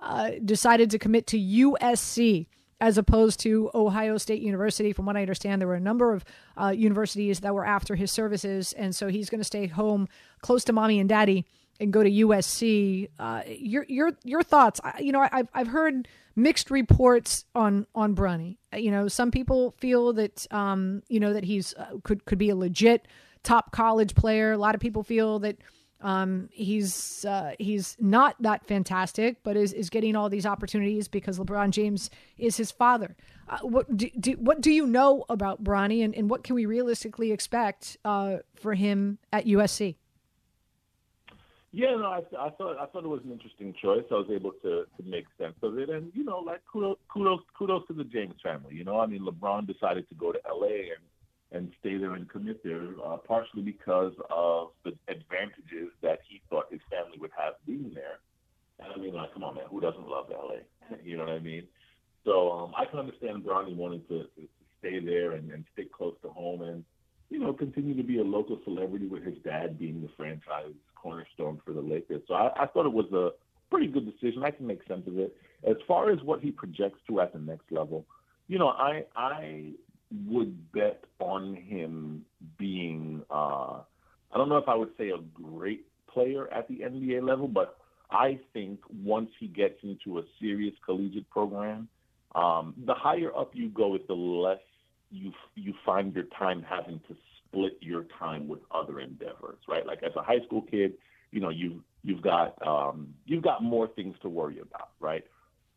uh, 0.04 0.32
decided 0.44 0.92
to 0.92 1.00
commit 1.00 1.28
to 1.28 1.39
USC 1.39 2.48
as 2.82 2.98
opposed 2.98 3.39
to 3.39 3.72
Ohio 3.74 4.18
State 4.18 4.42
University. 4.42 4.92
From 4.92 5.06
what 5.06 5.16
I 5.16 5.22
understand, 5.22 5.62
there 5.62 5.68
were 5.70 5.76
a 5.76 5.80
number 5.80 6.12
of 6.14 6.26
uh, 6.60 6.70
universities 6.70 7.39
that 7.39 7.54
were 7.54 7.66
after 7.66 7.95
his 7.95 8.12
services, 8.12 8.74
and 8.74 8.93
so 8.93 9.08
he's 9.08 9.30
going 9.30 9.39
to 9.39 9.45
stay 9.45 9.68
home, 9.68 10.10
close 10.41 10.66
to 10.66 10.74
mommy 10.74 10.99
and 10.99 11.08
daddy, 11.08 11.45
and 11.80 11.93
go 11.93 12.04
to 12.04 12.12
USC. 12.12 13.10
Uh, 13.18 13.43
your 13.47 13.86
your 13.88 14.12
your 14.26 14.43
thoughts? 14.43 14.82
You 14.99 15.14
know, 15.14 15.26
I've 15.32 15.47
I've 15.54 15.68
heard 15.68 16.10
mixed 16.36 16.70
reports 16.70 17.45
on 17.56 17.88
on 17.95 18.16
Bronny. 18.16 18.58
Uh, 18.74 18.78
you 18.78 18.91
know, 18.91 19.08
some 19.08 19.32
people 19.32 19.76
feel 19.78 20.12
that 20.14 20.45
um, 20.51 21.04
you 21.08 21.22
know 21.22 21.32
that 21.32 21.45
he's 21.45 21.74
uh, 21.76 21.97
could 22.04 22.26
could 22.26 22.38
be 22.38 22.49
a 22.49 22.56
legit 22.56 23.08
top 23.43 23.72
college 23.72 24.14
player. 24.14 24.51
A 24.51 24.58
lot 24.58 24.76
of 24.76 24.82
people 24.82 25.04
feel 25.04 25.39
that 25.39 25.58
um, 26.04 26.49
he's 26.51 27.24
uh, 27.24 27.54
he's 27.58 27.95
not 27.99 28.36
that 28.41 28.66
fantastic, 28.66 29.41
but 29.41 29.56
is, 29.56 29.72
is 29.72 29.89
getting 29.89 30.16
all 30.16 30.30
these 30.30 30.45
opportunities 30.45 31.08
because 31.08 31.39
LeBron 31.39 31.72
James 31.72 32.10
is 32.38 32.58
his 32.58 32.72
father. 32.72 33.16
Uh, 33.47 33.60
what 33.62 33.95
do, 33.95 34.10
do, 34.20 34.34
what 34.34 34.62
do 34.62 34.72
you 34.72 34.86
know 34.86 35.24
about 35.30 35.64
Bronny, 35.64 36.04
and, 36.04 36.14
and 36.14 36.30
what 36.30 36.43
can 36.43 36.56
we 36.56 36.66
realistically 36.66 37.32
expect 37.32 37.97
uh, 38.04 38.38
for 38.56 38.74
him 38.74 39.18
at 39.32 39.45
USC? 39.45 39.95
Yeah, 41.72 41.95
no, 41.95 42.06
I, 42.06 42.22
I 42.38 42.49
thought 42.51 42.78
I 42.78 42.86
thought 42.86 43.06
it 43.06 43.08
was 43.08 43.22
an 43.24 43.32
interesting 43.32 43.74
choice. 43.82 44.04
I 44.12 44.16
was 44.16 44.28
able 44.30 44.51
to 44.62 44.86
to 44.86 45.04
make 45.10 45.26
sense 45.39 45.56
of 45.64 45.78
it, 45.80 45.89
and 45.89 46.12
you 46.14 46.26
know, 46.26 46.39
like 46.39 46.62
kudos 46.72 46.97
kudos 47.12 47.39
kudos 47.58 47.88
to 47.88 47.93
the 47.93 48.04
James 48.04 48.36
family. 48.43 48.76
You 48.76 48.84
know, 48.84 48.99
I 48.99 49.06
mean, 49.06 49.22
LeBron 49.22 49.68
decided 49.68 50.08
to 50.10 50.16
go 50.16 50.34
to 50.34 50.39
L.A. 50.47 50.91
and 50.91 51.04
and 51.54 51.72
stay 51.80 51.97
there 51.97 52.14
and 52.14 52.28
commit 52.30 52.64
there, 52.64 52.89
uh, 53.06 53.18
partially 53.18 53.62
because 53.62 54.14
of 54.30 54.70
the 54.84 54.91
advantages 55.08 55.91
that 56.01 56.20
he 56.28 56.41
thought 56.49 56.66
his 56.72 56.82
family 56.89 57.18
would 57.20 57.32
have 57.38 57.54
being 57.66 57.91
there. 57.93 58.20
And 58.80 58.91
I 58.93 58.97
mean, 58.97 59.14
like, 59.14 59.34
come 59.34 59.43
on, 59.43 59.56
man, 59.56 59.66
who 59.70 59.80
doesn't 59.80 60.08
love 60.08 60.32
L.A.? 60.32 60.97
you 61.04 61.16
know 61.16 61.26
what 61.26 61.34
I 61.34 61.39
mean? 61.39 61.68
So 62.26 62.51
um, 62.51 62.74
I 62.76 62.86
can 62.86 62.99
understand 62.99 63.43
Bronny 63.43 63.76
wanting 63.76 64.01
to, 64.10 64.24
to 64.24 64.47
stay 64.80 64.99
there 64.99 65.34
and, 65.34 65.51
and 65.51 65.64
stick 65.74 65.93
close 65.93 66.16
to 66.24 66.30
home 66.30 66.64
and, 66.64 66.84
you 67.30 67.39
know, 67.39 67.54
continue 67.54 67.95
to 67.95 68.04
be 68.04 68.20
a 68.20 68.24
local 68.24 68.60
celebrity 68.64 69.08
with 69.08 69.24
his 69.24 69.36
dad 69.43 69.78
being 69.78 70.01
the 70.01 70.10
franchise 70.18 70.74
cornerstone 70.95 71.62
for 71.64 71.74
the 71.74 71.82
Lakers. 71.82 72.22
So 72.28 72.34
I, 72.34 72.64
I 72.64 72.66
thought 72.68 72.86
it 72.86 72.93
was 72.93 73.12
a 73.14 73.30
pretty 73.70 73.88
good 73.88 74.06
decision. 74.06 74.43
I 74.43 74.51
can 74.51 74.66
make 74.66 74.86
sense 74.88 75.08
of 75.08 75.20
it. 75.20 75.36
As 75.68 75.76
far 75.88 76.12
as 76.12 76.20
what 76.24 76.41
he 76.41 76.51
projects 76.51 76.99
to 77.08 77.22
at 77.22 77.34
the 77.34 77.39
next 77.39 77.72
level, 77.72 78.06
you 78.47 78.60
know, 78.60 78.70
I 78.70 79.06
I 79.16 79.72
would 80.28 80.72
bet 80.72 81.03
on 81.20 81.55
him 81.55 82.26
being 82.57 83.24
uh 83.30 83.80
I 84.34 84.38
don't 84.38 84.49
know 84.49 84.57
if 84.57 84.68
I 84.68 84.76
would 84.76 84.91
say 84.97 85.09
a 85.09 85.20
great 85.34 85.86
player 86.11 86.51
at 86.51 86.68
the 86.68 86.80
NBA 86.80 87.22
level, 87.28 87.47
but 87.47 87.78
I 88.09 88.39
think 88.51 88.80
once 89.03 89.30
he 89.39 89.47
gets 89.47 89.76
into 89.84 90.20
a 90.20 90.24
serious 90.39 90.74
collegiate 90.86 91.30
program, 91.30 91.88
um, 92.36 92.74
the 92.86 92.93
higher 92.93 93.36
up 93.36 93.51
you 93.53 93.70
go, 93.70 93.95
is 93.95 94.01
the 94.07 94.14
less 94.14 94.59
you 95.11 95.32
you 95.55 95.74
find 95.86 96.14
your 96.14 96.26
time 96.38 96.66
having 96.68 96.99
to 97.07 97.16
split 97.38 97.78
your 97.82 98.05
time 98.18 98.47
with 98.47 98.59
other 98.72 98.99
endeavors, 98.99 99.59
right? 99.68 99.86
Like 99.86 100.01
as 100.03 100.11
a 100.16 100.24
high 100.24 100.39
school 100.45 100.64
kid, 100.64 100.93
you 101.32 101.39
know 101.39 101.49
you 101.49 101.84
you've 102.03 102.22
got 102.22 102.55
um, 102.66 103.14
you've 103.26 103.43
got 103.43 103.64
more 103.64 103.88
things 103.88 104.16
to 104.24 104.30
worry 104.30 104.59
about, 104.59 104.89
right? 104.99 105.24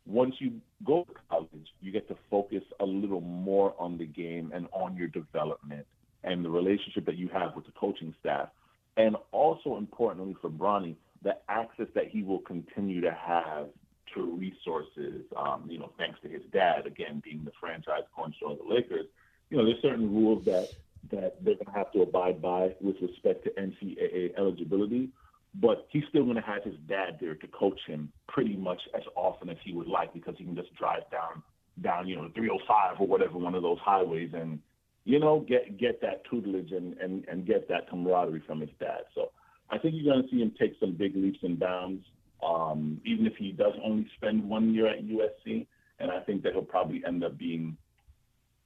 Once 0.07 0.35
you 0.39 0.53
go 0.85 1.03
to 1.03 1.13
college, 1.29 1.67
you 1.81 1.91
get 1.91 2.07
to 2.07 2.15
focus 2.29 2.63
a 2.79 2.85
little 2.85 3.21
more 3.21 3.75
on 3.77 3.97
the 3.97 4.05
game 4.05 4.51
and 4.55 4.67
on 4.71 4.95
your 4.95 5.07
development 5.09 5.85
and 6.23 6.43
the 6.43 6.49
relationship 6.49 7.05
that 7.05 7.17
you 7.17 7.27
have 7.27 7.55
with 7.55 7.65
the 7.65 7.71
coaching 7.73 8.13
staff, 8.19 8.49
and 8.95 9.15
also 9.31 9.77
importantly 9.77 10.35
for 10.41 10.49
Bronny, 10.49 10.95
the 11.23 11.37
access 11.49 11.87
that 11.93 12.07
he 12.07 12.23
will 12.23 12.39
continue 12.39 13.01
to 13.01 13.11
have 13.11 13.67
to 14.15 14.37
resources. 14.37 15.23
Um, 15.35 15.65
you 15.69 15.79
know, 15.79 15.91
thanks 15.97 16.19
to 16.21 16.29
his 16.29 16.41
dad 16.53 16.85
again 16.85 17.21
being 17.23 17.43
the 17.43 17.51
franchise 17.59 18.03
cornerstone 18.15 18.53
of 18.53 18.59
the 18.59 18.73
Lakers. 18.73 19.05
You 19.49 19.57
know, 19.57 19.65
there's 19.65 19.81
certain 19.81 20.13
rules 20.13 20.45
that 20.45 20.69
that 21.11 21.43
they're 21.43 21.55
going 21.55 21.65
to 21.67 21.71
have 21.71 21.91
to 21.93 22.01
abide 22.01 22.41
by 22.41 22.75
with 22.81 22.95
respect 23.01 23.43
to 23.45 23.51
NCAA 23.51 24.37
eligibility. 24.37 25.09
But 25.55 25.87
he's 25.89 26.03
still 26.09 26.23
going 26.23 26.35
to 26.35 26.41
have 26.41 26.63
his 26.63 26.75
dad 26.87 27.17
there 27.19 27.35
to 27.35 27.47
coach 27.47 27.79
him 27.87 28.11
pretty 28.27 28.55
much 28.55 28.81
as 28.95 29.03
often 29.15 29.49
as 29.49 29.57
he 29.63 29.73
would 29.73 29.87
like 29.87 30.13
because 30.13 30.35
he 30.37 30.43
can 30.43 30.55
just 30.55 30.73
drive 30.75 31.09
down 31.11 31.41
down 31.81 32.07
you 32.07 32.15
know 32.15 32.29
305 32.35 32.99
or 32.99 33.07
whatever 33.07 33.37
one 33.37 33.53
of 33.53 33.61
those 33.61 33.77
highways 33.79 34.31
and 34.33 34.59
you 35.05 35.19
know 35.19 35.45
get 35.47 35.77
get 35.77 36.01
that 36.01 36.23
tutelage 36.29 36.71
and 36.71 36.97
and 36.97 37.25
and 37.27 37.45
get 37.45 37.67
that 37.69 37.89
camaraderie 37.89 38.43
from 38.45 38.59
his 38.59 38.69
dad. 38.79 39.01
So 39.15 39.31
I 39.69 39.77
think 39.77 39.95
you're 39.95 40.13
going 40.13 40.23
to 40.23 40.29
see 40.29 40.41
him 40.41 40.53
take 40.59 40.75
some 40.79 40.93
big 40.93 41.15
leaps 41.15 41.39
and 41.43 41.59
bounds, 41.59 42.05
um, 42.43 43.01
even 43.05 43.25
if 43.25 43.33
he 43.37 43.51
does 43.51 43.73
only 43.83 44.07
spend 44.15 44.47
one 44.47 44.73
year 44.73 44.87
at 44.87 45.05
USC. 45.05 45.67
And 45.99 46.11
I 46.11 46.19
think 46.21 46.43
that 46.43 46.53
he'll 46.53 46.61
probably 46.61 47.03
end 47.07 47.23
up 47.23 47.37
being 47.37 47.75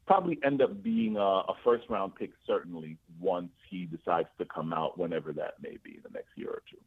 probably 0.06 0.40
end 0.44 0.62
up 0.62 0.84
being 0.84 1.18
a, 1.18 1.20
a 1.20 1.54
first 1.64 1.86
round 1.90 2.16
pick 2.16 2.32
certainly 2.46 2.98
once 3.20 3.52
he 3.70 3.86
decides 3.86 4.28
to 4.40 4.46
come 4.46 4.74
out 4.74 4.98
whenever 4.98 5.32
that 5.34 5.56
may 5.62 5.78
be 5.84 5.92
in 5.92 6.02
the 6.04 6.10
next 6.14 6.30
year 6.36 6.50
or 6.50 6.64
two. 6.70 6.78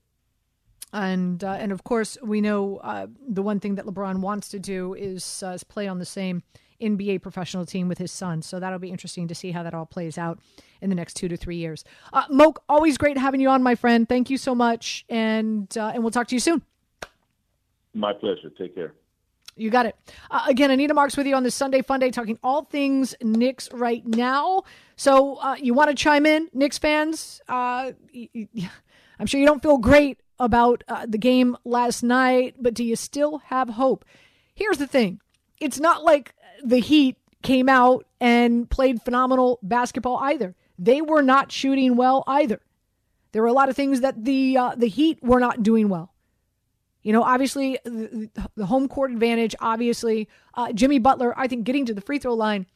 And 0.93 1.43
uh, 1.43 1.57
and 1.59 1.73
of 1.73 1.85
course 1.85 2.17
we 2.23 2.41
know 2.41 2.77
uh, 2.79 3.09
the 3.29 3.43
one 3.43 3.61
thing 3.61 3.75
that 3.77 3.87
LeBron 3.87 4.21
wants 4.21 4.49
to 4.51 4.59
do 4.59 4.95
is, 4.95 5.43
uh, 5.45 5.51
is 5.51 5.65
play 5.65 5.89
on 5.89 5.99
the 5.99 6.05
same 6.05 6.43
NBA 6.81 7.23
professional 7.23 7.65
team 7.65 7.89
with 7.89 7.99
his 7.99 8.13
son. 8.13 8.43
So 8.43 8.61
that'll 8.61 8.79
be 8.79 8.91
interesting 8.91 9.29
to 9.29 9.35
see 9.35 9.53
how 9.53 9.63
that 9.63 9.75
all 9.75 9.87
plays 9.87 10.19
out 10.19 10.39
in 10.81 10.91
the 10.91 10.97
next 10.97 11.15
two 11.15 11.29
to 11.29 11.37
three 11.37 11.57
years. 11.57 11.85
Uh, 12.13 12.25
Moke, 12.31 12.63
always 12.69 12.99
great 12.99 13.17
having 13.17 13.41
you 13.41 13.49
on, 13.49 13.63
my 13.63 13.75
friend. 13.75 14.09
Thank 14.09 14.31
you 14.31 14.39
so 14.39 14.55
much, 14.55 15.05
and 15.09 15.77
uh, 15.77 15.93
and 15.95 16.03
we'll 16.03 16.11
talk 16.11 16.29
to 16.29 16.35
you 16.35 16.41
soon. 16.41 16.63
My 17.95 18.13
pleasure. 18.13 18.51
Take 18.59 18.75
care. 18.75 18.95
You 19.57 19.71
got 19.71 19.87
it. 19.87 19.97
Uh, 20.31 20.45
again, 20.49 20.71
Anita 20.71 20.95
Marks 20.95 21.17
with 21.17 21.27
you 21.27 21.35
on 21.35 21.43
this 21.45 21.55
Sunday 21.55 21.83
Fun 21.83 22.01
Day, 22.01 22.11
talking 22.11 22.39
all 22.43 22.65
things 22.65 23.15
Knicks 23.23 23.69
right 23.73 24.05
now. 24.05 24.63
So 24.97 25.37
uh, 25.37 25.57
you 25.61 25.75
want 25.75 25.91
to 25.91 25.95
chime 25.95 26.27
in, 26.27 26.49
Knicks 26.53 26.79
fans? 26.79 27.41
Uh, 27.49 27.93
I'm 29.19 29.27
sure 29.27 29.41
you 29.41 29.47
don't 29.47 29.63
feel 29.63 29.79
great 29.79 30.21
about 30.41 30.83
uh, 30.89 31.07
the 31.09 31.19
game 31.19 31.57
last 31.65 32.03
night, 32.03 32.57
but 32.59 32.75
do 32.75 32.83
you 32.83 32.97
still 32.97 33.39
have 33.47 33.71
hope? 33.71 34.05
Here's 34.55 34.79
the 34.79 34.87
thing: 34.87 35.21
it's 35.61 35.79
not 35.79 36.03
like 36.03 36.35
the 36.65 36.79
Heat 36.79 37.17
came 37.43 37.69
out 37.69 38.07
and 38.21 38.69
played 38.69 39.03
phenomenal 39.03 39.61
basketball 39.63 40.19
either. 40.19 40.57
They 40.79 41.01
were 41.01 41.23
not 41.23 41.53
shooting 41.53 41.97
well 41.97 42.25
either. 42.27 42.61
There 43.33 43.43
were 43.43 43.49
a 43.49 43.53
lot 43.53 43.69
of 43.69 43.77
things 43.77 44.01
that 44.01 44.25
the 44.25 44.57
uh, 44.57 44.75
the 44.77 44.89
Heat 44.89 45.23
were 45.23 45.41
not 45.41 45.63
doing 45.63 45.89
well. 45.89 46.14
You 47.05 47.13
know, 47.13 47.23
obviously 47.23 47.79
the, 47.85 48.31
the 48.57 48.67
home 48.67 48.89
court 48.89 49.13
advantage. 49.13 49.55
Obviously, 49.61 50.29
uh, 50.55 50.73
Jimmy 50.73 50.99
Butler. 50.99 51.39
I 51.39 51.47
think 51.47 51.65
getting 51.65 51.87
to 51.87 51.95
the 51.95 52.01
free 52.01 52.19
throw 52.19 52.35
line 52.35 52.67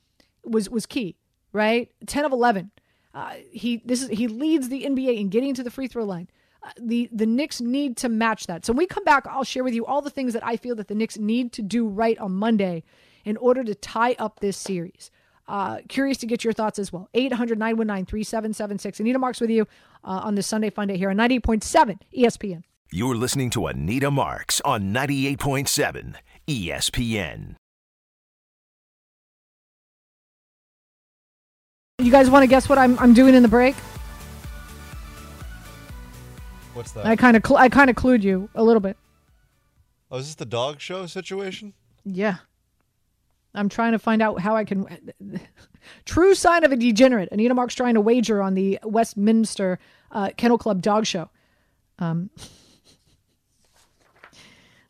was 0.45 0.70
was 0.70 0.87
key. 0.87 1.16
Right, 1.53 1.91
ten 2.07 2.24
of 2.24 2.33
eleven. 2.33 2.70
Uh, 3.14 3.35
he 3.51 3.83
this 3.85 4.03
is 4.03 4.11
he 4.11 4.29
leads 4.29 4.68
the 4.68 4.85
NBA 4.85 5.18
in 5.18 5.31
getting 5.31 5.55
to 5.55 5.62
the 5.64 5.70
free 5.70 5.89
throw 5.89 6.05
line. 6.05 6.29
Uh, 6.62 6.70
the 6.79 7.09
the 7.11 7.26
Knicks 7.26 7.61
need 7.61 7.97
to 7.97 8.09
match 8.09 8.47
that. 8.47 8.66
So 8.66 8.72
when 8.72 8.79
we 8.79 8.87
come 8.87 9.05
back, 9.05 9.26
I'll 9.26 9.45
share 9.45 9.64
with 9.64 9.74
you 9.74 9.87
all 9.87 10.03
the 10.03 10.11
things 10.11 10.35
that 10.35 10.47
I 10.47 10.57
feel 10.57 10.76
that 10.76 10.89
the 10.89 10.95
Knicks 10.95 11.16
need 11.16 11.53
to 11.55 11.62
do 11.62 11.89
right 11.89 12.18
on 12.18 12.33
Monday 12.33 12.85
in 13.24 13.37
order 13.39 13.64
to 13.64 13.74
tie 13.74 14.14
up 14.18 14.41
this 14.41 14.57
series. 14.57 15.11
Uh, 15.49 15.79
curious 15.89 16.18
to 16.18 16.26
get 16.26 16.45
your 16.45 16.53
thoughts 16.53 16.79
as 16.79 16.93
well. 16.93 17.09
800 17.14 17.59
919 17.59 18.05
3776. 18.05 19.01
Anita 19.01 19.18
Marks 19.18 19.41
with 19.41 19.49
you 19.49 19.66
uh, 20.05 20.20
on 20.24 20.35
this 20.35 20.47
Sunday 20.47 20.68
Fun 20.68 20.89
Day 20.89 20.99
here 20.99 21.09
on 21.09 21.16
98.7 21.16 21.99
ESPN. 22.14 22.62
You're 22.91 23.16
listening 23.16 23.51
to 23.51 23.66
Anita 23.66 24.11
Marks 24.11 24.62
on 24.62 24.95
98.7 24.95 26.14
ESPN. 26.47 27.57
You 31.99 32.11
guys 32.11 32.30
want 32.30 32.45
to 32.45 32.47
guess 32.47 32.66
what 32.66 32.78
I'm, 32.78 32.99
I'm 32.99 33.12
doing 33.12 33.34
in 33.34 33.43
the 33.43 33.49
break? 33.49 33.74
What's 36.72 36.93
that? 36.93 37.05
I 37.05 37.14
kind 37.14 37.36
of 37.36 37.47
cl- 37.47 37.59
I 37.59 37.68
kind 37.68 37.91
of 37.91 37.97
clued 37.97 38.22
you 38.22 38.49
a 38.55 38.64
little 38.64 38.80
bit. 38.80 38.97
Oh, 40.11 40.16
is 40.16 40.24
this 40.28 40.36
the 40.36 40.47
dog 40.47 40.80
show 40.80 41.05
situation? 41.05 41.74
Yeah. 42.07 42.36
I'm 43.55 43.68
trying 43.68 43.93
to 43.93 43.99
find 43.99 44.22
out 44.22 44.41
how 44.41 44.57
I 44.57 44.64
can. 44.64 45.11
True 46.07 46.34
sign 46.34 46.64
of 46.64 46.72
a 46.72 46.76
degenerate. 46.76 47.28
Anita 47.32 47.53
Mark's 47.53 47.74
trying 47.74 47.95
to 47.95 48.01
wager 48.01 48.41
on 48.41 48.55
the 48.55 48.78
Westminster 48.82 49.78
uh, 50.11 50.30
Kennel 50.39 50.57
Club 50.57 50.80
dog 50.80 51.05
show. 51.05 51.28
Um, 51.99 52.30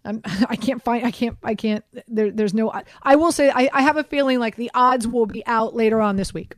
I'm, 0.05 0.23
I 0.49 0.57
can't 0.57 0.83
find. 0.83 1.05
I 1.05 1.11
can't. 1.11 1.37
I 1.43 1.55
can't. 1.55 1.85
There, 2.07 2.31
there's 2.31 2.55
no. 2.55 2.73
I 3.03 3.17
will 3.17 3.33
say. 3.33 3.51
I, 3.51 3.69
I 3.73 3.83
have 3.83 3.97
a 3.97 4.05
feeling 4.05 4.39
like 4.39 4.57
the 4.57 4.71
odds 4.75 5.07
will 5.07 5.27
be 5.27 5.45
out 5.47 5.75
later 5.75 6.01
on 6.01 6.17
this 6.17 6.33
week 6.33 6.55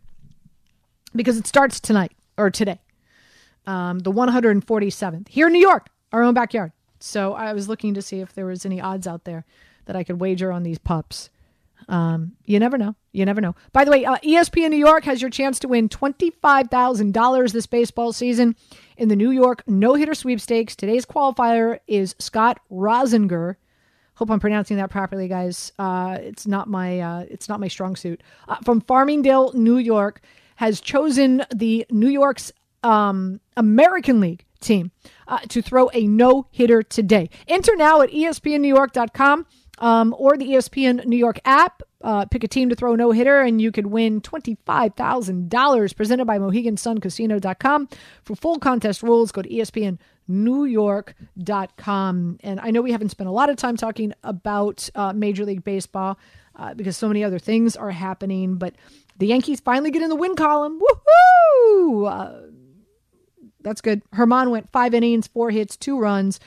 because 1.14 1.36
it 1.36 1.46
starts 1.46 1.80
tonight 1.80 2.12
or 2.36 2.50
today. 2.50 2.80
Um, 3.66 4.00
the 4.00 4.12
147th 4.12 5.28
here 5.28 5.46
in 5.46 5.52
New 5.52 5.60
York, 5.60 5.88
our 6.12 6.22
own 6.22 6.34
backyard. 6.34 6.72
So 6.98 7.34
I 7.34 7.52
was 7.52 7.68
looking 7.68 7.94
to 7.94 8.02
see 8.02 8.20
if 8.20 8.34
there 8.34 8.46
was 8.46 8.64
any 8.64 8.80
odds 8.80 9.06
out 9.06 9.24
there 9.24 9.44
that 9.86 9.96
I 9.96 10.04
could 10.04 10.20
wager 10.20 10.50
on 10.50 10.62
these 10.62 10.78
pups. 10.78 11.30
Um, 11.88 12.32
you 12.44 12.58
never 12.58 12.78
know. 12.78 12.94
You 13.12 13.24
never 13.24 13.40
know. 13.40 13.54
By 13.72 13.84
the 13.84 13.90
way, 13.90 14.04
uh, 14.04 14.16
ESPN 14.18 14.70
New 14.70 14.76
York 14.76 15.04
has 15.04 15.20
your 15.20 15.30
chance 15.30 15.58
to 15.60 15.68
win 15.68 15.88
$25,000 15.88 17.52
this 17.52 17.66
baseball 17.66 18.12
season 18.12 18.54
in 19.00 19.08
the 19.08 19.16
New 19.16 19.30
York 19.30 19.64
no 19.66 19.94
hitter 19.94 20.14
sweepstakes. 20.14 20.76
Today's 20.76 21.06
qualifier 21.06 21.80
is 21.88 22.14
Scott 22.18 22.60
Rosinger. 22.70 23.56
Hope 24.14 24.30
I'm 24.30 24.38
pronouncing 24.38 24.76
that 24.76 24.90
properly, 24.90 25.26
guys. 25.26 25.72
Uh, 25.78 26.18
it's 26.20 26.46
not 26.46 26.68
my 26.68 27.00
uh, 27.00 27.24
it's 27.30 27.48
not 27.48 27.58
my 27.58 27.68
strong 27.68 27.96
suit. 27.96 28.22
Uh, 28.46 28.56
from 28.56 28.82
Farmingdale, 28.82 29.54
New 29.54 29.78
York, 29.78 30.20
has 30.56 30.80
chosen 30.80 31.42
the 31.52 31.86
New 31.90 32.10
York's 32.10 32.52
um, 32.82 33.40
American 33.56 34.20
League 34.20 34.44
team 34.60 34.90
uh, 35.26 35.38
to 35.48 35.62
throw 35.62 35.88
a 35.94 36.06
no 36.06 36.46
hitter 36.50 36.82
today. 36.82 37.30
Enter 37.48 37.74
now 37.76 38.02
at 38.02 38.10
ESPNNewYork.com 38.10 39.46
um, 39.80 40.14
or 40.18 40.36
the 40.36 40.50
ESPN 40.50 41.04
New 41.06 41.16
York 41.16 41.40
app. 41.44 41.82
Uh, 42.02 42.24
pick 42.24 42.42
a 42.44 42.48
team 42.48 42.70
to 42.70 42.74
throw 42.74 42.94
no 42.94 43.10
hitter, 43.10 43.40
and 43.40 43.60
you 43.60 43.70
could 43.70 43.84
win 43.86 44.22
$25,000 44.22 45.96
presented 45.96 46.24
by 46.24 46.38
MoheganSunCasino.com. 46.38 47.88
For 48.22 48.34
full 48.34 48.58
contest 48.58 49.02
rules, 49.02 49.32
go 49.32 49.42
to 49.42 49.48
ESPNNewYork.com. 49.50 52.38
And 52.42 52.60
I 52.60 52.70
know 52.70 52.80
we 52.80 52.92
haven't 52.92 53.10
spent 53.10 53.28
a 53.28 53.32
lot 53.32 53.50
of 53.50 53.56
time 53.56 53.76
talking 53.76 54.14
about 54.22 54.88
uh, 54.94 55.12
Major 55.12 55.44
League 55.44 55.62
Baseball 55.62 56.18
uh, 56.56 56.72
because 56.72 56.96
so 56.96 57.06
many 57.08 57.22
other 57.22 57.38
things 57.38 57.76
are 57.76 57.90
happening, 57.90 58.56
but 58.56 58.76
the 59.18 59.26
Yankees 59.26 59.60
finally 59.60 59.90
get 59.90 60.00
in 60.00 60.08
the 60.08 60.16
win 60.16 60.36
column. 60.36 60.80
Woohoo! 60.80 62.10
Uh, 62.10 62.46
That's 63.60 63.82
good. 63.82 64.00
Germán 64.12 64.50
went 64.50 64.72
five 64.72 64.94
innings, 64.94 65.26
four 65.26 65.50
hits, 65.50 65.76
two 65.76 65.98
runs. 65.98 66.40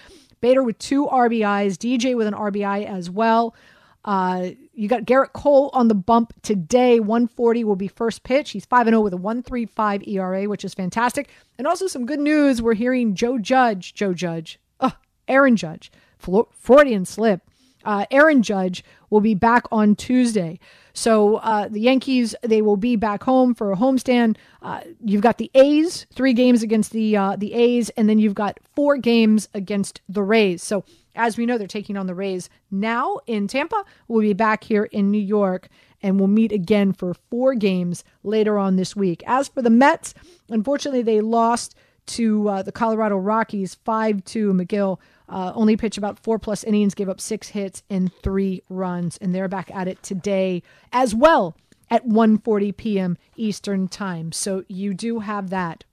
Bader 0.43 0.61
with 0.61 0.77
two 0.77 1.07
RBIs. 1.07 1.77
DJ 1.77 2.17
with 2.17 2.27
an 2.27 2.33
RBI 2.33 2.85
as 2.85 3.09
well. 3.09 3.55
Uh, 4.03 4.49
you 4.73 4.89
got 4.89 5.05
Gerrit 5.05 5.31
Cole 5.31 5.69
on 5.71 5.87
the 5.87 5.95
bump 5.95 6.33
today. 6.41 6.99
140 6.99 7.63
will 7.63 7.77
be 7.77 7.87
first 7.87 8.23
pitch. 8.23 8.51
He's 8.51 8.65
5 8.65 8.87
0 8.87 8.99
with 8.99 9.13
a 9.13 9.17
135 9.17 10.05
ERA, 10.05 10.43
which 10.49 10.65
is 10.65 10.73
fantastic. 10.73 11.29
And 11.57 11.65
also 11.65 11.87
some 11.87 12.05
good 12.05 12.19
news. 12.19 12.61
We're 12.61 12.73
hearing 12.73 13.15
Joe 13.15 13.37
Judge, 13.37 13.93
Joe 13.93 14.13
Judge, 14.13 14.59
uh, 14.81 14.91
Aaron 15.29 15.55
Judge, 15.55 15.89
Freudian 16.19 17.05
slip. 17.05 17.49
Uh, 17.83 18.05
Aaron 18.11 18.41
Judge 18.43 18.83
will 19.09 19.21
be 19.21 19.35
back 19.35 19.65
on 19.71 19.95
Tuesday. 19.95 20.59
So 20.93 21.37
uh, 21.37 21.67
the 21.67 21.79
Yankees 21.79 22.35
they 22.41 22.61
will 22.61 22.77
be 22.77 22.95
back 22.95 23.23
home 23.23 23.55
for 23.55 23.71
a 23.71 23.75
homestand. 23.75 24.37
Uh, 24.61 24.81
you've 25.03 25.21
got 25.21 25.37
the 25.37 25.49
A's, 25.55 26.05
three 26.13 26.33
games 26.33 26.61
against 26.61 26.91
the 26.91 27.17
uh, 27.17 27.35
the 27.35 27.53
A's, 27.53 27.89
and 27.91 28.07
then 28.07 28.19
you've 28.19 28.35
got 28.35 28.59
four 28.75 28.97
games 28.97 29.49
against 29.53 30.01
the 30.07 30.21
Rays. 30.21 30.63
So 30.63 30.83
as 31.15 31.37
we 31.37 31.45
know, 31.45 31.57
they're 31.57 31.67
taking 31.67 31.97
on 31.97 32.07
the 32.07 32.15
Rays 32.15 32.49
now 32.71 33.19
in 33.27 33.47
Tampa. 33.47 33.83
We'll 34.07 34.21
be 34.21 34.33
back 34.33 34.63
here 34.63 34.85
in 34.85 35.11
New 35.11 35.21
York, 35.21 35.67
and 36.01 36.19
we'll 36.19 36.27
meet 36.27 36.51
again 36.51 36.93
for 36.93 37.13
four 37.29 37.55
games 37.55 38.03
later 38.23 38.57
on 38.57 38.75
this 38.75 38.95
week. 38.95 39.23
As 39.25 39.47
for 39.47 39.61
the 39.61 39.69
Mets, 39.69 40.13
unfortunately, 40.49 41.01
they 41.03 41.21
lost 41.21 41.75
to 42.05 42.49
uh, 42.49 42.61
the 42.61 42.71
Colorado 42.71 43.17
Rockies 43.17 43.75
5 43.75 44.23
2. 44.25 44.53
Megill 44.53 44.99
uh, 45.29 45.51
only 45.55 45.77
pitched 45.77 45.97
about 45.97 46.19
four 46.19 46.39
plus 46.39 46.63
innings, 46.63 46.93
gave 46.93 47.09
up 47.09 47.21
six 47.21 47.49
hits 47.49 47.83
and 47.89 48.11
three 48.21 48.61
runs, 48.69 49.17
and 49.17 49.33
they're 49.33 49.47
back 49.47 49.71
at 49.73 49.87
it 49.87 50.01
today 50.03 50.63
as 50.91 51.15
well 51.15 51.55
at 51.89 52.07
1:40 52.07 52.75
p.m. 52.75 53.17
Eastern 53.35 53.87
Time. 53.87 54.31
So 54.31 54.63
you 54.67 54.93
do 54.93 55.19
have 55.19 55.49
that. 55.49 55.83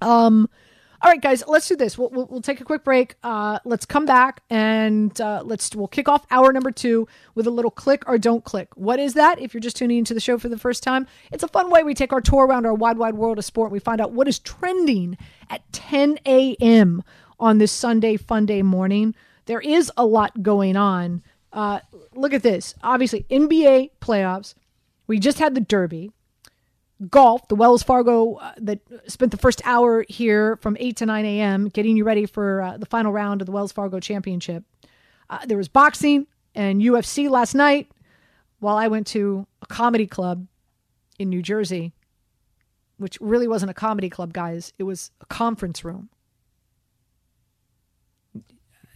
Um, 0.00 0.48
all 1.00 1.12
right, 1.12 1.22
guys, 1.22 1.44
let's 1.46 1.68
do 1.68 1.76
this. 1.76 1.96
We'll, 1.96 2.10
we'll, 2.10 2.26
we'll 2.26 2.42
take 2.42 2.60
a 2.60 2.64
quick 2.64 2.82
break. 2.82 3.14
Uh, 3.22 3.60
let's 3.64 3.86
come 3.86 4.04
back 4.04 4.42
and 4.50 5.18
uh, 5.20 5.42
let's 5.44 5.72
we'll 5.74 5.86
kick 5.86 6.08
off 6.08 6.26
hour 6.28 6.52
number 6.52 6.72
two 6.72 7.06
with 7.36 7.46
a 7.46 7.50
little 7.50 7.70
click 7.70 8.02
or 8.08 8.18
don't 8.18 8.42
click. 8.42 8.68
What 8.74 8.98
is 8.98 9.14
that? 9.14 9.40
If 9.40 9.54
you're 9.54 9.60
just 9.60 9.76
tuning 9.76 9.98
into 9.98 10.12
the 10.12 10.18
show 10.18 10.38
for 10.38 10.48
the 10.48 10.58
first 10.58 10.82
time, 10.82 11.06
it's 11.30 11.44
a 11.44 11.48
fun 11.48 11.70
way 11.70 11.84
we 11.84 11.94
take 11.94 12.12
our 12.12 12.20
tour 12.20 12.46
around 12.46 12.66
our 12.66 12.74
wide, 12.74 12.98
wide 12.98 13.14
world 13.14 13.38
of 13.38 13.44
sport. 13.44 13.70
We 13.70 13.78
find 13.78 14.00
out 14.00 14.10
what 14.10 14.26
is 14.26 14.40
trending 14.40 15.16
at 15.48 15.72
10 15.72 16.18
a.m. 16.26 17.04
on 17.38 17.58
this 17.58 17.72
Sunday 17.72 18.16
fun 18.16 18.46
day 18.46 18.62
morning. 18.62 19.14
There 19.46 19.60
is 19.60 19.90
a 19.96 20.04
lot 20.04 20.42
going 20.42 20.76
on. 20.76 21.22
Uh, 21.52 21.80
look 22.14 22.32
at 22.32 22.42
this. 22.42 22.74
Obviously, 22.82 23.24
NBA 23.30 23.90
playoffs. 24.00 24.54
We 25.06 25.18
just 25.18 25.38
had 25.38 25.54
the 25.54 25.60
Derby 25.60 26.12
golf, 27.08 27.46
the 27.48 27.54
Wells 27.54 27.82
Fargo 27.82 28.34
uh, 28.34 28.52
that 28.58 28.80
spent 29.06 29.30
the 29.30 29.38
first 29.38 29.62
hour 29.64 30.04
here 30.08 30.56
from 30.56 30.76
8 30.80 30.96
to 30.96 31.06
9 31.06 31.24
a.m. 31.24 31.68
getting 31.68 31.96
you 31.96 32.04
ready 32.04 32.26
for 32.26 32.62
uh, 32.62 32.76
the 32.76 32.86
final 32.86 33.12
round 33.12 33.40
of 33.40 33.46
the 33.46 33.52
Wells 33.52 33.72
Fargo 33.72 34.00
Championship. 34.00 34.64
Uh, 35.30 35.38
there 35.46 35.56
was 35.56 35.68
boxing 35.68 36.26
and 36.54 36.82
UFC 36.82 37.30
last 37.30 37.54
night 37.54 37.90
while 38.60 38.76
I 38.76 38.88
went 38.88 39.06
to 39.08 39.46
a 39.62 39.66
comedy 39.66 40.06
club 40.06 40.46
in 41.18 41.28
New 41.28 41.42
Jersey, 41.42 41.92
which 42.96 43.18
really 43.20 43.46
wasn't 43.46 43.70
a 43.70 43.74
comedy 43.74 44.10
club, 44.10 44.32
guys. 44.32 44.72
It 44.78 44.82
was 44.84 45.10
a 45.20 45.26
conference 45.26 45.84
room. 45.84 46.08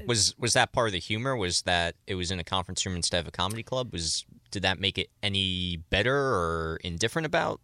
Was 0.06 0.34
was 0.38 0.52
that 0.54 0.72
part 0.72 0.88
of 0.88 0.92
the 0.92 0.98
humor? 0.98 1.36
Was 1.36 1.62
that 1.62 1.94
it 2.06 2.14
was 2.14 2.30
in 2.30 2.38
a 2.38 2.44
conference 2.44 2.84
room 2.84 2.96
instead 2.96 3.20
of 3.20 3.28
a 3.28 3.30
comedy 3.30 3.62
club? 3.62 3.92
Was 3.92 4.24
did 4.50 4.62
that 4.62 4.78
make 4.78 4.98
it 4.98 5.10
any 5.22 5.78
better 5.90 6.14
or 6.14 6.78
indifferent 6.84 7.26
about 7.26 7.60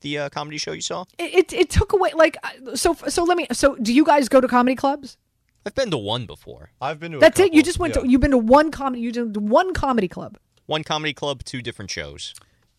the 0.00 0.18
uh, 0.18 0.28
comedy 0.28 0.58
show 0.58 0.72
you 0.72 0.80
saw? 0.80 1.04
It, 1.18 1.34
it, 1.34 1.52
it 1.52 1.70
took 1.70 1.92
away 1.92 2.10
like 2.14 2.36
so 2.74 2.94
so 2.94 3.24
let 3.24 3.36
me 3.36 3.46
so 3.52 3.76
do 3.76 3.92
you 3.92 4.04
guys 4.04 4.28
go 4.28 4.40
to 4.40 4.48
comedy 4.48 4.76
clubs? 4.76 5.16
I've 5.64 5.74
been 5.74 5.90
to 5.90 5.98
one 5.98 6.26
before. 6.26 6.70
I've 6.80 7.00
been 7.00 7.12
to 7.12 7.18
That's 7.18 7.40
a 7.40 7.44
it. 7.46 7.54
You 7.54 7.62
just 7.62 7.78
went 7.78 7.96
yeah. 7.96 8.02
to 8.02 8.08
you've 8.08 8.20
been 8.20 8.30
to 8.30 8.38
one 8.38 8.70
comedy 8.70 9.02
you 9.02 9.12
did 9.12 9.36
one 9.36 9.74
comedy 9.74 10.08
club. 10.08 10.38
One 10.66 10.82
comedy 10.84 11.12
club, 11.12 11.44
two 11.44 11.62
different 11.62 11.90
shows. 11.90 12.34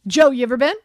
Joe, 0.05 0.31
you 0.31 0.43
ever 0.43 0.57
been? 0.57 0.75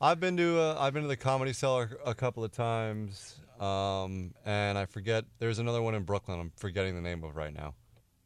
I've 0.00 0.18
been 0.18 0.36
to 0.38 0.58
uh, 0.58 0.76
I've 0.80 0.92
been 0.92 1.02
to 1.02 1.08
the 1.08 1.16
Comedy 1.16 1.52
Cellar 1.52 1.98
a 2.04 2.14
couple 2.14 2.42
of 2.42 2.50
times, 2.50 3.36
um, 3.62 4.34
and 4.44 4.76
I 4.76 4.86
forget. 4.86 5.24
There's 5.38 5.58
another 5.58 5.80
one 5.80 5.94
in 5.94 6.02
Brooklyn. 6.02 6.40
I'm 6.40 6.52
forgetting 6.56 6.94
the 6.94 7.00
name 7.00 7.22
of 7.22 7.36
right 7.36 7.54
now. 7.54 7.74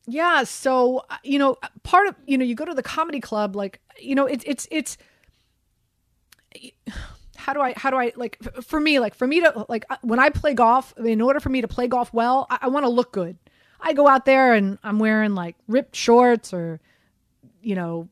Yeah, 0.06 0.44
so 0.44 1.04
uh, 1.10 1.16
you 1.22 1.38
know, 1.38 1.56
part 1.82 2.08
of 2.08 2.14
you 2.26 2.38
know, 2.38 2.44
you 2.44 2.54
go 2.54 2.64
to 2.64 2.74
the 2.74 2.82
comedy 2.82 3.20
club, 3.20 3.54
like 3.54 3.80
you 4.00 4.14
know, 4.14 4.26
it's 4.26 4.44
it's 4.46 4.66
it's. 4.70 4.98
How 7.36 7.52
do 7.52 7.60
I 7.60 7.74
how 7.76 7.90
do 7.90 7.96
I 7.96 8.12
like 8.16 8.42
for 8.62 8.80
me 8.80 8.98
like 8.98 9.14
for 9.14 9.24
me 9.24 9.40
to 9.40 9.66
like 9.68 9.84
uh, 9.88 9.98
when 10.02 10.18
I 10.18 10.30
play 10.30 10.52
golf 10.52 10.92
in 10.96 11.20
order 11.20 11.38
for 11.38 11.48
me 11.48 11.60
to 11.60 11.68
play 11.68 11.86
golf 11.86 12.12
well 12.12 12.48
I, 12.50 12.58
I 12.62 12.68
want 12.68 12.84
to 12.86 12.88
look 12.88 13.12
good. 13.12 13.36
I 13.78 13.92
go 13.92 14.08
out 14.08 14.24
there 14.24 14.52
and 14.52 14.78
I'm 14.82 14.98
wearing 14.98 15.36
like 15.36 15.54
ripped 15.68 15.94
shorts 15.94 16.52
or 16.52 16.80
you 17.62 17.76
know 17.76 18.08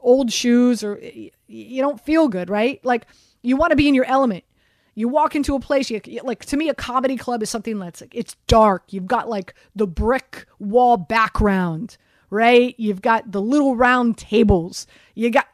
old 0.00 0.32
shoes 0.32 0.82
or 0.82 0.98
you 1.48 1.82
don't 1.82 2.00
feel 2.00 2.28
good, 2.28 2.48
right? 2.48 2.82
Like 2.82 3.06
you 3.42 3.56
want 3.56 3.72
to 3.72 3.76
be 3.76 3.88
in 3.88 3.94
your 3.94 4.06
element. 4.06 4.44
You 4.98 5.06
walk 5.06 5.36
into 5.36 5.54
a 5.54 5.60
place, 5.60 5.90
you, 5.90 6.00
like 6.24 6.44
to 6.46 6.56
me, 6.56 6.68
a 6.68 6.74
comedy 6.74 7.16
club 7.16 7.40
is 7.40 7.48
something 7.48 7.78
that's 7.78 8.00
like 8.00 8.16
it's 8.16 8.34
dark. 8.48 8.92
You've 8.92 9.06
got 9.06 9.28
like 9.28 9.54
the 9.76 9.86
brick 9.86 10.44
wall 10.58 10.96
background, 10.96 11.96
right? 12.30 12.74
You've 12.78 13.00
got 13.00 13.30
the 13.30 13.40
little 13.40 13.76
round 13.76 14.18
tables. 14.18 14.88
You 15.14 15.30
got 15.30 15.46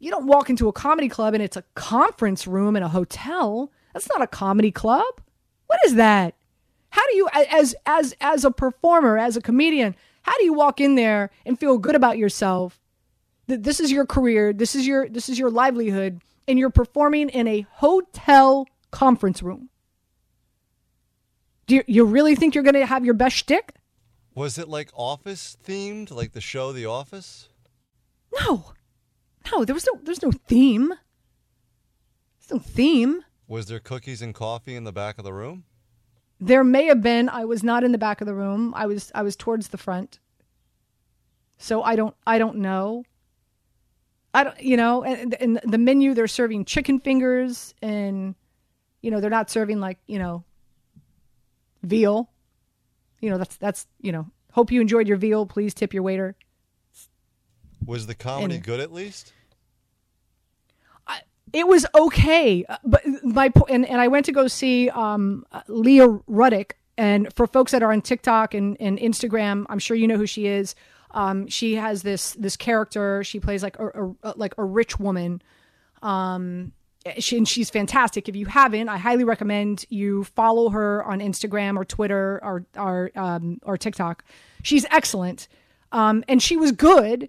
you 0.00 0.10
don't 0.10 0.26
walk 0.26 0.50
into 0.50 0.66
a 0.66 0.72
comedy 0.72 1.08
club 1.08 1.34
and 1.34 1.42
it's 1.42 1.56
a 1.56 1.62
conference 1.76 2.48
room 2.48 2.74
in 2.74 2.82
a 2.82 2.88
hotel. 2.88 3.70
That's 3.92 4.08
not 4.08 4.22
a 4.22 4.26
comedy 4.26 4.72
club. 4.72 5.20
What 5.68 5.78
is 5.86 5.94
that? 5.94 6.34
How 6.88 7.06
do 7.12 7.16
you 7.16 7.28
as 7.32 7.76
as 7.86 8.12
as 8.20 8.44
a 8.44 8.50
performer, 8.50 9.16
as 9.16 9.36
a 9.36 9.40
comedian, 9.40 9.94
how 10.22 10.36
do 10.36 10.44
you 10.44 10.52
walk 10.52 10.80
in 10.80 10.96
there 10.96 11.30
and 11.46 11.60
feel 11.60 11.78
good 11.78 11.94
about 11.94 12.18
yourself? 12.18 12.80
That 13.46 13.62
this 13.62 13.78
is 13.78 13.92
your 13.92 14.04
career, 14.04 14.52
this 14.52 14.74
is 14.74 14.84
your 14.84 15.08
this 15.08 15.28
is 15.28 15.38
your 15.38 15.50
livelihood 15.50 16.22
and 16.48 16.58
you're 16.58 16.70
performing 16.70 17.28
in 17.28 17.46
a 17.46 17.64
hotel 17.70 18.66
conference 18.90 19.42
room. 19.42 19.70
Do 21.66 21.76
you, 21.76 21.84
you 21.86 22.04
really 22.04 22.34
think 22.34 22.54
you're 22.54 22.64
going 22.64 22.74
to 22.74 22.86
have 22.86 23.04
your 23.04 23.14
best 23.14 23.36
shtick? 23.36 23.74
Was 24.34 24.58
it 24.58 24.68
like 24.68 24.90
Office 24.94 25.56
themed, 25.64 26.10
like 26.10 26.32
the 26.32 26.40
show 26.40 26.72
The 26.72 26.86
Office? 26.86 27.48
No, 28.40 28.72
no. 29.50 29.64
There 29.64 29.74
was 29.74 29.86
no. 29.86 29.98
There's 30.02 30.22
no 30.22 30.32
theme. 30.32 30.88
There's 30.88 32.50
no 32.50 32.58
theme. 32.58 33.24
Was 33.48 33.66
there 33.66 33.80
cookies 33.80 34.22
and 34.22 34.34
coffee 34.34 34.76
in 34.76 34.84
the 34.84 34.92
back 34.92 35.18
of 35.18 35.24
the 35.24 35.32
room? 35.32 35.64
There 36.40 36.64
may 36.64 36.86
have 36.86 37.02
been. 37.02 37.28
I 37.28 37.44
was 37.44 37.62
not 37.62 37.84
in 37.84 37.92
the 37.92 37.98
back 37.98 38.20
of 38.20 38.26
the 38.26 38.34
room. 38.34 38.72
I 38.76 38.86
was. 38.86 39.10
I 39.14 39.22
was 39.22 39.36
towards 39.36 39.68
the 39.68 39.78
front. 39.78 40.20
So 41.58 41.82
I 41.82 41.96
don't. 41.96 42.14
I 42.26 42.38
don't 42.38 42.56
know. 42.56 43.04
I 44.32 44.44
don't. 44.44 44.60
You 44.62 44.76
know. 44.76 45.02
And, 45.02 45.34
and 45.34 45.60
the 45.64 45.78
menu, 45.78 46.14
they're 46.14 46.28
serving 46.28 46.64
chicken 46.64 47.00
fingers, 47.00 47.74
and 47.82 48.36
you 49.02 49.10
know 49.10 49.20
they're 49.20 49.30
not 49.30 49.50
serving 49.50 49.80
like 49.80 49.98
you 50.06 50.18
know 50.18 50.44
veal. 51.82 52.30
You 53.20 53.30
know 53.30 53.38
that's 53.38 53.56
that's 53.56 53.86
you 54.00 54.12
know. 54.12 54.26
Hope 54.52 54.72
you 54.72 54.80
enjoyed 54.80 55.06
your 55.06 55.16
veal. 55.16 55.46
Please 55.46 55.74
tip 55.74 55.94
your 55.94 56.02
waiter. 56.02 56.34
Was 57.86 58.06
the 58.06 58.14
comedy 58.14 58.56
And- 58.56 58.64
good 58.64 58.80
at 58.80 58.92
least? 58.92 59.32
it 61.52 61.66
was 61.66 61.84
okay 61.96 62.64
uh, 62.68 62.76
but 62.84 63.02
my 63.24 63.50
and, 63.68 63.84
and 63.84 64.00
i 64.00 64.06
went 64.06 64.24
to 64.24 64.30
go 64.30 64.46
see 64.46 64.88
um, 64.90 65.44
leah 65.66 66.06
ruddick 66.30 66.72
and 66.96 67.32
for 67.34 67.44
folks 67.46 67.72
that 67.72 67.82
are 67.82 67.90
on 67.90 68.00
tiktok 68.00 68.54
and, 68.54 68.76
and 68.78 68.98
instagram 69.00 69.66
i'm 69.68 69.80
sure 69.80 69.96
you 69.96 70.06
know 70.06 70.16
who 70.16 70.26
she 70.26 70.46
is 70.46 70.76
um, 71.10 71.48
she 71.48 71.74
has 71.74 72.02
this 72.02 72.34
this 72.34 72.56
character 72.56 73.24
she 73.24 73.40
plays 73.40 73.64
like 73.64 73.76
a, 73.80 74.14
a 74.22 74.32
like 74.36 74.54
a 74.58 74.64
rich 74.64 75.00
woman 75.00 75.42
um, 76.02 76.70
she, 77.18 77.38
and 77.38 77.48
she's 77.48 77.70
fantastic. 77.70 78.28
If 78.28 78.36
you 78.36 78.46
haven't 78.46 78.88
i 78.88 78.98
highly 78.98 79.24
recommend 79.24 79.86
you 79.88 80.24
follow 80.24 80.68
her 80.70 81.02
on 81.04 81.20
instagram 81.20 81.76
or 81.76 81.84
twitter 81.84 82.40
or 82.42 82.66
or, 82.76 83.10
um, 83.16 83.58
or 83.62 83.76
tiktok. 83.78 84.24
She's 84.62 84.84
excellent. 84.90 85.48
Um, 85.92 86.22
and 86.28 86.42
she 86.42 86.56
was 86.56 86.72
good. 86.72 87.28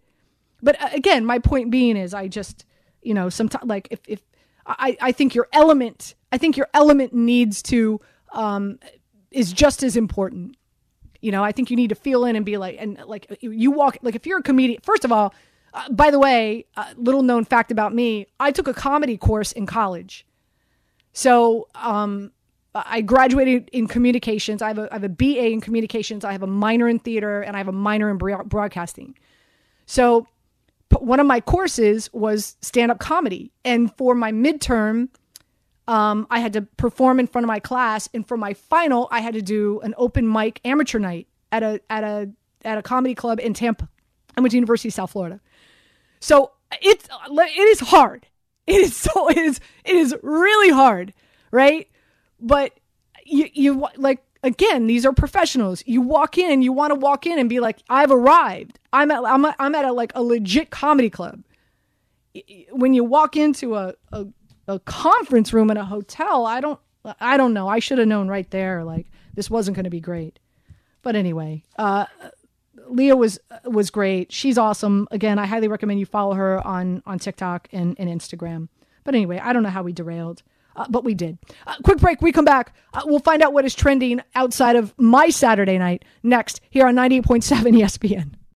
But 0.62 0.82
uh, 0.82 0.90
again 0.94 1.26
my 1.26 1.40
point 1.40 1.72
being 1.72 1.98
is 1.98 2.14
i 2.14 2.28
just 2.28 2.66
you 3.02 3.14
know 3.14 3.30
sometimes 3.30 3.66
like 3.66 3.88
if, 3.92 4.00
if 4.08 4.22
I, 4.66 4.98
I 5.02 5.12
think 5.12 5.34
your 5.34 5.48
element 5.54 6.16
i 6.32 6.38
think 6.38 6.58
your 6.58 6.68
element 6.74 7.14
needs 7.14 7.64
to 7.64 8.00
um 8.34 8.80
is 9.32 9.54
just 9.54 9.82
as 9.84 9.96
important. 9.96 10.58
You 11.22 11.32
know 11.32 11.44
i 11.44 11.52
think 11.52 11.70
you 11.70 11.78
need 11.78 11.90
to 11.90 11.96
feel 11.96 12.26
in 12.26 12.36
and 12.36 12.46
be 12.46 12.58
like 12.58 12.78
and 12.80 13.00
like 13.06 13.38
you 13.42 13.72
walk 13.72 13.98
like 14.02 14.16
if 14.16 14.26
you're 14.26 14.40
a 14.40 14.44
comedian 14.44 14.82
first 14.82 15.06
of 15.06 15.12
all 15.12 15.34
uh, 15.74 15.90
by 15.92 16.10
the 16.12 16.20
way 16.20 16.66
uh, 16.78 16.94
little 16.98 17.24
known 17.24 17.46
fact 17.46 17.72
about 17.72 17.94
me 17.94 18.28
i 18.40 18.52
took 18.52 18.68
a 18.68 18.74
comedy 18.74 19.18
course 19.18 19.52
in 19.52 19.66
college 19.66 20.26
so 21.14 21.68
um 21.76 22.32
I 22.74 23.02
graduated 23.02 23.68
in 23.74 23.86
communications. 23.90 24.62
I 24.62 24.70
have, 24.70 24.78
a, 24.78 24.88
I 24.92 24.96
have 24.96 25.04
a 25.04 25.10
BA 25.10 25.48
in 25.48 25.60
communications. 25.60 26.24
I 26.24 26.32
have 26.32 26.42
a 26.42 26.48
minor 26.48 26.88
in 26.88 27.00
theater, 27.00 27.42
and 27.42 27.54
I 27.54 27.60
have 27.60 27.68
a 27.68 27.74
minor 27.74 28.10
in 28.10 28.18
broad- 28.18 28.48
broadcasting. 28.48 29.18
So 29.86 30.26
one 30.98 31.20
of 31.20 31.28
my 31.28 31.42
courses 31.42 32.10
was 32.14 32.56
stand 32.62 32.90
up 32.90 32.98
comedy. 33.00 33.52
And 33.66 33.94
for 33.98 34.16
my 34.16 34.32
midterm, 34.32 35.10
Um, 35.90 36.28
I 36.30 36.40
had 36.40 36.54
to 36.54 36.62
perform 36.62 37.20
in 37.20 37.28
front 37.28 37.44
of 37.44 37.50
my 37.50 37.60
class, 37.60 38.08
and 38.14 38.26
for 38.26 38.38
my 38.38 38.54
final, 38.54 39.10
I 39.12 39.20
had 39.20 39.34
to 39.34 39.42
do 39.42 39.82
an 39.82 39.94
open 39.98 40.32
mic 40.32 40.62
amateur 40.64 41.00
night 41.00 41.28
at 41.52 41.64
a 41.64 41.82
at 41.90 42.06
a 42.06 42.30
at 42.64 42.78
a 42.78 42.82
comedy 42.82 43.16
club 43.16 43.42
in 43.42 43.54
Tampa. 43.54 43.90
I 44.38 44.40
went 44.40 44.52
to 44.52 44.58
University 44.58 44.88
of 44.88 44.94
South 44.94 45.12
Florida, 45.12 45.42
so 46.22 46.52
it's 46.82 47.10
it 47.10 47.68
is 47.68 47.80
hard. 47.82 48.28
It 48.68 48.76
is 48.82 48.96
so 48.96 49.30
it 49.30 49.38
is 49.38 49.60
it 49.84 49.96
is 49.96 50.16
really 50.24 50.70
hard, 50.70 51.14
right? 51.52 51.90
But 52.40 52.80
you 53.26 53.50
you 53.52 53.88
like 53.98 54.24
again, 54.44 54.88
these 54.88 55.06
are 55.06 55.14
professionals. 55.14 55.84
You 55.86 56.02
walk 56.02 56.38
in, 56.38 56.62
you 56.62 56.72
want 56.72 56.92
to 56.92 56.96
walk 57.00 57.26
in 57.26 57.38
and 57.38 57.50
be 57.50 57.60
like, 57.60 57.80
I've 57.90 58.12
arrived. 58.12 58.80
I'm 58.94 59.12
at 59.12 59.26
I'm, 59.26 59.46
I'm 59.46 59.76
at 59.76 59.86
a 59.86 59.92
like 59.92 60.14
a 60.16 60.24
legit 60.24 60.70
comedy 60.70 61.10
club. 61.10 61.44
When 62.72 62.94
you 62.94 63.04
walk 63.04 63.36
into 63.36 63.76
a, 63.76 63.96
a 64.14 64.28
a 64.68 64.80
conference 64.80 65.52
room 65.52 65.72
in 65.72 65.78
a 65.78 65.84
hotel, 65.84 66.46
I 66.46 66.62
don't 66.62 66.80
I 67.20 67.36
don't 67.36 67.54
know. 67.54 67.68
I 67.68 67.80
should 67.80 67.98
have 67.98 68.08
known 68.08 68.28
right 68.28 68.50
there 68.52 68.84
like 68.84 69.08
this 69.34 69.50
wasn't 69.50 69.76
going 69.76 69.86
to 69.86 69.90
be 69.90 70.00
great. 70.00 70.40
But 71.02 71.16
anyway, 71.16 71.64
uh 71.78 72.06
Leah 72.92 73.16
was 73.16 73.40
was 73.66 73.90
great. 73.90 74.32
She's 74.32 74.58
awesome. 74.58 75.08
Again, 75.12 75.40
I 75.40 75.46
highly 75.46 75.68
recommend 75.68 76.00
you 76.00 76.06
follow 76.06 76.34
her 76.36 76.66
on 76.66 77.02
on 77.06 77.20
TikTok 77.20 77.68
and, 77.72 77.96
and 78.00 78.10
Instagram. 78.10 78.68
But 79.04 79.16
anyway, 79.16 79.40
I 79.40 79.54
don't 79.54 79.64
know 79.64 79.70
how 79.70 79.84
we 79.84 79.94
derailed, 79.94 80.44
uh, 80.76 80.86
but 80.90 81.04
we 81.04 81.14
did. 81.14 81.38
Uh, 81.66 81.76
quick 81.84 81.98
break. 81.98 82.22
We 82.22 82.32
come 82.32 82.46
back. 82.46 82.76
Uh, 82.94 83.02
we'll 83.06 83.20
find 83.20 83.42
out 83.42 83.54
what 83.54 83.66
is 83.66 83.74
trending 83.74 84.22
outside 84.36 84.76
of 84.76 84.94
my 84.98 85.30
Saturday 85.30 85.78
night 85.78 86.06
next 86.22 86.62
here 86.70 86.86
on 86.86 86.96
98.7 86.96 87.82
ESPN. 87.82 88.34